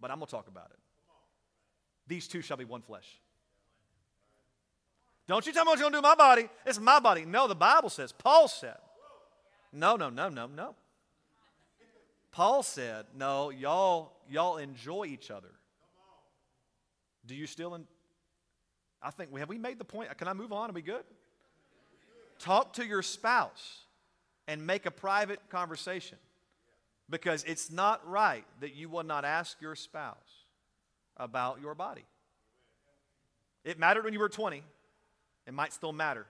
but 0.00 0.10
I'm 0.10 0.18
going 0.18 0.26
to 0.26 0.30
talk 0.30 0.48
about 0.48 0.70
it. 0.70 0.78
These 2.06 2.28
two 2.28 2.42
shall 2.42 2.56
be 2.56 2.64
one 2.64 2.82
flesh. 2.82 3.06
Don't 5.26 5.46
you 5.46 5.52
tell 5.52 5.64
me 5.64 5.70
what 5.70 5.78
you're 5.78 5.90
going 5.90 5.92
to 5.92 6.00
do 6.00 6.08
with 6.08 6.16
my 6.18 6.24
body. 6.24 6.48
It's 6.66 6.80
my 6.80 7.00
body. 7.00 7.24
No, 7.24 7.46
the 7.46 7.54
Bible 7.54 7.90
says, 7.90 8.12
Paul 8.12 8.48
said. 8.48 8.76
No, 9.72 9.96
no, 9.96 10.10
no, 10.10 10.28
no, 10.28 10.46
no. 10.46 10.74
Paul 12.32 12.62
said, 12.62 13.06
no, 13.16 13.50
y'all, 13.50 14.12
y'all 14.28 14.56
enjoy 14.56 15.04
each 15.04 15.30
other. 15.30 15.50
Do 17.24 17.34
you 17.34 17.46
still? 17.46 17.74
In, 17.74 17.84
I 19.00 19.10
think, 19.10 19.30
we 19.32 19.40
have 19.40 19.48
we 19.48 19.58
made 19.58 19.78
the 19.78 19.84
point? 19.84 20.16
Can 20.18 20.26
I 20.26 20.32
move 20.32 20.52
on? 20.52 20.70
Are 20.70 20.72
we 20.72 20.82
good? 20.82 21.04
Talk 22.38 22.72
to 22.74 22.84
your 22.84 23.02
spouse 23.02 23.84
and 24.48 24.66
make 24.66 24.86
a 24.86 24.90
private 24.90 25.40
conversation 25.50 26.18
because 27.08 27.44
it's 27.44 27.70
not 27.70 28.06
right 28.08 28.44
that 28.60 28.74
you 28.74 28.88
will 28.88 29.04
not 29.04 29.24
ask 29.24 29.60
your 29.60 29.76
spouse 29.76 30.16
about 31.16 31.60
your 31.60 31.74
body. 31.74 32.04
It 33.64 33.78
mattered 33.78 34.04
when 34.04 34.12
you 34.12 34.18
were 34.18 34.28
20, 34.28 34.64
it 35.46 35.54
might 35.54 35.72
still 35.72 35.92
matter 35.92 36.26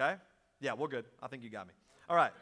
Okay? 0.00 0.16
Yeah, 0.60 0.74
we're 0.74 0.88
good. 0.88 1.04
I 1.22 1.28
think 1.28 1.42
you 1.42 1.50
got 1.50 1.66
me. 1.66 1.74
All 2.08 2.16
right. 2.16 2.32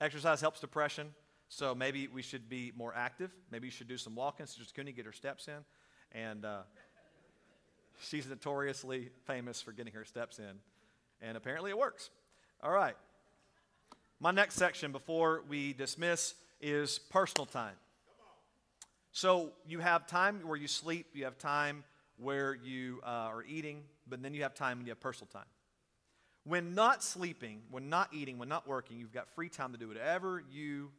Exercise 0.00 0.40
helps 0.40 0.60
depression, 0.60 1.12
so 1.48 1.74
maybe 1.74 2.06
we 2.06 2.22
should 2.22 2.48
be 2.48 2.72
more 2.76 2.94
active. 2.94 3.30
Maybe 3.50 3.66
you 3.66 3.70
should 3.72 3.88
do 3.88 3.96
some 3.96 4.14
walking. 4.14 4.46
Sister 4.46 4.64
Cooney, 4.74 4.92
get 4.92 5.06
her 5.06 5.12
steps 5.12 5.48
in. 5.48 5.64
And 6.12 6.44
uh, 6.44 6.60
she's 8.00 8.28
notoriously 8.28 9.10
famous 9.26 9.60
for 9.60 9.72
getting 9.72 9.92
her 9.94 10.04
steps 10.04 10.38
in. 10.38 10.60
And 11.20 11.36
apparently 11.36 11.70
it 11.70 11.78
works. 11.78 12.10
All 12.62 12.70
right. 12.70 12.94
My 14.20 14.30
next 14.30 14.54
section 14.54 14.92
before 14.92 15.42
we 15.48 15.72
dismiss 15.72 16.34
is 16.60 16.98
personal 16.98 17.46
time. 17.46 17.74
So 19.10 19.52
you 19.66 19.80
have 19.80 20.06
time 20.06 20.40
where 20.46 20.56
you 20.56 20.68
sleep, 20.68 21.06
you 21.12 21.24
have 21.24 21.38
time 21.38 21.82
where 22.18 22.54
you 22.54 23.00
uh, 23.04 23.30
are 23.32 23.44
eating, 23.44 23.82
but 24.08 24.22
then 24.22 24.34
you 24.34 24.42
have 24.42 24.54
time 24.54 24.78
and 24.78 24.86
you 24.86 24.92
have 24.92 25.00
personal 25.00 25.28
time. 25.32 25.46
When 26.48 26.74
not 26.74 27.04
sleeping, 27.04 27.60
when 27.70 27.90
not 27.90 28.08
eating, 28.12 28.38
when 28.38 28.48
not 28.48 28.66
working, 28.66 28.98
you've 28.98 29.12
got 29.12 29.28
free 29.34 29.50
time 29.50 29.72
to 29.72 29.78
do 29.78 29.86
whatever 29.88 30.42
you, 30.50 30.90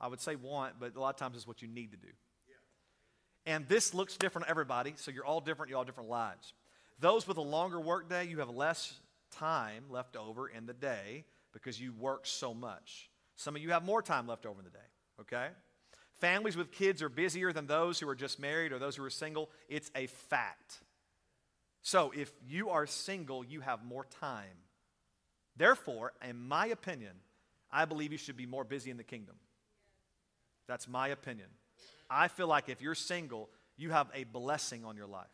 I 0.00 0.08
would 0.08 0.20
say, 0.20 0.34
want, 0.34 0.74
but 0.80 0.96
a 0.96 1.00
lot 1.00 1.10
of 1.10 1.16
times 1.16 1.36
it's 1.36 1.46
what 1.46 1.60
you 1.60 1.68
need 1.68 1.90
to 1.90 1.98
do. 1.98 2.08
And 3.44 3.68
this 3.68 3.94
looks 3.94 4.16
different 4.16 4.46
to 4.46 4.50
everybody, 4.50 4.94
so 4.96 5.10
you're 5.10 5.24
all 5.24 5.40
different, 5.40 5.70
you 5.70 5.76
all 5.76 5.84
different 5.84 6.08
lives. 6.08 6.54
Those 7.00 7.26
with 7.26 7.36
a 7.36 7.42
longer 7.42 7.78
work 7.80 8.08
day, 8.08 8.24
you 8.24 8.38
have 8.40 8.50
less 8.50 8.92
time 9.30 9.84
left 9.90 10.16
over 10.16 10.48
in 10.48 10.66
the 10.66 10.72
day 10.72 11.24
because 11.52 11.80
you 11.80 11.92
work 11.92 12.26
so 12.26 12.54
much. 12.54 13.10
Some 13.36 13.56
of 13.56 13.62
you 13.62 13.70
have 13.70 13.84
more 13.84 14.02
time 14.02 14.26
left 14.26 14.46
over 14.46 14.60
in 14.60 14.64
the 14.64 14.70
day, 14.70 14.78
okay? 15.20 15.48
Families 16.20 16.56
with 16.56 16.72
kids 16.72 17.02
are 17.02 17.08
busier 17.08 17.52
than 17.52 17.66
those 17.66 18.00
who 18.00 18.08
are 18.08 18.16
just 18.16 18.40
married 18.40 18.72
or 18.72 18.78
those 18.78 18.96
who 18.96 19.04
are 19.04 19.10
single. 19.10 19.50
It's 19.68 19.90
a 19.94 20.06
fact. 20.06 20.78
So 21.82 22.12
if 22.14 22.32
you 22.46 22.70
are 22.70 22.86
single, 22.86 23.44
you 23.44 23.60
have 23.60 23.84
more 23.84 24.06
time. 24.20 24.56
Therefore, 25.58 26.12
in 26.26 26.38
my 26.48 26.68
opinion, 26.68 27.12
I 27.70 27.84
believe 27.84 28.12
you 28.12 28.18
should 28.18 28.36
be 28.36 28.46
more 28.46 28.64
busy 28.64 28.90
in 28.90 28.96
the 28.96 29.04
kingdom. 29.04 29.34
That's 30.66 30.88
my 30.88 31.08
opinion. 31.08 31.48
I 32.08 32.28
feel 32.28 32.46
like 32.46 32.68
if 32.68 32.80
you're 32.80 32.94
single, 32.94 33.50
you 33.76 33.90
have 33.90 34.08
a 34.14 34.24
blessing 34.24 34.84
on 34.84 34.96
your 34.96 35.06
life. 35.06 35.26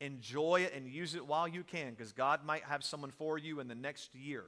Enjoy 0.00 0.62
it 0.62 0.74
and 0.74 0.88
use 0.88 1.14
it 1.14 1.26
while 1.26 1.46
you 1.46 1.62
can 1.62 1.90
because 1.90 2.12
God 2.12 2.44
might 2.44 2.64
have 2.64 2.82
someone 2.82 3.10
for 3.10 3.36
you 3.36 3.60
in 3.60 3.68
the 3.68 3.74
next 3.74 4.14
year. 4.14 4.44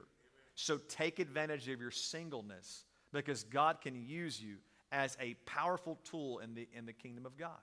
So 0.55 0.79
take 0.89 1.19
advantage 1.19 1.69
of 1.69 1.79
your 1.79 1.91
singleness 1.91 2.85
because 3.11 3.43
God 3.43 3.81
can 3.81 3.95
use 3.95 4.41
you 4.41 4.57
as 4.91 5.15
a 5.21 5.35
powerful 5.45 5.99
tool 6.03 6.39
in 6.39 6.55
the, 6.55 6.67
in 6.73 6.85
the 6.85 6.93
kingdom 6.93 7.25
of 7.25 7.37
God. 7.37 7.59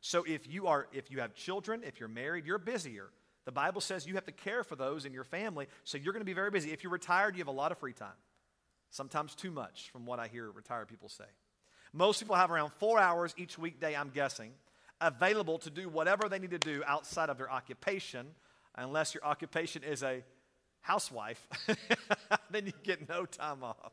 So 0.00 0.24
if 0.24 0.48
you 0.48 0.66
are 0.66 0.88
if 0.92 1.12
you 1.12 1.20
have 1.20 1.32
children, 1.34 1.82
if 1.84 2.00
you're 2.00 2.08
married, 2.08 2.44
you're 2.44 2.58
busier. 2.58 3.10
The 3.44 3.52
Bible 3.52 3.80
says 3.80 4.06
you 4.06 4.14
have 4.14 4.26
to 4.26 4.32
care 4.32 4.62
for 4.62 4.76
those 4.76 5.04
in 5.04 5.12
your 5.12 5.24
family, 5.24 5.66
so 5.84 5.98
you're 5.98 6.12
going 6.12 6.20
to 6.20 6.26
be 6.26 6.32
very 6.32 6.50
busy. 6.50 6.72
If 6.72 6.82
you're 6.84 6.92
retired, 6.92 7.34
you 7.34 7.40
have 7.40 7.48
a 7.48 7.52
lot 7.52 7.72
of 7.72 7.78
free 7.78 7.92
time. 7.92 8.08
Sometimes 8.90 9.34
too 9.34 9.50
much 9.50 9.90
from 9.90 10.06
what 10.06 10.18
I 10.18 10.28
hear 10.28 10.50
retired 10.50 10.88
people 10.88 11.08
say. 11.08 11.24
Most 11.92 12.20
people 12.20 12.36
have 12.36 12.50
around 12.50 12.72
4 12.74 12.98
hours 12.98 13.34
each 13.36 13.58
weekday, 13.58 13.96
I'm 13.96 14.10
guessing, 14.10 14.52
available 15.00 15.58
to 15.58 15.70
do 15.70 15.88
whatever 15.88 16.28
they 16.28 16.38
need 16.38 16.52
to 16.52 16.58
do 16.58 16.82
outside 16.86 17.28
of 17.28 17.36
their 17.36 17.50
occupation, 17.50 18.28
unless 18.76 19.14
your 19.14 19.24
occupation 19.24 19.82
is 19.82 20.02
a 20.02 20.22
housewife, 20.80 21.46
then 22.50 22.66
you 22.66 22.72
get 22.82 23.08
no 23.08 23.24
time 23.24 23.62
off. 23.62 23.92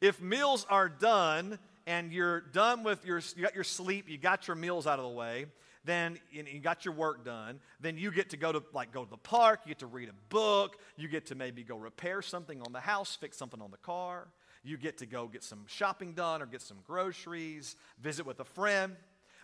If 0.00 0.20
meals 0.20 0.66
are 0.68 0.88
done 0.88 1.58
and 1.86 2.12
you're 2.12 2.40
done 2.40 2.82
with 2.82 3.04
your, 3.04 3.20
you 3.36 3.42
got 3.42 3.54
your 3.54 3.64
sleep, 3.64 4.08
you 4.08 4.18
got 4.18 4.48
your 4.48 4.56
meals 4.56 4.86
out 4.86 4.98
of 4.98 5.04
the 5.04 5.10
way, 5.10 5.46
then 5.84 6.18
you 6.30 6.60
got 6.60 6.84
your 6.84 6.94
work 6.94 7.24
done, 7.24 7.60
then 7.80 7.96
you 7.96 8.10
get 8.10 8.30
to 8.30 8.36
go 8.36 8.52
to 8.52 8.62
like 8.72 8.92
go 8.92 9.04
to 9.04 9.10
the 9.10 9.16
park, 9.16 9.60
you 9.64 9.70
get 9.70 9.78
to 9.78 9.86
read 9.86 10.08
a 10.08 10.14
book, 10.28 10.76
you 10.96 11.08
get 11.08 11.26
to 11.26 11.34
maybe 11.34 11.62
go 11.62 11.76
repair 11.76 12.20
something 12.22 12.60
on 12.62 12.72
the 12.72 12.80
house, 12.80 13.16
fix 13.16 13.36
something 13.36 13.62
on 13.62 13.70
the 13.70 13.78
car, 13.78 14.28
you 14.62 14.76
get 14.76 14.98
to 14.98 15.06
go 15.06 15.26
get 15.26 15.42
some 15.42 15.64
shopping 15.66 16.12
done 16.12 16.42
or 16.42 16.46
get 16.46 16.62
some 16.62 16.78
groceries, 16.86 17.76
visit 18.00 18.26
with 18.26 18.40
a 18.40 18.44
friend. 18.44 18.94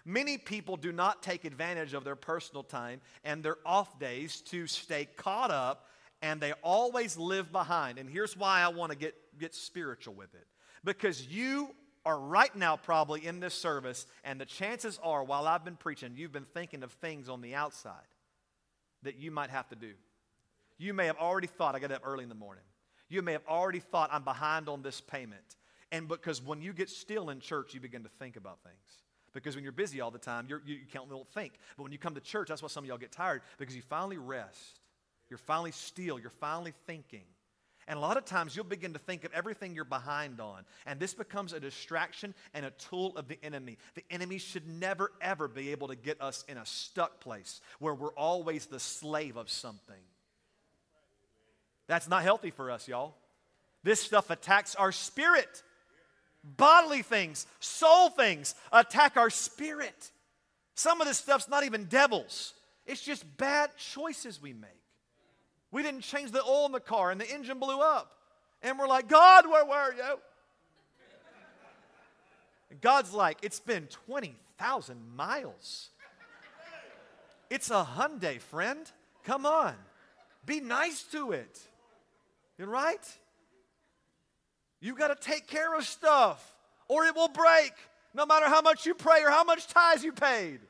Many 0.05 0.39
people 0.39 0.77
do 0.77 0.93
not 0.93 1.23
take 1.23 1.45
advantage 1.45 1.95
of 1.95 2.05
their 2.05 2.17
personal 2.17 2.63
time 2.63 3.01
and 3.25 3.43
their 3.43 3.57
off 3.65 3.99
days 3.99 4.41
to 4.43 4.67
stay 4.67 5.09
caught 5.17 5.51
up 5.51 5.87
and 6.23 6.41
they 6.41 6.53
always 6.63 7.17
live 7.17 7.51
behind. 7.51 7.99
And 7.99 8.09
here's 8.09 8.37
why 8.37 8.61
I 8.61 8.69
want 8.69 8.93
to 8.93 8.99
get, 8.99 9.15
get 9.39 9.55
spiritual 9.55 10.15
with 10.15 10.33
it. 10.35 10.47
Because 10.85 11.27
you 11.27 11.75
are 12.07 12.19
right 12.19 12.55
now 12.57 12.77
probably 12.77 13.27
in 13.27 13.41
this 13.41 13.53
service, 13.53 14.07
and 14.25 14.41
the 14.41 14.47
chances 14.47 14.99
are, 15.03 15.23
while 15.23 15.47
I've 15.47 15.65
been 15.65 15.77
preaching, 15.77 16.13
you've 16.17 16.33
been 16.33 16.47
thinking 16.47 16.83
of 16.83 16.93
things 16.93 17.29
on 17.29 17.43
the 17.43 17.55
outside 17.55 17.95
that 19.03 19.19
you 19.19 19.31
might 19.31 19.51
have 19.51 19.69
to 19.69 19.77
do. 19.77 19.93
You 20.79 20.95
may 20.95 21.07
have 21.07 21.19
already 21.19 21.47
thought, 21.47 21.75
I 21.75 21.79
got 21.79 21.93
up 21.93 22.03
early 22.05 22.23
in 22.23 22.31
the 22.31 22.35
morning. 22.35 22.65
You 23.11 23.21
may 23.21 23.33
have 23.33 23.47
already 23.47 23.81
thought, 23.81 24.11
I'm 24.13 24.25
behind 24.25 24.69
on 24.69 24.83
this 24.83 25.01
payment. 25.01 25.57
And 25.93 26.09
because 26.09 26.43
when 26.43 26.63
you 26.63 26.73
get 26.73 26.89
still 26.89 27.29
in 27.29 27.41
church, 27.41 27.75
you 27.75 27.81
begin 27.81 28.03
to 28.05 28.11
think 28.19 28.37
about 28.37 28.63
things. 28.63 29.03
Because 29.35 29.55
when 29.55 29.63
you're 29.63 29.73
busy 29.73 30.01
all 30.01 30.11
the 30.11 30.19
time, 30.19 30.47
you're, 30.49 30.63
you, 30.65 30.77
you 30.77 30.87
can't 30.91 31.09
don't 31.11 31.29
think. 31.29 31.53
But 31.77 31.83
when 31.83 31.93
you 31.93 31.99
come 31.99 32.15
to 32.15 32.21
church, 32.21 32.49
that's 32.49 32.63
why 32.63 32.69
some 32.69 32.85
of 32.85 32.89
y'all 32.89 32.97
get 32.97 33.13
tired, 33.13 33.43
because 33.59 33.77
you 33.77 33.83
finally 33.83 34.17
rest 34.17 34.81
you're 35.29 35.39
finally 35.39 35.73
still. 35.73 36.19
You're 36.19 36.31
finally 36.31 36.73
thinking. 36.87 37.25
And 37.89 37.97
a 37.97 38.01
lot 38.01 38.17
of 38.17 38.25
times 38.25 38.57
you'll 38.57 38.65
begin 38.65 38.95
to 38.95 38.99
think 38.99 39.25
of 39.25 39.33
everything 39.33 39.75
you're 39.75 39.85
behind 39.85 40.41
on. 40.41 40.65
And 40.87 40.99
this 40.99 41.15
becomes 41.15 41.53
a 41.53 41.61
distraction 41.61 42.35
and 42.53 42.67
a 42.67 42.71
tool 42.71 43.17
of 43.17 43.29
the 43.29 43.39
enemy. 43.45 43.79
The 43.95 44.05
enemy 44.11 44.39
should 44.39 44.67
never, 44.67 45.13
ever 45.21 45.47
be 45.47 45.71
able 45.71 45.89
to 45.89 45.97
get 45.97 46.21
us 46.21 46.45
in 46.49 46.57
a 46.57 46.67
stuck 46.67 47.21
place 47.21 47.61
where 47.79 47.95
we're 47.95 48.15
always 48.15 48.67
the 48.67 48.81
slave 48.81 49.37
of 49.37 49.49
something. 49.49 49.95
That's 51.87 52.09
not 52.09 52.25
healthy 52.25 52.51
for 52.51 52.73
us, 52.73 52.89
y'all. 52.89 53.15
This 53.85 54.01
stuff 54.01 54.31
attacks 54.31 54.75
our 54.75 54.91
spirit. 54.91 55.63
Bodily 56.43 57.03
things, 57.03 57.47
soul 57.61 58.11
things 58.11 58.57
attack 58.73 59.17
our 59.17 59.31
spirit. 59.31 60.11
Some 60.75 61.01
of 61.01 61.07
this 61.07 61.19
stuff's 61.19 61.49
not 61.49 61.65
even 61.65 61.85
devils, 61.85 62.53
it's 62.85 63.03
just 63.03 63.25
bad 63.37 63.71
choices 63.77 64.41
we 64.41 64.53
make. 64.53 64.71
We 65.77 65.83
didn't 65.83 66.05
change 66.05 66.31
the 66.31 66.43
oil 66.43 66.65
in 66.65 66.73
the 66.73 66.81
car 66.81 67.11
and 67.11 67.21
the 67.21 67.31
engine 67.31 67.59
blew 67.59 67.81
up. 67.81 68.11
And 68.63 68.79
we're 68.79 68.89
like, 68.89 69.09
God, 69.09 69.45
where 69.47 69.67
were 69.67 69.93
you? 69.95 70.19
God's 72.81 73.13
like, 73.13 73.37
it's 73.43 73.61
been 73.61 73.87
20,000 74.07 74.97
miles. 75.15 75.91
It's 77.51 77.71
a 77.71 77.85
Hyundai, 77.85 78.41
friend. 78.41 78.91
Come 79.25 79.45
on. 79.45 79.75
Be 80.47 80.61
nice 80.61 81.03
to 81.13 81.33
it. 81.33 81.61
You're 82.57 82.69
right? 82.69 83.07
You 84.81 84.95
got 84.95 85.09
to 85.09 85.15
take 85.15 85.47
care 85.47 85.77
of 85.77 85.85
stuff 85.85 86.55
or 86.89 87.05
it 87.05 87.15
will 87.15 87.29
break 87.29 87.75
no 88.15 88.25
matter 88.25 88.47
how 88.47 88.63
much 88.63 88.87
you 88.87 88.95
pray 88.95 89.23
or 89.23 89.29
how 89.29 89.45
much 89.45 89.67
tithes 89.69 90.03
you 90.03 90.13
paid. 90.13 90.61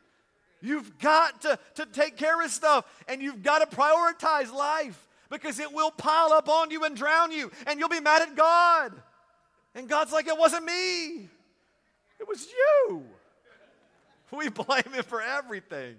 You've 0.66 0.98
got 0.98 1.42
to, 1.42 1.58
to 1.76 1.86
take 1.86 2.16
care 2.16 2.42
of 2.42 2.50
stuff 2.50 2.84
and 3.06 3.22
you've 3.22 3.44
got 3.44 3.58
to 3.58 3.76
prioritize 3.76 4.52
life 4.52 5.06
because 5.30 5.60
it 5.60 5.72
will 5.72 5.92
pile 5.92 6.32
up 6.32 6.48
on 6.48 6.72
you 6.72 6.84
and 6.84 6.96
drown 6.96 7.30
you 7.30 7.52
and 7.68 7.78
you'll 7.78 7.88
be 7.88 8.00
mad 8.00 8.22
at 8.22 8.34
God. 8.34 8.92
And 9.76 9.88
God's 9.88 10.12
like, 10.12 10.26
it 10.26 10.36
wasn't 10.36 10.64
me, 10.64 11.28
it 12.18 12.26
was 12.26 12.48
you. 12.48 13.04
We 14.32 14.48
blame 14.48 14.92
Him 14.92 15.04
for 15.04 15.22
everything. 15.22 15.94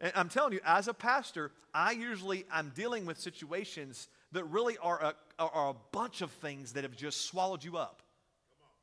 And 0.00 0.12
I'm 0.14 0.28
telling 0.28 0.52
you, 0.52 0.60
as 0.64 0.86
a 0.86 0.94
pastor, 0.94 1.50
I 1.74 1.92
usually 1.92 2.44
I'm 2.50 2.70
dealing 2.76 3.06
with 3.06 3.18
situations 3.18 4.08
that 4.30 4.44
really 4.44 4.78
are 4.78 5.02
a, 5.02 5.14
are 5.40 5.70
a 5.70 5.74
bunch 5.90 6.22
of 6.22 6.30
things 6.30 6.74
that 6.74 6.84
have 6.84 6.96
just 6.96 7.26
swallowed 7.26 7.64
you 7.64 7.76
up. 7.76 8.02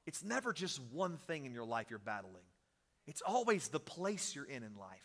It's 0.06 0.22
never 0.22 0.52
just 0.52 0.82
one 0.92 1.16
thing 1.16 1.46
in 1.46 1.54
your 1.54 1.64
life 1.64 1.88
you're 1.90 1.98
battling. 1.98 2.44
It's 3.10 3.24
always 3.24 3.70
the 3.70 3.80
place 3.80 4.36
you're 4.36 4.46
in 4.46 4.62
in 4.62 4.76
life. 4.78 5.02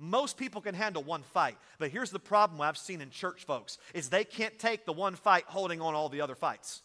Most 0.00 0.36
people 0.36 0.60
can 0.60 0.74
handle 0.74 1.04
one 1.04 1.22
fight, 1.22 1.56
but 1.78 1.90
here's 1.90 2.10
the 2.10 2.18
problem 2.18 2.60
I've 2.60 2.76
seen 2.76 3.00
in 3.00 3.10
church 3.10 3.44
folks 3.44 3.78
is 3.94 4.08
they 4.08 4.24
can't 4.24 4.58
take 4.58 4.84
the 4.84 4.92
one 4.92 5.14
fight 5.14 5.44
holding 5.46 5.80
on 5.80 5.94
all 5.94 6.08
the 6.08 6.20
other 6.20 6.34
fights. 6.34 6.82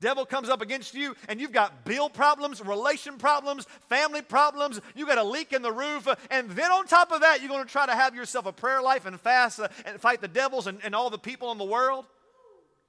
Devil 0.00 0.26
comes 0.26 0.48
up 0.48 0.60
against 0.60 0.94
you 0.94 1.14
and 1.28 1.40
you've 1.40 1.52
got 1.52 1.84
bill 1.84 2.10
problems, 2.10 2.60
relation 2.60 3.16
problems, 3.16 3.64
family 3.88 4.22
problems, 4.22 4.80
you 4.96 5.06
got 5.06 5.18
a 5.18 5.24
leak 5.24 5.52
in 5.52 5.62
the 5.62 5.72
roof, 5.72 6.08
and 6.30 6.50
then 6.50 6.72
on 6.72 6.86
top 6.86 7.12
of 7.12 7.20
that, 7.20 7.40
you're 7.40 7.48
going 7.48 7.64
to 7.64 7.70
try 7.70 7.86
to 7.86 7.94
have 7.94 8.16
yourself 8.16 8.44
a 8.44 8.52
prayer 8.52 8.82
life 8.82 9.06
and 9.06 9.20
fast 9.20 9.60
uh, 9.60 9.68
and 9.86 10.00
fight 10.00 10.20
the 10.20 10.28
devils 10.28 10.66
and, 10.66 10.80
and 10.82 10.96
all 10.96 11.10
the 11.10 11.18
people 11.18 11.52
in 11.52 11.58
the 11.58 11.64
world. 11.64 12.06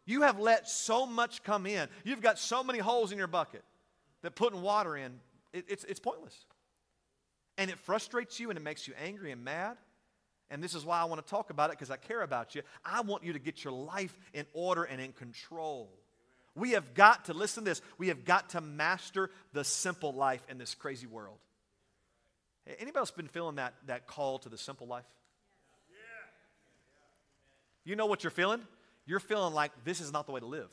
You 0.07 0.23
have 0.23 0.39
let 0.39 0.67
so 0.67 1.05
much 1.05 1.43
come 1.43 1.67
in. 1.67 1.87
You've 2.03 2.21
got 2.21 2.39
so 2.39 2.63
many 2.63 2.79
holes 2.79 3.11
in 3.11 3.19
your 3.19 3.27
bucket 3.27 3.63
that 4.23 4.35
putting 4.35 4.63
water 4.63 4.97
in 4.97 5.19
it, 5.55 5.65
it's, 5.67 5.83
it's 5.85 5.99
pointless. 5.99 6.35
And 7.57 7.71
it 7.71 7.79
frustrates 7.79 8.39
you 8.39 8.49
and 8.49 8.57
it 8.57 8.61
makes 8.61 8.87
you 8.87 8.93
angry 9.01 9.31
and 9.31 9.43
mad. 9.43 9.77
And 10.51 10.61
this 10.61 10.75
is 10.75 10.85
why 10.85 10.99
I 10.99 11.05
want 11.05 11.25
to 11.25 11.29
talk 11.29 11.49
about 11.49 11.69
it 11.69 11.73
because 11.73 11.89
I 11.89 11.97
care 11.97 12.21
about 12.21 12.53
you. 12.53 12.61
I 12.83 13.01
want 13.01 13.23
you 13.23 13.33
to 13.33 13.39
get 13.39 13.63
your 13.63 13.73
life 13.73 14.15
in 14.33 14.45
order 14.53 14.83
and 14.83 15.01
in 15.01 15.13
control. 15.13 15.89
We 16.53 16.71
have 16.71 16.93
got 16.93 17.25
to, 17.25 17.33
listen 17.33 17.63
to 17.63 17.71
this, 17.71 17.81
we 17.97 18.09
have 18.09 18.25
got 18.25 18.49
to 18.49 18.61
master 18.61 19.31
the 19.53 19.63
simple 19.63 20.13
life 20.13 20.45
in 20.49 20.57
this 20.57 20.75
crazy 20.75 21.07
world. 21.07 21.37
Anybody 22.67 22.99
else 22.99 23.11
been 23.11 23.27
feeling 23.27 23.55
that, 23.55 23.73
that 23.87 24.07
call 24.07 24.39
to 24.39 24.49
the 24.49 24.57
simple 24.57 24.87
life? 24.87 25.05
You 27.83 27.95
know 27.95 28.05
what 28.05 28.23
you're 28.23 28.31
feeling? 28.31 28.61
You're 29.05 29.19
feeling 29.19 29.53
like 29.53 29.71
this 29.83 30.01
is 30.01 30.11
not 30.11 30.25
the 30.25 30.31
way 30.31 30.39
to 30.39 30.45
live. 30.45 30.69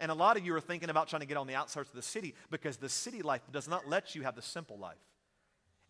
And 0.00 0.10
a 0.10 0.14
lot 0.14 0.36
of 0.38 0.44
you 0.44 0.54
are 0.54 0.60
thinking 0.60 0.88
about 0.88 1.08
trying 1.08 1.20
to 1.20 1.26
get 1.26 1.36
on 1.36 1.46
the 1.46 1.54
outskirts 1.54 1.90
of 1.90 1.94
the 1.94 2.02
city 2.02 2.34
because 2.50 2.78
the 2.78 2.88
city 2.88 3.20
life 3.22 3.42
does 3.52 3.68
not 3.68 3.88
let 3.88 4.14
you 4.14 4.22
have 4.22 4.34
the 4.34 4.42
simple 4.42 4.78
life. 4.78 4.96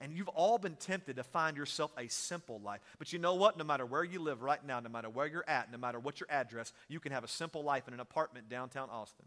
And 0.01 0.13
you've 0.13 0.29
all 0.29 0.59
been 0.59 0.77
tempted 0.77 1.17
to 1.17 1.23
find 1.23 1.57
yourself 1.57 1.93
a 1.97 2.09
simple 2.09 2.59
life. 2.61 2.81
But 2.99 3.13
you 3.13 3.19
know 3.19 3.35
what? 3.35 3.57
No 3.57 3.65
matter 3.65 3.87
where 3.87 4.03
you 4.03 4.19
live 4.19 4.43
right 4.43 4.65
now, 4.67 4.81
no 4.81 4.89
matter 4.89 5.09
where 5.11 5.27
you're 5.27 5.49
at, 5.49 5.71
no 5.71 5.79
matter 5.79 6.01
what 6.01 6.21
your 6.21 6.27
address, 6.31 6.73
you 6.89 6.99
can 7.01 7.13
have 7.13 7.23
a 7.23 7.29
simple 7.29 7.63
life 7.63 7.87
in 7.87 7.95
an 7.95 8.01
apartment 8.01 8.49
downtown 8.49 8.89
Austin. 8.91 9.27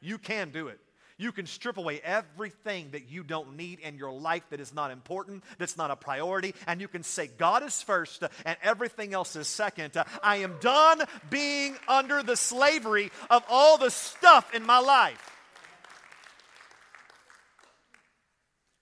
You 0.00 0.18
can 0.18 0.50
do 0.50 0.68
it. 0.68 0.80
You 1.20 1.32
can 1.32 1.44
strip 1.44 1.76
away 1.76 2.00
everything 2.02 2.92
that 2.92 3.10
you 3.10 3.22
don't 3.22 3.54
need 3.54 3.80
in 3.80 3.98
your 3.98 4.10
life 4.10 4.42
that 4.48 4.58
is 4.58 4.72
not 4.72 4.90
important, 4.90 5.44
that's 5.58 5.76
not 5.76 5.90
a 5.90 5.96
priority, 5.96 6.54
and 6.66 6.80
you 6.80 6.88
can 6.88 7.02
say, 7.02 7.26
God 7.26 7.62
is 7.62 7.82
first 7.82 8.22
and 8.46 8.56
everything 8.62 9.12
else 9.12 9.36
is 9.36 9.46
second. 9.46 9.92
I 10.22 10.36
am 10.36 10.56
done 10.62 11.02
being 11.28 11.76
under 11.86 12.22
the 12.22 12.36
slavery 12.36 13.10
of 13.28 13.44
all 13.50 13.76
the 13.76 13.90
stuff 13.90 14.54
in 14.54 14.64
my 14.64 14.78
life. 14.78 15.30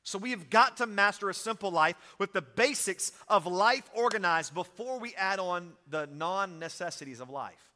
So 0.05 0.17
we 0.17 0.31
have 0.31 0.49
got 0.49 0.77
to 0.77 0.87
master 0.87 1.29
a 1.29 1.35
simple 1.35 1.73
life 1.73 1.97
with 2.21 2.33
the 2.33 2.41
basics 2.41 3.11
of 3.27 3.49
life 3.49 3.91
organized 3.97 4.55
before 4.55 5.01
we 5.01 5.13
add 5.17 5.41
on 5.41 5.73
the 5.91 6.07
non 6.07 6.61
necessities 6.61 7.19
of 7.19 7.31
life. 7.31 7.73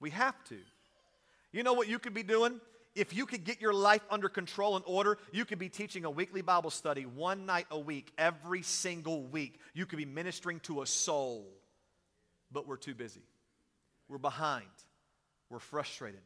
We 0.00 0.08
have 0.10 0.42
to. 0.44 0.56
You 1.52 1.62
know 1.62 1.74
what 1.74 1.88
you 1.88 1.98
could 1.98 2.14
be 2.14 2.22
doing? 2.22 2.58
If 2.94 3.12
you 3.12 3.26
could 3.26 3.44
get 3.44 3.60
your 3.60 3.72
life 3.72 4.02
under 4.10 4.28
control 4.28 4.76
and 4.76 4.84
order, 4.86 5.18
you 5.32 5.44
could 5.44 5.58
be 5.58 5.68
teaching 5.68 6.04
a 6.04 6.10
weekly 6.10 6.42
Bible 6.42 6.70
study 6.70 7.06
one 7.06 7.44
night 7.46 7.66
a 7.70 7.78
week, 7.78 8.12
every 8.18 8.62
single 8.62 9.24
week. 9.24 9.58
You 9.74 9.86
could 9.86 9.96
be 9.96 10.04
ministering 10.04 10.60
to 10.60 10.82
a 10.82 10.86
soul. 10.86 11.46
But 12.52 12.68
we're 12.68 12.76
too 12.76 12.94
busy. 12.94 13.22
We're 14.08 14.18
behind. 14.18 14.66
We're 15.50 15.58
frustrated. 15.58 16.20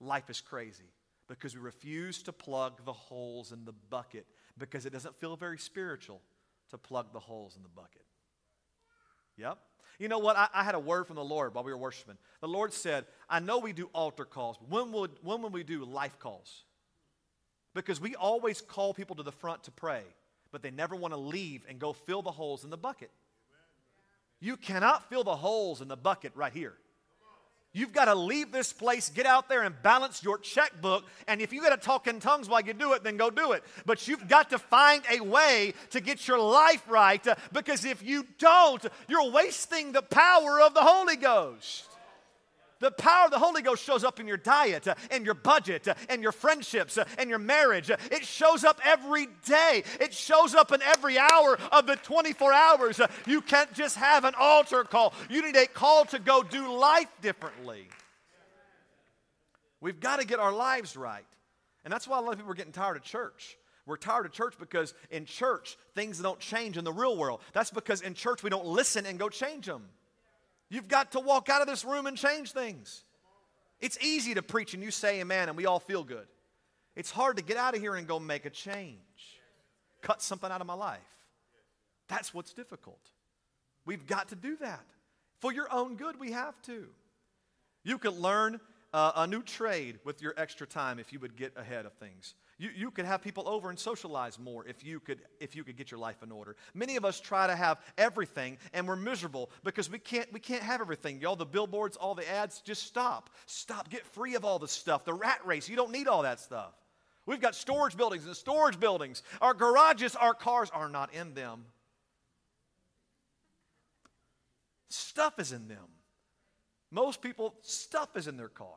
Life 0.00 0.30
is 0.30 0.40
crazy 0.40 0.90
because 1.28 1.54
we 1.54 1.60
refuse 1.60 2.22
to 2.24 2.32
plug 2.32 2.84
the 2.84 2.92
holes 2.92 3.52
in 3.52 3.64
the 3.64 3.74
bucket 3.90 4.26
because 4.58 4.86
it 4.86 4.92
doesn't 4.92 5.16
feel 5.16 5.36
very 5.36 5.58
spiritual 5.58 6.20
to 6.70 6.78
plug 6.78 7.12
the 7.12 7.20
holes 7.20 7.56
in 7.56 7.62
the 7.62 7.68
bucket. 7.68 8.02
Yep. 9.36 9.58
You 9.98 10.08
know 10.08 10.18
what? 10.18 10.36
I, 10.36 10.48
I, 10.52 10.64
had 10.64 10.74
a 10.74 10.80
word 10.80 11.06
from 11.06 11.16
the 11.16 11.24
Lord 11.24 11.54
while 11.54 11.64
we 11.64 11.72
were 11.72 11.78
worshiping. 11.78 12.16
The 12.40 12.48
Lord 12.48 12.72
said, 12.72 13.04
I 13.28 13.40
know 13.40 13.58
we 13.58 13.72
do 13.72 13.88
altar 13.94 14.24
calls. 14.24 14.56
When 14.68 14.90
will, 14.90 15.08
when 15.22 15.42
will 15.42 15.50
we 15.50 15.62
do 15.62 15.84
life 15.84 16.18
calls? 16.18 16.64
Because 17.74 18.00
we 18.00 18.14
always 18.14 18.60
call 18.60 18.94
people 18.94 19.16
to 19.16 19.22
the 19.22 19.32
front 19.32 19.64
to 19.64 19.70
pray, 19.70 20.02
but 20.52 20.62
they 20.62 20.70
never 20.70 20.96
want 20.96 21.12
to 21.14 21.18
leave 21.18 21.62
and 21.68 21.78
go 21.78 21.92
fill 21.92 22.22
the 22.22 22.30
holes 22.30 22.64
in 22.64 22.70
the 22.70 22.76
bucket. 22.76 23.10
You 24.40 24.56
cannot 24.56 25.08
fill 25.08 25.24
the 25.24 25.36
holes 25.36 25.80
in 25.80 25.88
the 25.88 25.96
bucket 25.96 26.32
right 26.34 26.52
here. 26.52 26.74
You've 27.76 27.92
got 27.92 28.04
to 28.04 28.14
leave 28.14 28.52
this 28.52 28.72
place, 28.72 29.10
get 29.10 29.26
out 29.26 29.48
there 29.48 29.64
and 29.64 29.74
balance 29.82 30.22
your 30.22 30.38
checkbook. 30.38 31.04
And 31.26 31.42
if 31.42 31.52
you 31.52 31.60
got 31.60 31.70
to 31.70 31.76
talk 31.76 32.06
in 32.06 32.20
tongues 32.20 32.48
while 32.48 32.60
you 32.60 32.72
do 32.72 32.92
it, 32.92 33.02
then 33.02 33.16
go 33.16 33.30
do 33.30 33.50
it. 33.50 33.64
But 33.84 34.06
you've 34.06 34.28
got 34.28 34.50
to 34.50 34.58
find 34.60 35.02
a 35.10 35.20
way 35.20 35.74
to 35.90 36.00
get 36.00 36.28
your 36.28 36.38
life 36.38 36.84
right 36.88 37.26
because 37.52 37.84
if 37.84 38.00
you 38.00 38.26
don't, 38.38 38.86
you're 39.08 39.28
wasting 39.30 39.90
the 39.90 40.02
power 40.02 40.60
of 40.60 40.72
the 40.72 40.82
Holy 40.82 41.16
Ghost. 41.16 41.88
The 42.84 42.90
power 42.90 43.24
of 43.24 43.30
the 43.30 43.38
Holy 43.38 43.62
Ghost 43.62 43.82
shows 43.82 44.04
up 44.04 44.20
in 44.20 44.28
your 44.28 44.36
diet, 44.36 44.86
uh, 44.86 44.94
in 45.10 45.24
your 45.24 45.32
budget, 45.32 45.88
uh, 45.88 45.94
in 46.10 46.20
your 46.20 46.32
friendships, 46.32 46.98
uh, 46.98 47.06
in 47.18 47.30
your 47.30 47.38
marriage. 47.38 47.88
It 47.88 48.26
shows 48.26 48.62
up 48.62 48.78
every 48.84 49.28
day. 49.46 49.84
It 50.00 50.12
shows 50.12 50.54
up 50.54 50.70
in 50.70 50.82
every 50.82 51.18
hour 51.18 51.58
of 51.72 51.86
the 51.86 51.96
24 51.96 52.52
hours. 52.52 53.00
You 53.26 53.40
can't 53.40 53.72
just 53.72 53.96
have 53.96 54.26
an 54.26 54.34
altar 54.38 54.84
call. 54.84 55.14
You 55.30 55.40
need 55.40 55.56
a 55.56 55.66
call 55.66 56.04
to 56.04 56.18
go 56.18 56.42
do 56.42 56.76
life 56.76 57.08
differently. 57.22 57.88
We've 59.80 59.98
got 59.98 60.20
to 60.20 60.26
get 60.26 60.38
our 60.38 60.52
lives 60.52 60.94
right. 60.94 61.24
And 61.84 61.90
that's 61.90 62.06
why 62.06 62.18
a 62.18 62.20
lot 62.20 62.32
of 62.32 62.36
people 62.36 62.52
are 62.52 62.54
getting 62.54 62.72
tired 62.72 62.98
of 62.98 63.02
church. 63.02 63.56
We're 63.86 63.96
tired 63.96 64.26
of 64.26 64.32
church 64.32 64.56
because 64.60 64.92
in 65.10 65.24
church, 65.24 65.78
things 65.94 66.18
don't 66.18 66.38
change 66.38 66.76
in 66.76 66.84
the 66.84 66.92
real 66.92 67.16
world. 67.16 67.40
That's 67.54 67.70
because 67.70 68.02
in 68.02 68.12
church, 68.12 68.42
we 68.42 68.50
don't 68.50 68.66
listen 68.66 69.06
and 69.06 69.18
go 69.18 69.30
change 69.30 69.64
them. 69.64 69.84
You've 70.68 70.88
got 70.88 71.12
to 71.12 71.20
walk 71.20 71.48
out 71.48 71.60
of 71.60 71.66
this 71.66 71.84
room 71.84 72.06
and 72.06 72.16
change 72.16 72.52
things. 72.52 73.04
It's 73.80 73.98
easy 74.00 74.34
to 74.34 74.42
preach 74.42 74.74
and 74.74 74.82
you 74.82 74.90
say 74.90 75.20
amen 75.20 75.48
and 75.48 75.56
we 75.56 75.66
all 75.66 75.80
feel 75.80 76.04
good. 76.04 76.26
It's 76.96 77.10
hard 77.10 77.36
to 77.36 77.42
get 77.42 77.56
out 77.56 77.74
of 77.74 77.80
here 77.80 77.96
and 77.96 78.06
go 78.06 78.20
make 78.20 78.46
a 78.46 78.50
change, 78.50 78.98
cut 80.00 80.22
something 80.22 80.50
out 80.50 80.60
of 80.60 80.66
my 80.66 80.74
life. 80.74 81.00
That's 82.08 82.32
what's 82.32 82.52
difficult. 82.52 83.00
We've 83.84 84.06
got 84.06 84.28
to 84.28 84.36
do 84.36 84.56
that. 84.56 84.84
For 85.40 85.52
your 85.52 85.70
own 85.72 85.96
good, 85.96 86.18
we 86.18 86.32
have 86.32 86.60
to. 86.62 86.86
You 87.82 87.98
could 87.98 88.14
learn 88.14 88.60
uh, 88.92 89.12
a 89.16 89.26
new 89.26 89.42
trade 89.42 89.98
with 90.04 90.22
your 90.22 90.32
extra 90.36 90.66
time 90.66 90.98
if 90.98 91.12
you 91.12 91.18
would 91.18 91.36
get 91.36 91.52
ahead 91.56 91.84
of 91.84 91.92
things. 91.94 92.34
You, 92.58 92.70
you 92.74 92.90
could 92.90 93.04
have 93.04 93.20
people 93.20 93.48
over 93.48 93.68
and 93.68 93.78
socialize 93.78 94.38
more 94.38 94.66
if 94.66 94.84
you, 94.84 95.00
could, 95.00 95.20
if 95.40 95.56
you 95.56 95.64
could 95.64 95.76
get 95.76 95.90
your 95.90 95.98
life 95.98 96.22
in 96.22 96.30
order. 96.30 96.54
Many 96.72 96.96
of 96.96 97.04
us 97.04 97.20
try 97.20 97.46
to 97.46 97.56
have 97.56 97.78
everything 97.98 98.58
and 98.72 98.86
we're 98.86 98.96
miserable 98.96 99.50
because 99.64 99.90
we 99.90 99.98
can't, 99.98 100.32
we 100.32 100.38
can't 100.38 100.62
have 100.62 100.80
everything. 100.80 101.20
Y'all, 101.20 101.34
the 101.34 101.44
billboards, 101.44 101.96
all 101.96 102.14
the 102.14 102.28
ads, 102.30 102.60
just 102.60 102.84
stop. 102.84 103.30
Stop. 103.46 103.90
Get 103.90 104.06
free 104.06 104.36
of 104.36 104.44
all 104.44 104.60
the 104.60 104.68
stuff. 104.68 105.04
The 105.04 105.14
rat 105.14 105.40
race, 105.44 105.68
you 105.68 105.74
don't 105.74 105.90
need 105.90 106.06
all 106.06 106.22
that 106.22 106.38
stuff. 106.38 106.72
We've 107.26 107.40
got 107.40 107.54
storage 107.54 107.96
buildings 107.96 108.26
and 108.26 108.36
storage 108.36 108.78
buildings. 108.78 109.22
Our 109.40 109.54
garages, 109.54 110.14
our 110.14 110.34
cars 110.34 110.70
are 110.70 110.88
not 110.88 111.12
in 111.12 111.34
them. 111.34 111.64
Stuff 114.90 115.38
is 115.38 115.50
in 115.50 115.66
them. 115.66 115.88
Most 116.92 117.20
people, 117.20 117.54
stuff 117.62 118.16
is 118.16 118.28
in 118.28 118.36
their 118.36 118.48
car. 118.48 118.68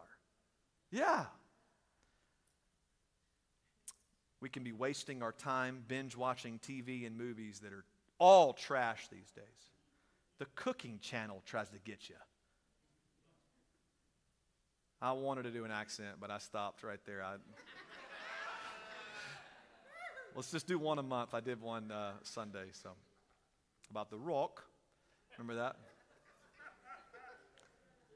Yeah. 0.90 1.26
We 4.40 4.50
can 4.50 4.64
be 4.64 4.72
wasting 4.72 5.24
our 5.24 5.32
time 5.32 5.84
binge 5.88 6.16
watching 6.16 6.60
TV 6.60 7.08
and 7.08 7.18
movies 7.18 7.60
that 7.62 7.74
are 7.74 7.86
all 8.20 8.54
trash 8.54 9.08
these 9.08 9.32
days. 9.32 9.44
The 10.40 10.46
cooking 10.56 11.00
channel 11.02 11.42
tries 11.46 11.70
to 11.70 11.80
get 11.80 12.10
you. 12.10 12.16
I 15.02 15.12
wanted 15.12 15.44
to 15.44 15.52
do 15.52 15.64
an 15.64 15.72
accent, 15.72 16.18
but 16.20 16.32
I 16.32 16.40
stopped 16.40 16.84
right 16.84 17.00
there. 17.06 17.24
I, 17.24 17.36
let's 20.36 20.52
just 20.52 20.68
do 20.68 20.80
one 20.80 21.00
a 21.00 21.04
month. 21.04 21.34
I 21.34 21.40
did 21.40 21.62
one 21.62 21.92
uh, 21.92 22.14
Sunday, 22.24 22.66
so 22.72 22.92
about 23.90 24.10
the 24.10 24.18
rock. 24.18 24.64
Remember 25.38 25.62
that? 25.62 25.76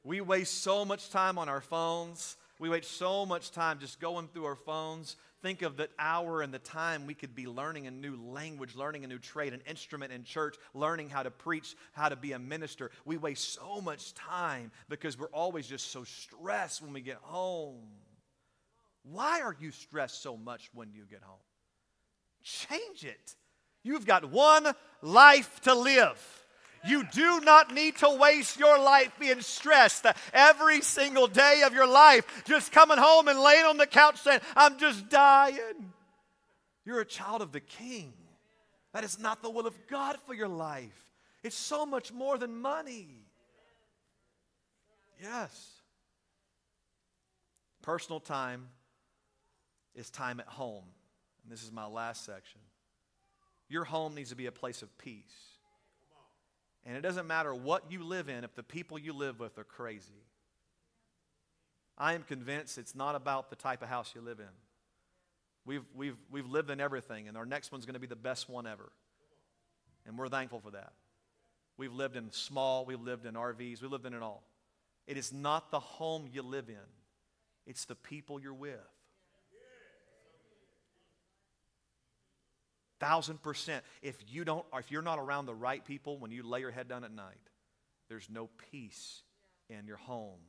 We 0.04 0.22
waste 0.22 0.64
so 0.64 0.84
much 0.84 1.12
time 1.12 1.38
on 1.38 1.48
our 1.48 1.62
phones. 1.62 2.38
We 2.58 2.70
waste 2.70 2.98
so 2.98 3.26
much 3.26 3.52
time 3.52 3.80
just 3.80 4.00
going 4.00 4.28
through 4.28 4.46
our 4.46 4.56
phones 4.56 5.16
think 5.42 5.62
of 5.62 5.78
the 5.78 5.90
hour 5.98 6.42
and 6.42 6.54
the 6.54 6.60
time 6.60 7.06
we 7.08 7.14
could 7.14 7.36
be 7.36 7.48
learning 7.48 7.88
a 7.88 7.92
new 7.92 8.16
language, 8.16 8.76
learning 8.76 9.04
a 9.04 9.08
new 9.08 9.20
trade, 9.20 9.54
an 9.54 9.62
instrument 9.68 10.12
in 10.12 10.24
church, 10.24 10.56
learning 10.74 11.10
how 11.10 11.24
to 11.24 11.32
preach, 11.32 11.76
how 11.94 12.10
to 12.10 12.16
be 12.16 12.34
a 12.34 12.40
minister. 12.40 12.92
We 13.06 13.18
waste 13.18 13.54
so 13.54 13.82
much 13.82 14.14
time 14.14 14.72
because 14.90 15.18
we're 15.18 15.28
always 15.28 15.68
just 15.68 15.92
so 15.92 16.04
stressed 16.04 16.82
when 16.82 16.94
we 16.94 17.02
get 17.02 17.18
home. 17.22 17.88
Why 19.04 19.42
are 19.42 19.56
you 19.60 19.72
stressed 19.72 20.22
so 20.22 20.38
much 20.38 20.70
when 20.74 20.92
you 20.94 21.06
get 21.10 21.24
home? 21.24 21.40
Change 22.44 23.04
it. 23.04 23.36
You've 23.84 24.06
got 24.06 24.30
one 24.30 24.68
life 25.02 25.62
to 25.62 25.74
live. 25.74 26.46
You 26.84 27.04
do 27.12 27.42
not 27.42 27.74
need 27.74 27.98
to 27.98 28.18
waste 28.20 28.58
your 28.58 28.80
life 28.80 29.12
being 29.20 29.42
stressed 29.42 30.06
every 30.34 30.82
single 30.82 31.28
day 31.28 31.62
of 31.66 31.74
your 31.74 31.88
life, 31.88 32.44
just 32.46 32.72
coming 32.72 32.98
home 32.98 33.28
and 33.28 33.40
laying 33.40 33.66
on 33.66 33.78
the 33.78 33.88
couch 33.88 34.20
saying, 34.22 34.40
I'm 34.56 34.78
just 34.78 35.10
dying. 35.10 35.94
You're 36.86 37.02
a 37.02 37.06
child 37.06 37.42
of 37.42 37.52
the 37.52 37.60
King. 37.60 38.14
That 38.94 39.04
is 39.04 39.20
not 39.20 39.42
the 39.42 39.50
will 39.50 39.68
of 39.68 39.76
God 39.88 40.18
for 40.26 40.34
your 40.34 40.48
life. 40.48 41.06
It's 41.44 41.56
so 41.56 41.86
much 41.86 42.12
more 42.12 42.38
than 42.38 42.62
money. 42.62 43.26
Yes. 45.22 45.72
Personal 47.82 48.20
time 48.20 48.68
is 49.96 50.10
time 50.10 50.40
at 50.40 50.48
home. 50.48 50.84
And 51.44 51.52
this 51.52 51.64
is 51.64 51.72
my 51.72 51.86
last 51.86 52.26
section. 52.26 52.62
Your 53.70 53.86
home 53.86 54.16
needs 54.16 54.30
to 54.32 54.36
be 54.36 54.48
a 54.48 54.52
place 54.52 54.82
of 54.82 54.96
peace. 54.98 55.51
And 56.86 56.98
it 56.98 57.02
doesn't 57.02 57.28
matter 57.28 57.54
what 57.54 57.92
you 57.92 58.04
live 58.04 58.28
in 58.30 58.44
if 58.44 58.56
the 58.56 58.64
people 58.64 58.98
you 58.98 59.14
live 59.14 59.40
with 59.40 59.58
are 59.58 59.64
crazy. 59.64 60.26
I 61.98 62.14
am 62.14 62.24
convinced 62.24 62.78
it's 62.78 62.96
not 62.96 63.16
about 63.16 63.50
the 63.50 63.56
type 63.56 63.84
of 63.84 63.90
house 63.90 64.14
you 64.16 64.22
live 64.22 64.40
in. 64.40 64.46
We've, 65.66 65.84
we've, 65.96 66.18
we've 66.32 66.48
lived 66.48 66.72
in 66.72 66.82
everything, 66.82 67.28
and 67.28 67.38
our 67.38 67.46
next 67.46 67.72
one's 67.72 67.86
going 67.86 67.94
to 67.94 68.00
be 68.00 68.08
the 68.08 68.16
best 68.16 68.50
one 68.50 68.66
ever. 68.66 68.92
And 70.08 70.18
we're 70.18 70.30
thankful 70.30 70.60
for 70.60 70.72
that. 70.72 70.94
We've 71.78 71.94
lived 71.94 72.16
in 72.16 72.32
small, 72.32 72.86
we've 72.86 73.00
lived 73.00 73.26
in 73.26 73.36
RVs, 73.36 73.82
we've 73.82 73.92
lived 73.92 74.06
in 74.06 74.14
it 74.14 74.24
all. 74.24 74.44
It 75.06 75.18
is 75.18 75.32
not 75.32 75.72
the 75.72 75.80
home 75.80 76.28
you 76.32 76.42
live 76.42 76.70
in, 76.70 76.76
it's 77.68 77.86
the 77.86 77.96
people 77.96 78.40
you're 78.40 78.54
with. 78.54 78.80
Thousand 83.02 83.42
percent 83.42 83.84
if 84.02 84.16
you 84.30 84.46
don't 84.46 84.66
if 84.76 84.90
you're 84.92 85.02
not 85.02 85.20
around 85.20 85.46
the 85.46 85.54
right 85.54 85.84
people 85.84 86.18
when 86.18 86.32
you 86.32 86.44
lay 86.44 86.62
your 86.62 86.72
head 86.72 86.88
down 86.88 87.04
at 87.04 87.12
night 87.12 87.36
there's 88.12 88.30
no 88.30 88.50
peace 88.72 89.24
in 89.70 89.88
your 89.88 89.96
home. 89.96 90.42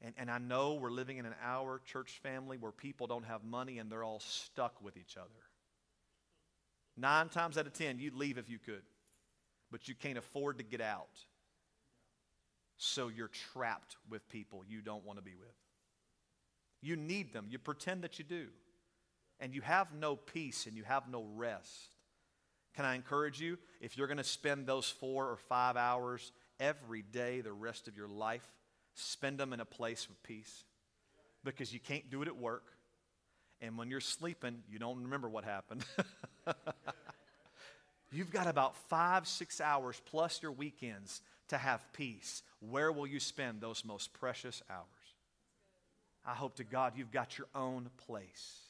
And, 0.00 0.14
and 0.16 0.30
I 0.30 0.38
know 0.38 0.74
we're 0.74 0.90
living 0.90 1.16
in 1.16 1.26
an 1.26 1.34
hour 1.42 1.80
church 1.84 2.20
family 2.22 2.58
where 2.58 2.70
people 2.70 3.08
don't 3.08 3.24
have 3.24 3.42
money 3.42 3.78
and 3.78 3.90
they're 3.90 4.04
all 4.04 4.20
stuck 4.20 4.80
with 4.80 4.96
each 4.96 5.16
other. 5.16 5.28
Nine 6.96 7.28
times 7.28 7.58
out 7.58 7.66
of 7.66 7.72
ten, 7.72 7.98
you'd 7.98 8.14
leave 8.14 8.38
if 8.38 8.48
you 8.48 8.58
could, 8.58 8.82
but 9.72 9.88
you 9.88 9.96
can't 9.96 10.16
afford 10.16 10.58
to 10.58 10.64
get 10.64 10.80
out. 10.80 11.18
So 12.76 13.08
you're 13.08 13.30
trapped 13.52 13.96
with 14.08 14.28
people 14.28 14.62
you 14.68 14.82
don't 14.82 15.04
want 15.04 15.18
to 15.18 15.24
be 15.24 15.34
with. 15.34 15.48
You 16.82 16.94
need 16.94 17.32
them. 17.32 17.46
You 17.50 17.58
pretend 17.58 18.02
that 18.02 18.20
you 18.20 18.24
do. 18.24 18.46
And 19.40 19.54
you 19.54 19.60
have 19.60 19.92
no 19.92 20.16
peace 20.16 20.66
and 20.66 20.76
you 20.76 20.84
have 20.84 21.08
no 21.08 21.26
rest. 21.34 21.94
Can 22.74 22.84
I 22.84 22.94
encourage 22.94 23.40
you? 23.40 23.58
If 23.80 23.96
you're 23.96 24.06
going 24.06 24.16
to 24.18 24.24
spend 24.24 24.66
those 24.66 24.88
four 24.88 25.28
or 25.28 25.36
five 25.36 25.76
hours 25.76 26.32
every 26.60 27.02
day 27.02 27.40
the 27.40 27.52
rest 27.52 27.88
of 27.88 27.96
your 27.96 28.08
life, 28.08 28.46
spend 28.94 29.38
them 29.38 29.52
in 29.52 29.60
a 29.60 29.64
place 29.64 30.06
of 30.06 30.22
peace. 30.22 30.64
Because 31.44 31.72
you 31.72 31.80
can't 31.80 32.10
do 32.10 32.22
it 32.22 32.28
at 32.28 32.36
work. 32.36 32.64
And 33.60 33.78
when 33.78 33.88
you're 33.88 34.00
sleeping, 34.00 34.62
you 34.68 34.78
don't 34.78 35.02
remember 35.02 35.28
what 35.28 35.44
happened. 35.44 35.84
You've 38.12 38.32
got 38.32 38.46
about 38.46 38.76
five, 38.88 39.26
six 39.26 39.60
hours 39.60 40.00
plus 40.06 40.42
your 40.42 40.52
weekends 40.52 41.20
to 41.48 41.58
have 41.58 41.92
peace. 41.92 42.42
Where 42.60 42.92
will 42.92 43.06
you 43.06 43.20
spend 43.20 43.60
those 43.60 43.84
most 43.84 44.12
precious 44.12 44.62
hours? 44.70 44.84
I 46.24 46.34
hope 46.34 46.56
to 46.56 46.64
God 46.64 46.94
you've 46.96 47.12
got 47.12 47.38
your 47.38 47.46
own 47.54 47.88
place. 48.06 48.65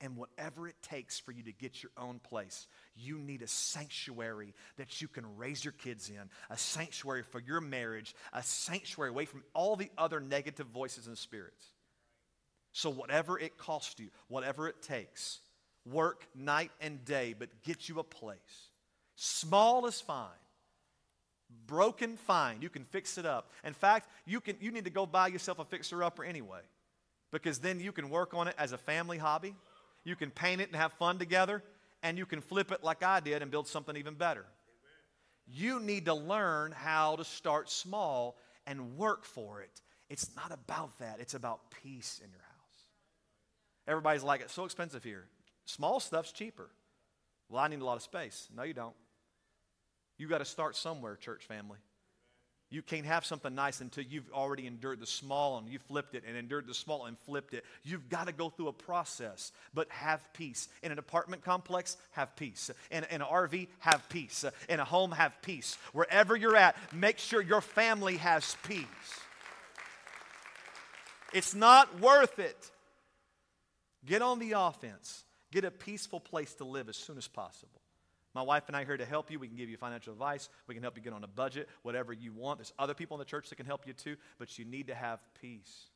And 0.00 0.16
whatever 0.16 0.68
it 0.68 0.76
takes 0.80 1.18
for 1.18 1.32
you 1.32 1.42
to 1.42 1.52
get 1.52 1.82
your 1.82 1.90
own 1.96 2.20
place, 2.20 2.68
you 2.94 3.18
need 3.18 3.42
a 3.42 3.48
sanctuary 3.48 4.54
that 4.76 5.00
you 5.00 5.08
can 5.08 5.36
raise 5.36 5.64
your 5.64 5.72
kids 5.72 6.08
in, 6.08 6.30
a 6.50 6.56
sanctuary 6.56 7.24
for 7.24 7.40
your 7.40 7.60
marriage, 7.60 8.14
a 8.32 8.42
sanctuary 8.42 9.10
away 9.10 9.24
from 9.24 9.42
all 9.54 9.74
the 9.74 9.90
other 9.98 10.20
negative 10.20 10.68
voices 10.68 11.08
and 11.08 11.18
spirits. 11.18 11.66
So, 12.72 12.90
whatever 12.90 13.40
it 13.40 13.58
costs 13.58 13.98
you, 13.98 14.10
whatever 14.28 14.68
it 14.68 14.82
takes, 14.82 15.40
work 15.84 16.28
night 16.32 16.70
and 16.80 17.04
day, 17.04 17.34
but 17.36 17.48
get 17.64 17.88
you 17.88 17.98
a 17.98 18.04
place. 18.04 18.68
Small 19.16 19.86
is 19.86 20.00
fine. 20.00 20.28
Broken, 21.66 22.16
fine. 22.16 22.58
You 22.60 22.68
can 22.68 22.84
fix 22.84 23.18
it 23.18 23.26
up. 23.26 23.50
In 23.64 23.72
fact, 23.72 24.08
you, 24.26 24.40
can, 24.40 24.56
you 24.60 24.70
need 24.70 24.84
to 24.84 24.90
go 24.90 25.06
buy 25.06 25.26
yourself 25.26 25.58
a 25.58 25.64
fixer 25.64 26.04
upper 26.04 26.22
anyway, 26.22 26.60
because 27.32 27.58
then 27.58 27.80
you 27.80 27.90
can 27.90 28.10
work 28.10 28.32
on 28.32 28.46
it 28.46 28.54
as 28.58 28.70
a 28.70 28.78
family 28.78 29.18
hobby 29.18 29.56
you 30.08 30.16
can 30.16 30.30
paint 30.30 30.60
it 30.60 30.68
and 30.68 30.76
have 30.76 30.92
fun 30.94 31.18
together, 31.18 31.62
and 32.02 32.18
you 32.18 32.26
can 32.26 32.40
flip 32.40 32.72
it 32.72 32.82
like 32.82 33.02
I 33.02 33.20
did 33.20 33.42
and 33.42 33.50
build 33.50 33.68
something 33.68 33.96
even 33.96 34.14
better. 34.14 34.46
You 35.46 35.80
need 35.80 36.06
to 36.06 36.14
learn 36.14 36.72
how 36.72 37.16
to 37.16 37.24
start 37.24 37.70
small 37.70 38.36
and 38.66 38.96
work 38.96 39.24
for 39.24 39.62
it. 39.62 39.80
It's 40.10 40.30
not 40.34 40.52
about 40.52 40.98
that, 40.98 41.20
it's 41.20 41.34
about 41.34 41.70
peace 41.82 42.20
in 42.24 42.30
your 42.30 42.40
house. 42.40 42.48
Everybody's 43.86 44.22
like, 44.22 44.40
it's 44.40 44.52
so 44.52 44.64
expensive 44.64 45.04
here. 45.04 45.26
Small 45.64 46.00
stuff's 46.00 46.32
cheaper. 46.32 46.70
Well, 47.48 47.62
I 47.62 47.68
need 47.68 47.80
a 47.80 47.84
lot 47.84 47.96
of 47.96 48.02
space. 48.02 48.48
No, 48.54 48.62
you 48.62 48.74
don't. 48.74 48.94
You 50.18 50.28
got 50.28 50.38
to 50.38 50.44
start 50.44 50.76
somewhere, 50.76 51.16
church 51.16 51.44
family. 51.44 51.78
You 52.70 52.82
can't 52.82 53.06
have 53.06 53.24
something 53.24 53.54
nice 53.54 53.80
until 53.80 54.04
you've 54.04 54.30
already 54.30 54.66
endured 54.66 55.00
the 55.00 55.06
small 55.06 55.56
and 55.56 55.68
you 55.68 55.78
flipped 55.78 56.14
it 56.14 56.24
and 56.26 56.36
endured 56.36 56.66
the 56.66 56.74
small 56.74 57.06
and 57.06 57.18
flipped 57.18 57.54
it. 57.54 57.64
You've 57.82 58.10
got 58.10 58.26
to 58.26 58.32
go 58.32 58.50
through 58.50 58.68
a 58.68 58.74
process, 58.74 59.52
but 59.72 59.90
have 59.90 60.22
peace. 60.34 60.68
In 60.82 60.92
an 60.92 60.98
apartment 60.98 61.42
complex, 61.42 61.96
have 62.10 62.36
peace. 62.36 62.70
In, 62.90 63.04
in 63.04 63.22
an 63.22 63.26
RV, 63.26 63.68
have 63.78 64.06
peace. 64.10 64.44
In 64.68 64.80
a 64.80 64.84
home, 64.84 65.12
have 65.12 65.40
peace. 65.40 65.78
Wherever 65.94 66.36
you're 66.36 66.56
at, 66.56 66.76
make 66.92 67.18
sure 67.18 67.40
your 67.40 67.62
family 67.62 68.18
has 68.18 68.54
peace. 68.66 68.84
It's 71.32 71.54
not 71.54 72.00
worth 72.00 72.38
it. 72.38 72.70
Get 74.04 74.20
on 74.20 74.38
the 74.38 74.52
offense. 74.52 75.24
Get 75.50 75.64
a 75.64 75.70
peaceful 75.70 76.20
place 76.20 76.52
to 76.54 76.64
live 76.64 76.90
as 76.90 76.96
soon 76.96 77.16
as 77.16 77.28
possible. 77.28 77.80
My 78.34 78.42
wife 78.42 78.64
and 78.68 78.76
I 78.76 78.82
are 78.82 78.84
here 78.84 78.96
to 78.96 79.06
help 79.06 79.30
you. 79.30 79.38
We 79.38 79.48
can 79.48 79.56
give 79.56 79.68
you 79.68 79.76
financial 79.76 80.12
advice. 80.12 80.48
We 80.66 80.74
can 80.74 80.82
help 80.82 80.96
you 80.96 81.02
get 81.02 81.12
on 81.12 81.24
a 81.24 81.28
budget, 81.28 81.68
whatever 81.82 82.12
you 82.12 82.32
want. 82.32 82.58
There's 82.58 82.72
other 82.78 82.94
people 82.94 83.16
in 83.16 83.18
the 83.18 83.24
church 83.24 83.48
that 83.48 83.56
can 83.56 83.66
help 83.66 83.86
you 83.86 83.92
too, 83.92 84.16
but 84.38 84.58
you 84.58 84.64
need 84.64 84.88
to 84.88 84.94
have 84.94 85.20
peace. 85.40 85.86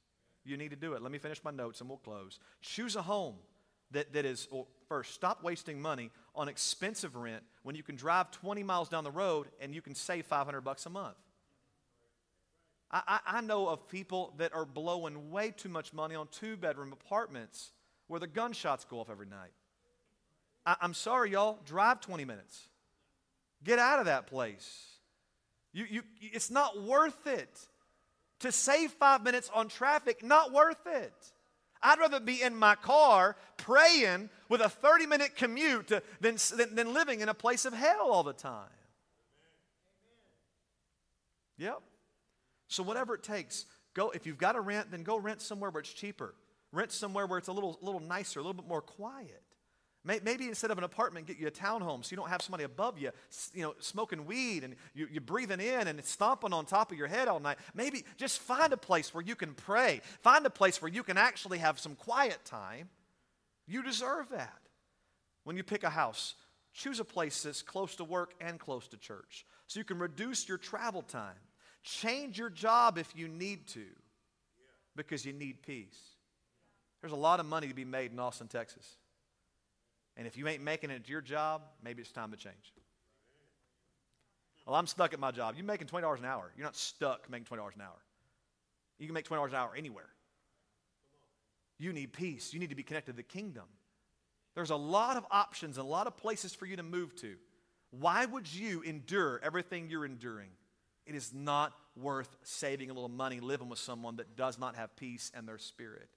You 0.44 0.56
need 0.56 0.70
to 0.70 0.76
do 0.76 0.94
it. 0.94 1.02
Let 1.02 1.12
me 1.12 1.18
finish 1.18 1.42
my 1.44 1.50
notes 1.50 1.80
and 1.80 1.88
we'll 1.88 1.98
close. 1.98 2.38
Choose 2.60 2.96
a 2.96 3.02
home 3.02 3.36
that, 3.92 4.12
that 4.14 4.24
is, 4.24 4.48
well, 4.50 4.66
first, 4.88 5.14
stop 5.14 5.44
wasting 5.44 5.80
money 5.80 6.10
on 6.34 6.48
expensive 6.48 7.14
rent 7.14 7.42
when 7.62 7.76
you 7.76 7.82
can 7.82 7.96
drive 7.96 8.30
20 8.30 8.62
miles 8.62 8.88
down 8.88 9.04
the 9.04 9.10
road 9.10 9.48
and 9.60 9.74
you 9.74 9.82
can 9.82 9.94
save 9.94 10.26
500 10.26 10.62
bucks 10.62 10.86
a 10.86 10.90
month. 10.90 11.16
I, 12.90 13.02
I, 13.06 13.20
I 13.38 13.40
know 13.40 13.68
of 13.68 13.88
people 13.88 14.34
that 14.38 14.54
are 14.54 14.64
blowing 14.64 15.30
way 15.30 15.52
too 15.56 15.68
much 15.68 15.92
money 15.92 16.14
on 16.14 16.28
two 16.28 16.56
bedroom 16.56 16.92
apartments 16.92 17.70
where 18.08 18.20
the 18.20 18.26
gunshots 18.26 18.84
go 18.84 19.00
off 19.00 19.10
every 19.10 19.26
night. 19.26 19.52
I, 20.64 20.76
am 20.82 20.94
sorry, 20.94 21.32
y'all, 21.32 21.58
drive 21.64 22.00
20 22.00 22.24
minutes. 22.24 22.68
Get 23.64 23.78
out 23.78 23.98
of 23.98 24.06
that 24.06 24.26
place. 24.26 24.86
You, 25.72 25.86
you, 25.88 26.02
it's 26.20 26.50
not 26.50 26.82
worth 26.82 27.26
it. 27.26 27.58
To 28.40 28.50
save 28.50 28.90
five 28.92 29.22
minutes 29.22 29.50
on 29.54 29.68
traffic, 29.68 30.24
not 30.24 30.52
worth 30.52 30.86
it. 30.86 31.14
I'd 31.82 31.98
rather 31.98 32.20
be 32.20 32.42
in 32.42 32.54
my 32.54 32.74
car 32.74 33.36
praying 33.56 34.30
with 34.48 34.60
a 34.60 34.68
30 34.68 35.06
minute 35.06 35.36
commute 35.36 35.88
than, 36.20 36.36
than, 36.56 36.74
than 36.74 36.92
living 36.92 37.20
in 37.20 37.28
a 37.28 37.34
place 37.34 37.64
of 37.64 37.72
hell 37.72 38.10
all 38.10 38.22
the 38.22 38.32
time. 38.32 38.68
Yep. 41.58 41.80
So, 42.68 42.82
whatever 42.82 43.14
it 43.14 43.22
takes, 43.22 43.66
go. 43.94 44.10
If 44.10 44.26
you've 44.26 44.38
got 44.38 44.52
to 44.52 44.60
rent, 44.60 44.90
then 44.90 45.02
go 45.02 45.18
rent 45.18 45.40
somewhere 45.40 45.70
where 45.70 45.80
it's 45.80 45.92
cheaper. 45.92 46.34
Rent 46.72 46.90
somewhere 46.90 47.26
where 47.26 47.38
it's 47.38 47.48
a 47.48 47.52
little, 47.52 47.78
little 47.82 48.00
nicer, 48.00 48.40
a 48.40 48.42
little 48.42 48.54
bit 48.54 48.66
more 48.66 48.80
quiet. 48.80 49.42
Maybe 50.04 50.48
instead 50.48 50.72
of 50.72 50.78
an 50.78 50.84
apartment, 50.84 51.28
get 51.28 51.38
you 51.38 51.46
a 51.46 51.50
townhome 51.52 52.04
so 52.04 52.10
you 52.10 52.16
don't 52.16 52.28
have 52.28 52.42
somebody 52.42 52.64
above 52.64 52.98
you, 52.98 53.12
you 53.54 53.62
know, 53.62 53.74
smoking 53.78 54.26
weed 54.26 54.64
and 54.64 54.74
you, 54.94 55.06
are 55.16 55.20
breathing 55.20 55.60
in 55.60 55.86
and 55.86 56.00
it's 56.00 56.10
stomping 56.10 56.52
on 56.52 56.66
top 56.66 56.90
of 56.90 56.98
your 56.98 57.06
head 57.06 57.28
all 57.28 57.38
night. 57.38 57.58
Maybe 57.72 58.04
just 58.16 58.40
find 58.40 58.72
a 58.72 58.76
place 58.76 59.14
where 59.14 59.22
you 59.22 59.36
can 59.36 59.54
pray. 59.54 60.00
Find 60.22 60.44
a 60.44 60.50
place 60.50 60.82
where 60.82 60.90
you 60.90 61.04
can 61.04 61.16
actually 61.16 61.58
have 61.58 61.78
some 61.78 61.94
quiet 61.94 62.44
time. 62.44 62.88
You 63.68 63.84
deserve 63.84 64.30
that. 64.30 64.58
When 65.44 65.56
you 65.56 65.62
pick 65.62 65.84
a 65.84 65.90
house, 65.90 66.34
choose 66.72 66.98
a 66.98 67.04
place 67.04 67.44
that's 67.44 67.62
close 67.62 67.94
to 67.96 68.04
work 68.04 68.34
and 68.40 68.58
close 68.58 68.88
to 68.88 68.96
church 68.96 69.46
so 69.68 69.78
you 69.78 69.84
can 69.84 70.00
reduce 70.00 70.48
your 70.48 70.58
travel 70.58 71.02
time. 71.02 71.38
Change 71.84 72.38
your 72.38 72.50
job 72.50 72.98
if 72.98 73.14
you 73.14 73.28
need 73.28 73.68
to 73.68 73.86
because 74.96 75.24
you 75.24 75.32
need 75.32 75.62
peace. 75.62 75.98
There's 77.00 77.12
a 77.12 77.16
lot 77.16 77.38
of 77.38 77.46
money 77.46 77.68
to 77.68 77.74
be 77.74 77.84
made 77.84 78.10
in 78.10 78.18
Austin, 78.18 78.48
Texas. 78.48 78.96
And 80.16 80.26
if 80.26 80.36
you 80.36 80.46
ain't 80.48 80.62
making 80.62 80.90
it 80.90 81.08
your 81.08 81.20
job, 81.20 81.62
maybe 81.82 82.02
it's 82.02 82.12
time 82.12 82.30
to 82.30 82.36
change. 82.36 82.72
Well, 84.66 84.76
I'm 84.76 84.86
stuck 84.86 85.12
at 85.12 85.20
my 85.20 85.30
job. 85.30 85.54
You're 85.56 85.66
making 85.66 85.88
$20 85.88 86.18
an 86.18 86.24
hour. 86.24 86.52
You're 86.56 86.64
not 86.64 86.76
stuck 86.76 87.28
making 87.30 87.46
$20 87.46 87.74
an 87.74 87.80
hour. 87.80 87.98
You 88.98 89.06
can 89.06 89.14
make 89.14 89.28
$20 89.28 89.48
an 89.48 89.54
hour 89.54 89.72
anywhere. 89.76 90.08
You 91.78 91.92
need 91.92 92.12
peace. 92.12 92.52
You 92.52 92.60
need 92.60 92.70
to 92.70 92.76
be 92.76 92.84
connected 92.84 93.12
to 93.12 93.16
the 93.16 93.22
kingdom. 93.22 93.64
There's 94.54 94.70
a 94.70 94.76
lot 94.76 95.16
of 95.16 95.24
options 95.30 95.78
and 95.78 95.86
a 95.86 95.88
lot 95.88 96.06
of 96.06 96.16
places 96.16 96.54
for 96.54 96.66
you 96.66 96.76
to 96.76 96.82
move 96.82 97.16
to. 97.16 97.36
Why 97.90 98.24
would 98.24 98.52
you 98.52 98.82
endure 98.82 99.40
everything 99.42 99.88
you're 99.88 100.04
enduring? 100.04 100.50
It 101.06 101.14
is 101.14 101.32
not 101.34 101.72
worth 101.96 102.36
saving 102.42 102.90
a 102.90 102.92
little 102.92 103.08
money 103.08 103.40
living 103.40 103.68
with 103.68 103.78
someone 103.78 104.16
that 104.16 104.36
does 104.36 104.58
not 104.58 104.76
have 104.76 104.94
peace 104.96 105.32
and 105.34 105.48
their 105.48 105.58
spirit. 105.58 106.08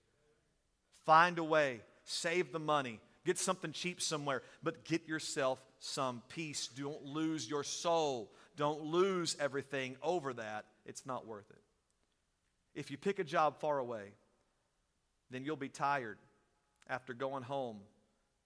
Find 1.05 1.39
a 1.39 1.43
way, 1.43 1.81
save 2.03 2.51
the 2.51 2.59
money, 2.59 2.99
Get 3.25 3.39
something 3.39 3.71
cheap 3.71 4.01
somewhere, 4.01 4.43
but 4.61 4.85
get 4.85 5.07
yourself 5.07 5.59
some 5.79 6.21
peace. 6.29 6.67
Don't 6.67 7.03
lose 7.03 7.49
your 7.49 7.63
soul. 7.63 8.31
Don't 8.55 8.81
lose 8.81 9.35
everything 9.39 9.97
over 10.03 10.33
that. 10.33 10.65
It's 10.85 11.05
not 11.07 11.25
worth 11.25 11.49
it. 11.49 11.61
If 12.75 12.91
you 12.91 12.97
pick 12.97 13.17
a 13.17 13.23
job 13.23 13.59
far 13.59 13.79
away, 13.79 14.13
then 15.31 15.43
you'll 15.43 15.55
be 15.55 15.69
tired 15.69 16.19
after 16.87 17.13
going 17.13 17.41
home. 17.41 17.77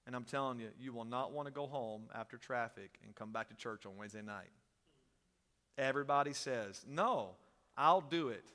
And 0.08 0.16
I'm 0.16 0.24
telling 0.24 0.60
you, 0.60 0.70
you 0.80 0.94
will 0.94 1.06
not 1.06 1.34
want 1.34 1.48
to 1.48 1.54
go 1.54 1.68
home 1.68 2.04
after 2.16 2.38
traffic 2.38 2.98
and 3.04 3.14
come 3.14 3.32
back 3.34 3.50
to 3.50 3.56
church 3.56 3.86
on 3.86 3.98
Wednesday 3.98 4.22
night. 4.22 4.50
Everybody 5.78 6.34
says, 6.34 6.84
No, 6.88 7.32
I'll 7.78 8.02
do 8.02 8.30
it. 8.30 8.46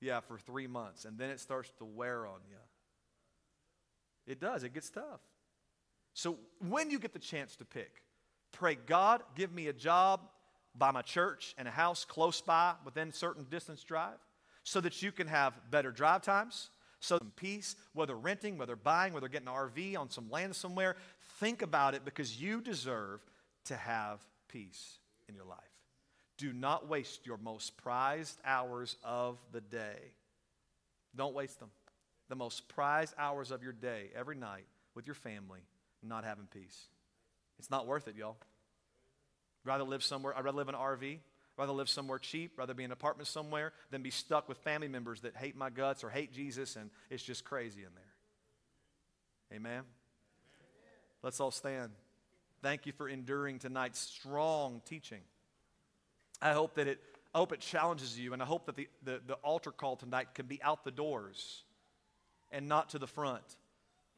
Yeah, 0.00 0.20
for 0.20 0.38
three 0.38 0.66
months. 0.66 1.04
And 1.04 1.18
then 1.18 1.30
it 1.30 1.40
starts 1.40 1.70
to 1.78 1.84
wear 1.84 2.26
on 2.26 2.40
you. 2.48 2.56
It 4.26 4.40
does, 4.40 4.64
it 4.64 4.72
gets 4.72 4.90
tough. 4.90 5.20
So 6.14 6.38
when 6.68 6.90
you 6.90 6.98
get 6.98 7.12
the 7.12 7.18
chance 7.18 7.56
to 7.56 7.64
pick, 7.64 8.02
pray, 8.52 8.76
God, 8.86 9.22
give 9.34 9.52
me 9.52 9.68
a 9.68 9.72
job 9.72 10.20
by 10.76 10.90
my 10.90 11.02
church 11.02 11.54
and 11.58 11.66
a 11.66 11.70
house 11.70 12.04
close 12.04 12.40
by 12.40 12.74
within 12.84 13.12
certain 13.12 13.44
distance 13.50 13.82
drive 13.82 14.18
so 14.64 14.80
that 14.80 15.02
you 15.02 15.12
can 15.12 15.26
have 15.26 15.54
better 15.70 15.90
drive 15.90 16.22
times, 16.22 16.70
so 17.00 17.18
some 17.18 17.32
peace, 17.34 17.74
whether 17.94 18.14
renting, 18.14 18.56
whether 18.58 18.76
buying, 18.76 19.12
whether 19.12 19.28
getting 19.28 19.48
an 19.48 19.54
RV 19.54 19.98
on 19.98 20.08
some 20.08 20.30
land 20.30 20.54
somewhere. 20.54 20.96
Think 21.40 21.62
about 21.62 21.94
it 21.94 22.04
because 22.04 22.40
you 22.40 22.60
deserve 22.60 23.20
to 23.64 23.76
have 23.76 24.20
peace 24.48 24.98
in 25.28 25.34
your 25.34 25.44
life. 25.44 25.58
Do 26.38 26.52
not 26.52 26.88
waste 26.88 27.26
your 27.26 27.38
most 27.38 27.76
prized 27.76 28.38
hours 28.44 28.96
of 29.02 29.38
the 29.50 29.60
day. 29.60 30.12
Don't 31.14 31.34
waste 31.34 31.58
them. 31.58 31.70
The 32.28 32.36
most 32.36 32.68
prized 32.68 33.14
hours 33.18 33.50
of 33.50 33.62
your 33.62 33.72
day, 33.72 34.10
every 34.14 34.36
night, 34.36 34.64
with 34.94 35.06
your 35.06 35.14
family, 35.14 35.60
not 36.02 36.24
having 36.24 36.46
peace. 36.46 36.86
It's 37.58 37.70
not 37.70 37.86
worth 37.86 38.08
it, 38.08 38.16
y'all. 38.16 38.36
Rather 39.64 39.84
live 39.84 40.02
somewhere, 40.02 40.36
I'd 40.36 40.44
rather 40.44 40.56
live 40.56 40.68
in 40.68 40.74
an 40.74 40.80
RV, 40.80 41.18
rather 41.56 41.72
live 41.72 41.88
somewhere 41.88 42.18
cheap, 42.18 42.58
rather 42.58 42.74
be 42.74 42.82
in 42.82 42.88
an 42.88 42.92
apartment 42.92 43.28
somewhere 43.28 43.72
than 43.90 44.02
be 44.02 44.10
stuck 44.10 44.48
with 44.48 44.58
family 44.58 44.88
members 44.88 45.20
that 45.20 45.36
hate 45.36 45.56
my 45.56 45.70
guts 45.70 46.02
or 46.02 46.10
hate 46.10 46.32
Jesus 46.32 46.76
and 46.76 46.90
it's 47.10 47.22
just 47.22 47.44
crazy 47.44 47.82
in 47.82 47.94
there. 47.94 49.56
Amen. 49.56 49.82
Let's 51.22 51.38
all 51.38 51.50
stand. 51.50 51.90
Thank 52.62 52.86
you 52.86 52.92
for 52.92 53.08
enduring 53.08 53.58
tonight's 53.58 54.00
strong 54.00 54.82
teaching. 54.84 55.20
I 56.40 56.52
hope 56.52 56.74
that 56.74 56.88
it, 56.88 57.00
I 57.34 57.38
hope 57.38 57.52
it 57.52 57.60
challenges 57.60 58.18
you, 58.18 58.32
and 58.32 58.42
I 58.42 58.46
hope 58.46 58.66
that 58.66 58.76
the, 58.76 58.88
the, 59.04 59.20
the 59.26 59.34
altar 59.34 59.70
call 59.70 59.96
tonight 59.96 60.34
can 60.34 60.46
be 60.46 60.60
out 60.62 60.84
the 60.84 60.90
doors 60.90 61.62
and 62.50 62.68
not 62.68 62.90
to 62.90 62.98
the 62.98 63.06
front 63.06 63.42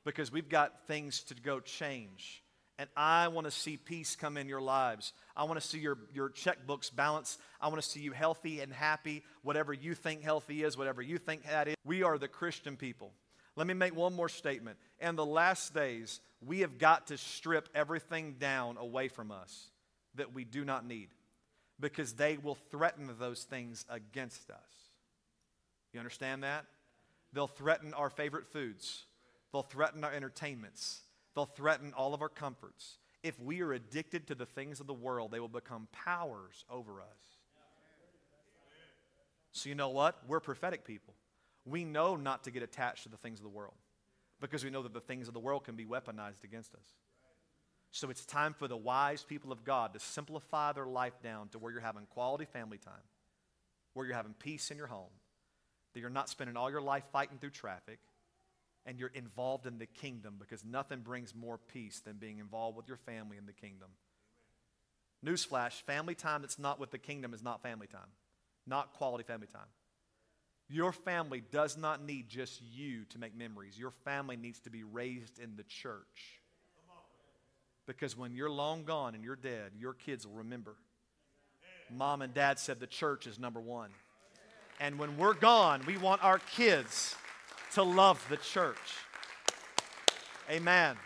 because 0.04 0.30
we've 0.30 0.48
got 0.48 0.86
things 0.86 1.22
to 1.24 1.34
go 1.34 1.60
change. 1.60 2.42
And 2.78 2.88
I 2.96 3.28
want 3.28 3.46
to 3.46 3.52
see 3.52 3.76
peace 3.76 4.16
come 4.16 4.36
in 4.36 4.48
your 4.48 4.60
lives. 4.60 5.12
I 5.36 5.44
want 5.44 5.60
to 5.60 5.66
see 5.66 5.78
your, 5.78 5.96
your 6.12 6.28
checkbooks 6.28 6.94
balance. 6.94 7.38
I 7.60 7.68
want 7.68 7.80
to 7.80 7.88
see 7.88 8.00
you 8.00 8.10
healthy 8.10 8.60
and 8.60 8.72
happy, 8.72 9.22
whatever 9.42 9.72
you 9.72 9.94
think 9.94 10.22
healthy 10.22 10.64
is, 10.64 10.76
whatever 10.76 11.00
you 11.00 11.18
think 11.18 11.44
that 11.44 11.68
is. 11.68 11.76
We 11.84 12.02
are 12.02 12.18
the 12.18 12.26
Christian 12.26 12.76
people. 12.76 13.12
Let 13.56 13.68
me 13.68 13.74
make 13.74 13.94
one 13.94 14.14
more 14.14 14.28
statement. 14.28 14.78
In 15.00 15.14
the 15.14 15.24
last 15.24 15.72
days, 15.72 16.20
we 16.44 16.60
have 16.60 16.78
got 16.78 17.06
to 17.08 17.16
strip 17.16 17.68
everything 17.74 18.34
down 18.40 18.76
away 18.76 19.06
from 19.06 19.30
us 19.30 19.68
that 20.16 20.34
we 20.34 20.44
do 20.44 20.64
not 20.64 20.84
need 20.84 21.08
because 21.78 22.14
they 22.14 22.36
will 22.36 22.56
threaten 22.70 23.08
those 23.18 23.44
things 23.44 23.84
against 23.88 24.50
us. 24.50 24.58
You 25.92 26.00
understand 26.00 26.42
that? 26.42 26.64
They'll 27.32 27.46
threaten 27.46 27.94
our 27.94 28.10
favorite 28.10 28.46
foods, 28.46 29.04
they'll 29.54 29.62
threaten 29.62 30.02
our 30.02 30.12
entertainments, 30.12 31.02
they'll 31.34 31.46
threaten 31.46 31.92
all 31.96 32.12
of 32.12 32.20
our 32.20 32.28
comforts. 32.28 32.98
If 33.22 33.40
we 33.40 33.62
are 33.62 33.72
addicted 33.72 34.26
to 34.26 34.34
the 34.34 34.44
things 34.44 34.80
of 34.80 34.86
the 34.86 34.92
world, 34.92 35.30
they 35.30 35.40
will 35.40 35.48
become 35.48 35.88
powers 35.92 36.64
over 36.68 37.00
us. 37.00 37.38
So, 39.52 39.68
you 39.68 39.76
know 39.76 39.90
what? 39.90 40.18
We're 40.26 40.40
prophetic 40.40 40.84
people. 40.84 41.14
We 41.64 41.84
know 41.84 42.16
not 42.16 42.42
to 42.44 42.50
get 42.50 42.64
attached 42.64 43.04
to 43.04 43.08
the 43.08 43.16
things 43.16 43.38
of 43.38 43.44
the 43.44 43.48
world 43.48 43.74
because 44.40 44.64
we 44.64 44.70
know 44.70 44.82
that 44.82 44.92
the 44.92 45.00
things 45.00 45.28
of 45.28 45.34
the 45.34 45.40
world 45.40 45.64
can 45.64 45.76
be 45.76 45.86
weaponized 45.86 46.42
against 46.42 46.74
us. 46.74 46.84
So 47.92 48.10
it's 48.10 48.26
time 48.26 48.54
for 48.58 48.66
the 48.66 48.76
wise 48.76 49.22
people 49.22 49.52
of 49.52 49.64
God 49.64 49.94
to 49.94 50.00
simplify 50.00 50.72
their 50.72 50.86
life 50.86 51.14
down 51.22 51.48
to 51.50 51.60
where 51.60 51.70
you're 51.70 51.80
having 51.80 52.06
quality 52.06 52.44
family 52.44 52.76
time, 52.76 52.92
where 53.94 54.04
you're 54.04 54.16
having 54.16 54.34
peace 54.34 54.72
in 54.72 54.76
your 54.76 54.88
home, 54.88 55.12
that 55.92 56.00
you're 56.00 56.10
not 56.10 56.28
spending 56.28 56.56
all 56.56 56.70
your 56.70 56.82
life 56.82 57.04
fighting 57.12 57.38
through 57.38 57.50
traffic, 57.50 58.00
and 58.86 58.98
you're 58.98 59.10
involved 59.14 59.66
in 59.66 59.78
the 59.78 59.86
kingdom 59.86 60.34
because 60.38 60.64
nothing 60.64 61.00
brings 61.00 61.34
more 61.34 61.58
peace 61.58 62.00
than 62.00 62.16
being 62.16 62.38
involved 62.38 62.76
with 62.76 62.86
your 62.88 62.98
family 62.98 63.36
in 63.36 63.46
the 63.46 63.52
kingdom. 63.52 63.88
Newsflash 65.24 65.82
family 65.82 66.14
time 66.14 66.42
that's 66.42 66.58
not 66.58 66.78
with 66.78 66.90
the 66.90 66.98
kingdom 66.98 67.32
is 67.32 67.42
not 67.42 67.62
family 67.62 67.86
time, 67.86 68.10
not 68.66 68.92
quality 68.92 69.24
family 69.24 69.46
time. 69.46 69.68
Your 70.68 70.92
family 70.92 71.42
does 71.50 71.76
not 71.76 72.02
need 72.04 72.28
just 72.28 72.62
you 72.62 73.04
to 73.10 73.18
make 73.18 73.36
memories. 73.36 73.78
Your 73.78 73.90
family 73.90 74.36
needs 74.36 74.60
to 74.60 74.70
be 74.70 74.82
raised 74.82 75.38
in 75.38 75.56
the 75.56 75.62
church. 75.62 76.40
Because 77.86 78.16
when 78.16 78.34
you're 78.34 78.50
long 78.50 78.84
gone 78.84 79.14
and 79.14 79.22
you're 79.22 79.36
dead, 79.36 79.72
your 79.78 79.92
kids 79.92 80.26
will 80.26 80.36
remember. 80.36 80.74
Mom 81.90 82.22
and 82.22 82.32
dad 82.32 82.58
said 82.58 82.80
the 82.80 82.86
church 82.86 83.26
is 83.26 83.38
number 83.38 83.60
one. 83.60 83.90
And 84.80 84.98
when 84.98 85.18
we're 85.18 85.34
gone, 85.34 85.82
we 85.86 85.98
want 85.98 86.24
our 86.24 86.38
kids 86.38 87.14
to 87.74 87.82
love 87.82 88.24
the 88.30 88.36
church. 88.36 88.78
Amen. 90.48 90.96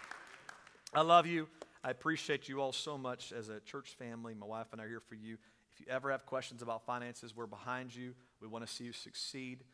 I 0.92 1.00
love 1.00 1.26
you. 1.26 1.48
I 1.82 1.90
appreciate 1.90 2.46
you 2.46 2.60
all 2.60 2.72
so 2.72 2.98
much 2.98 3.32
as 3.32 3.48
a 3.48 3.60
church 3.60 3.96
family. 3.98 4.34
My 4.34 4.44
wife 4.44 4.66
and 4.72 4.80
I 4.80 4.84
are 4.84 4.88
here 4.88 5.00
for 5.00 5.14
you. 5.14 5.38
If 5.72 5.80
you 5.80 5.86
ever 5.88 6.10
have 6.10 6.26
questions 6.26 6.60
about 6.60 6.84
finances, 6.84 7.34
we're 7.34 7.46
behind 7.46 7.96
you. 7.96 8.12
We 8.42 8.48
want 8.48 8.66
to 8.66 8.72
see 8.72 8.84
you 8.84 8.92
succeed. 8.92 9.64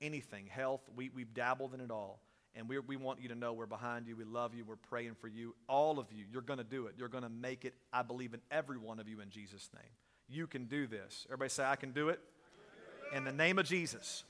Anything, 0.00 0.46
health, 0.46 0.82
we, 0.94 1.10
we've 1.12 1.34
dabbled 1.34 1.74
in 1.74 1.80
it 1.80 1.90
all. 1.90 2.20
And 2.54 2.68
we 2.68 2.78
we 2.78 2.94
want 2.94 3.20
you 3.20 3.30
to 3.30 3.34
know 3.34 3.52
we're 3.52 3.66
behind 3.66 4.06
you. 4.06 4.14
We 4.14 4.22
love 4.22 4.54
you. 4.54 4.64
We're 4.64 4.76
praying 4.76 5.16
for 5.20 5.26
you. 5.26 5.56
All 5.68 5.98
of 5.98 6.06
you, 6.12 6.24
you're 6.30 6.40
going 6.40 6.58
to 6.58 6.64
do 6.64 6.86
it. 6.86 6.94
You're 6.96 7.08
going 7.08 7.24
to 7.24 7.28
make 7.28 7.64
it. 7.64 7.74
I 7.92 8.02
believe 8.02 8.32
in 8.32 8.40
every 8.52 8.78
one 8.78 9.00
of 9.00 9.08
you 9.08 9.20
in 9.20 9.28
Jesus' 9.28 9.68
name. 9.74 9.90
You 10.28 10.46
can 10.46 10.66
do 10.66 10.86
this. 10.86 11.26
Everybody 11.28 11.50
say, 11.50 11.64
I 11.64 11.74
can 11.74 11.90
do 11.90 12.10
it. 12.10 12.20
In 13.12 13.24
the 13.24 13.32
name 13.32 13.58
of 13.58 13.66
Jesus. 13.66 14.22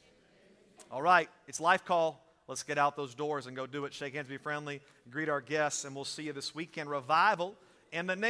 All 0.90 1.02
right, 1.02 1.28
it's 1.48 1.60
life 1.60 1.84
call. 1.84 2.20
Let's 2.46 2.62
get 2.62 2.76
out 2.76 2.96
those 2.96 3.14
doors 3.14 3.46
and 3.46 3.56
go 3.56 3.66
do 3.66 3.84
it. 3.86 3.94
Shake 3.94 4.14
hands, 4.14 4.28
be 4.28 4.36
friendly, 4.36 4.80
greet 5.10 5.28
our 5.28 5.40
guests, 5.40 5.84
and 5.84 5.94
we'll 5.94 6.04
see 6.04 6.24
you 6.24 6.32
this 6.32 6.54
weekend. 6.54 6.90
Revival 6.90 7.54
in 7.90 8.06
the 8.06 8.14
name. 8.16 8.22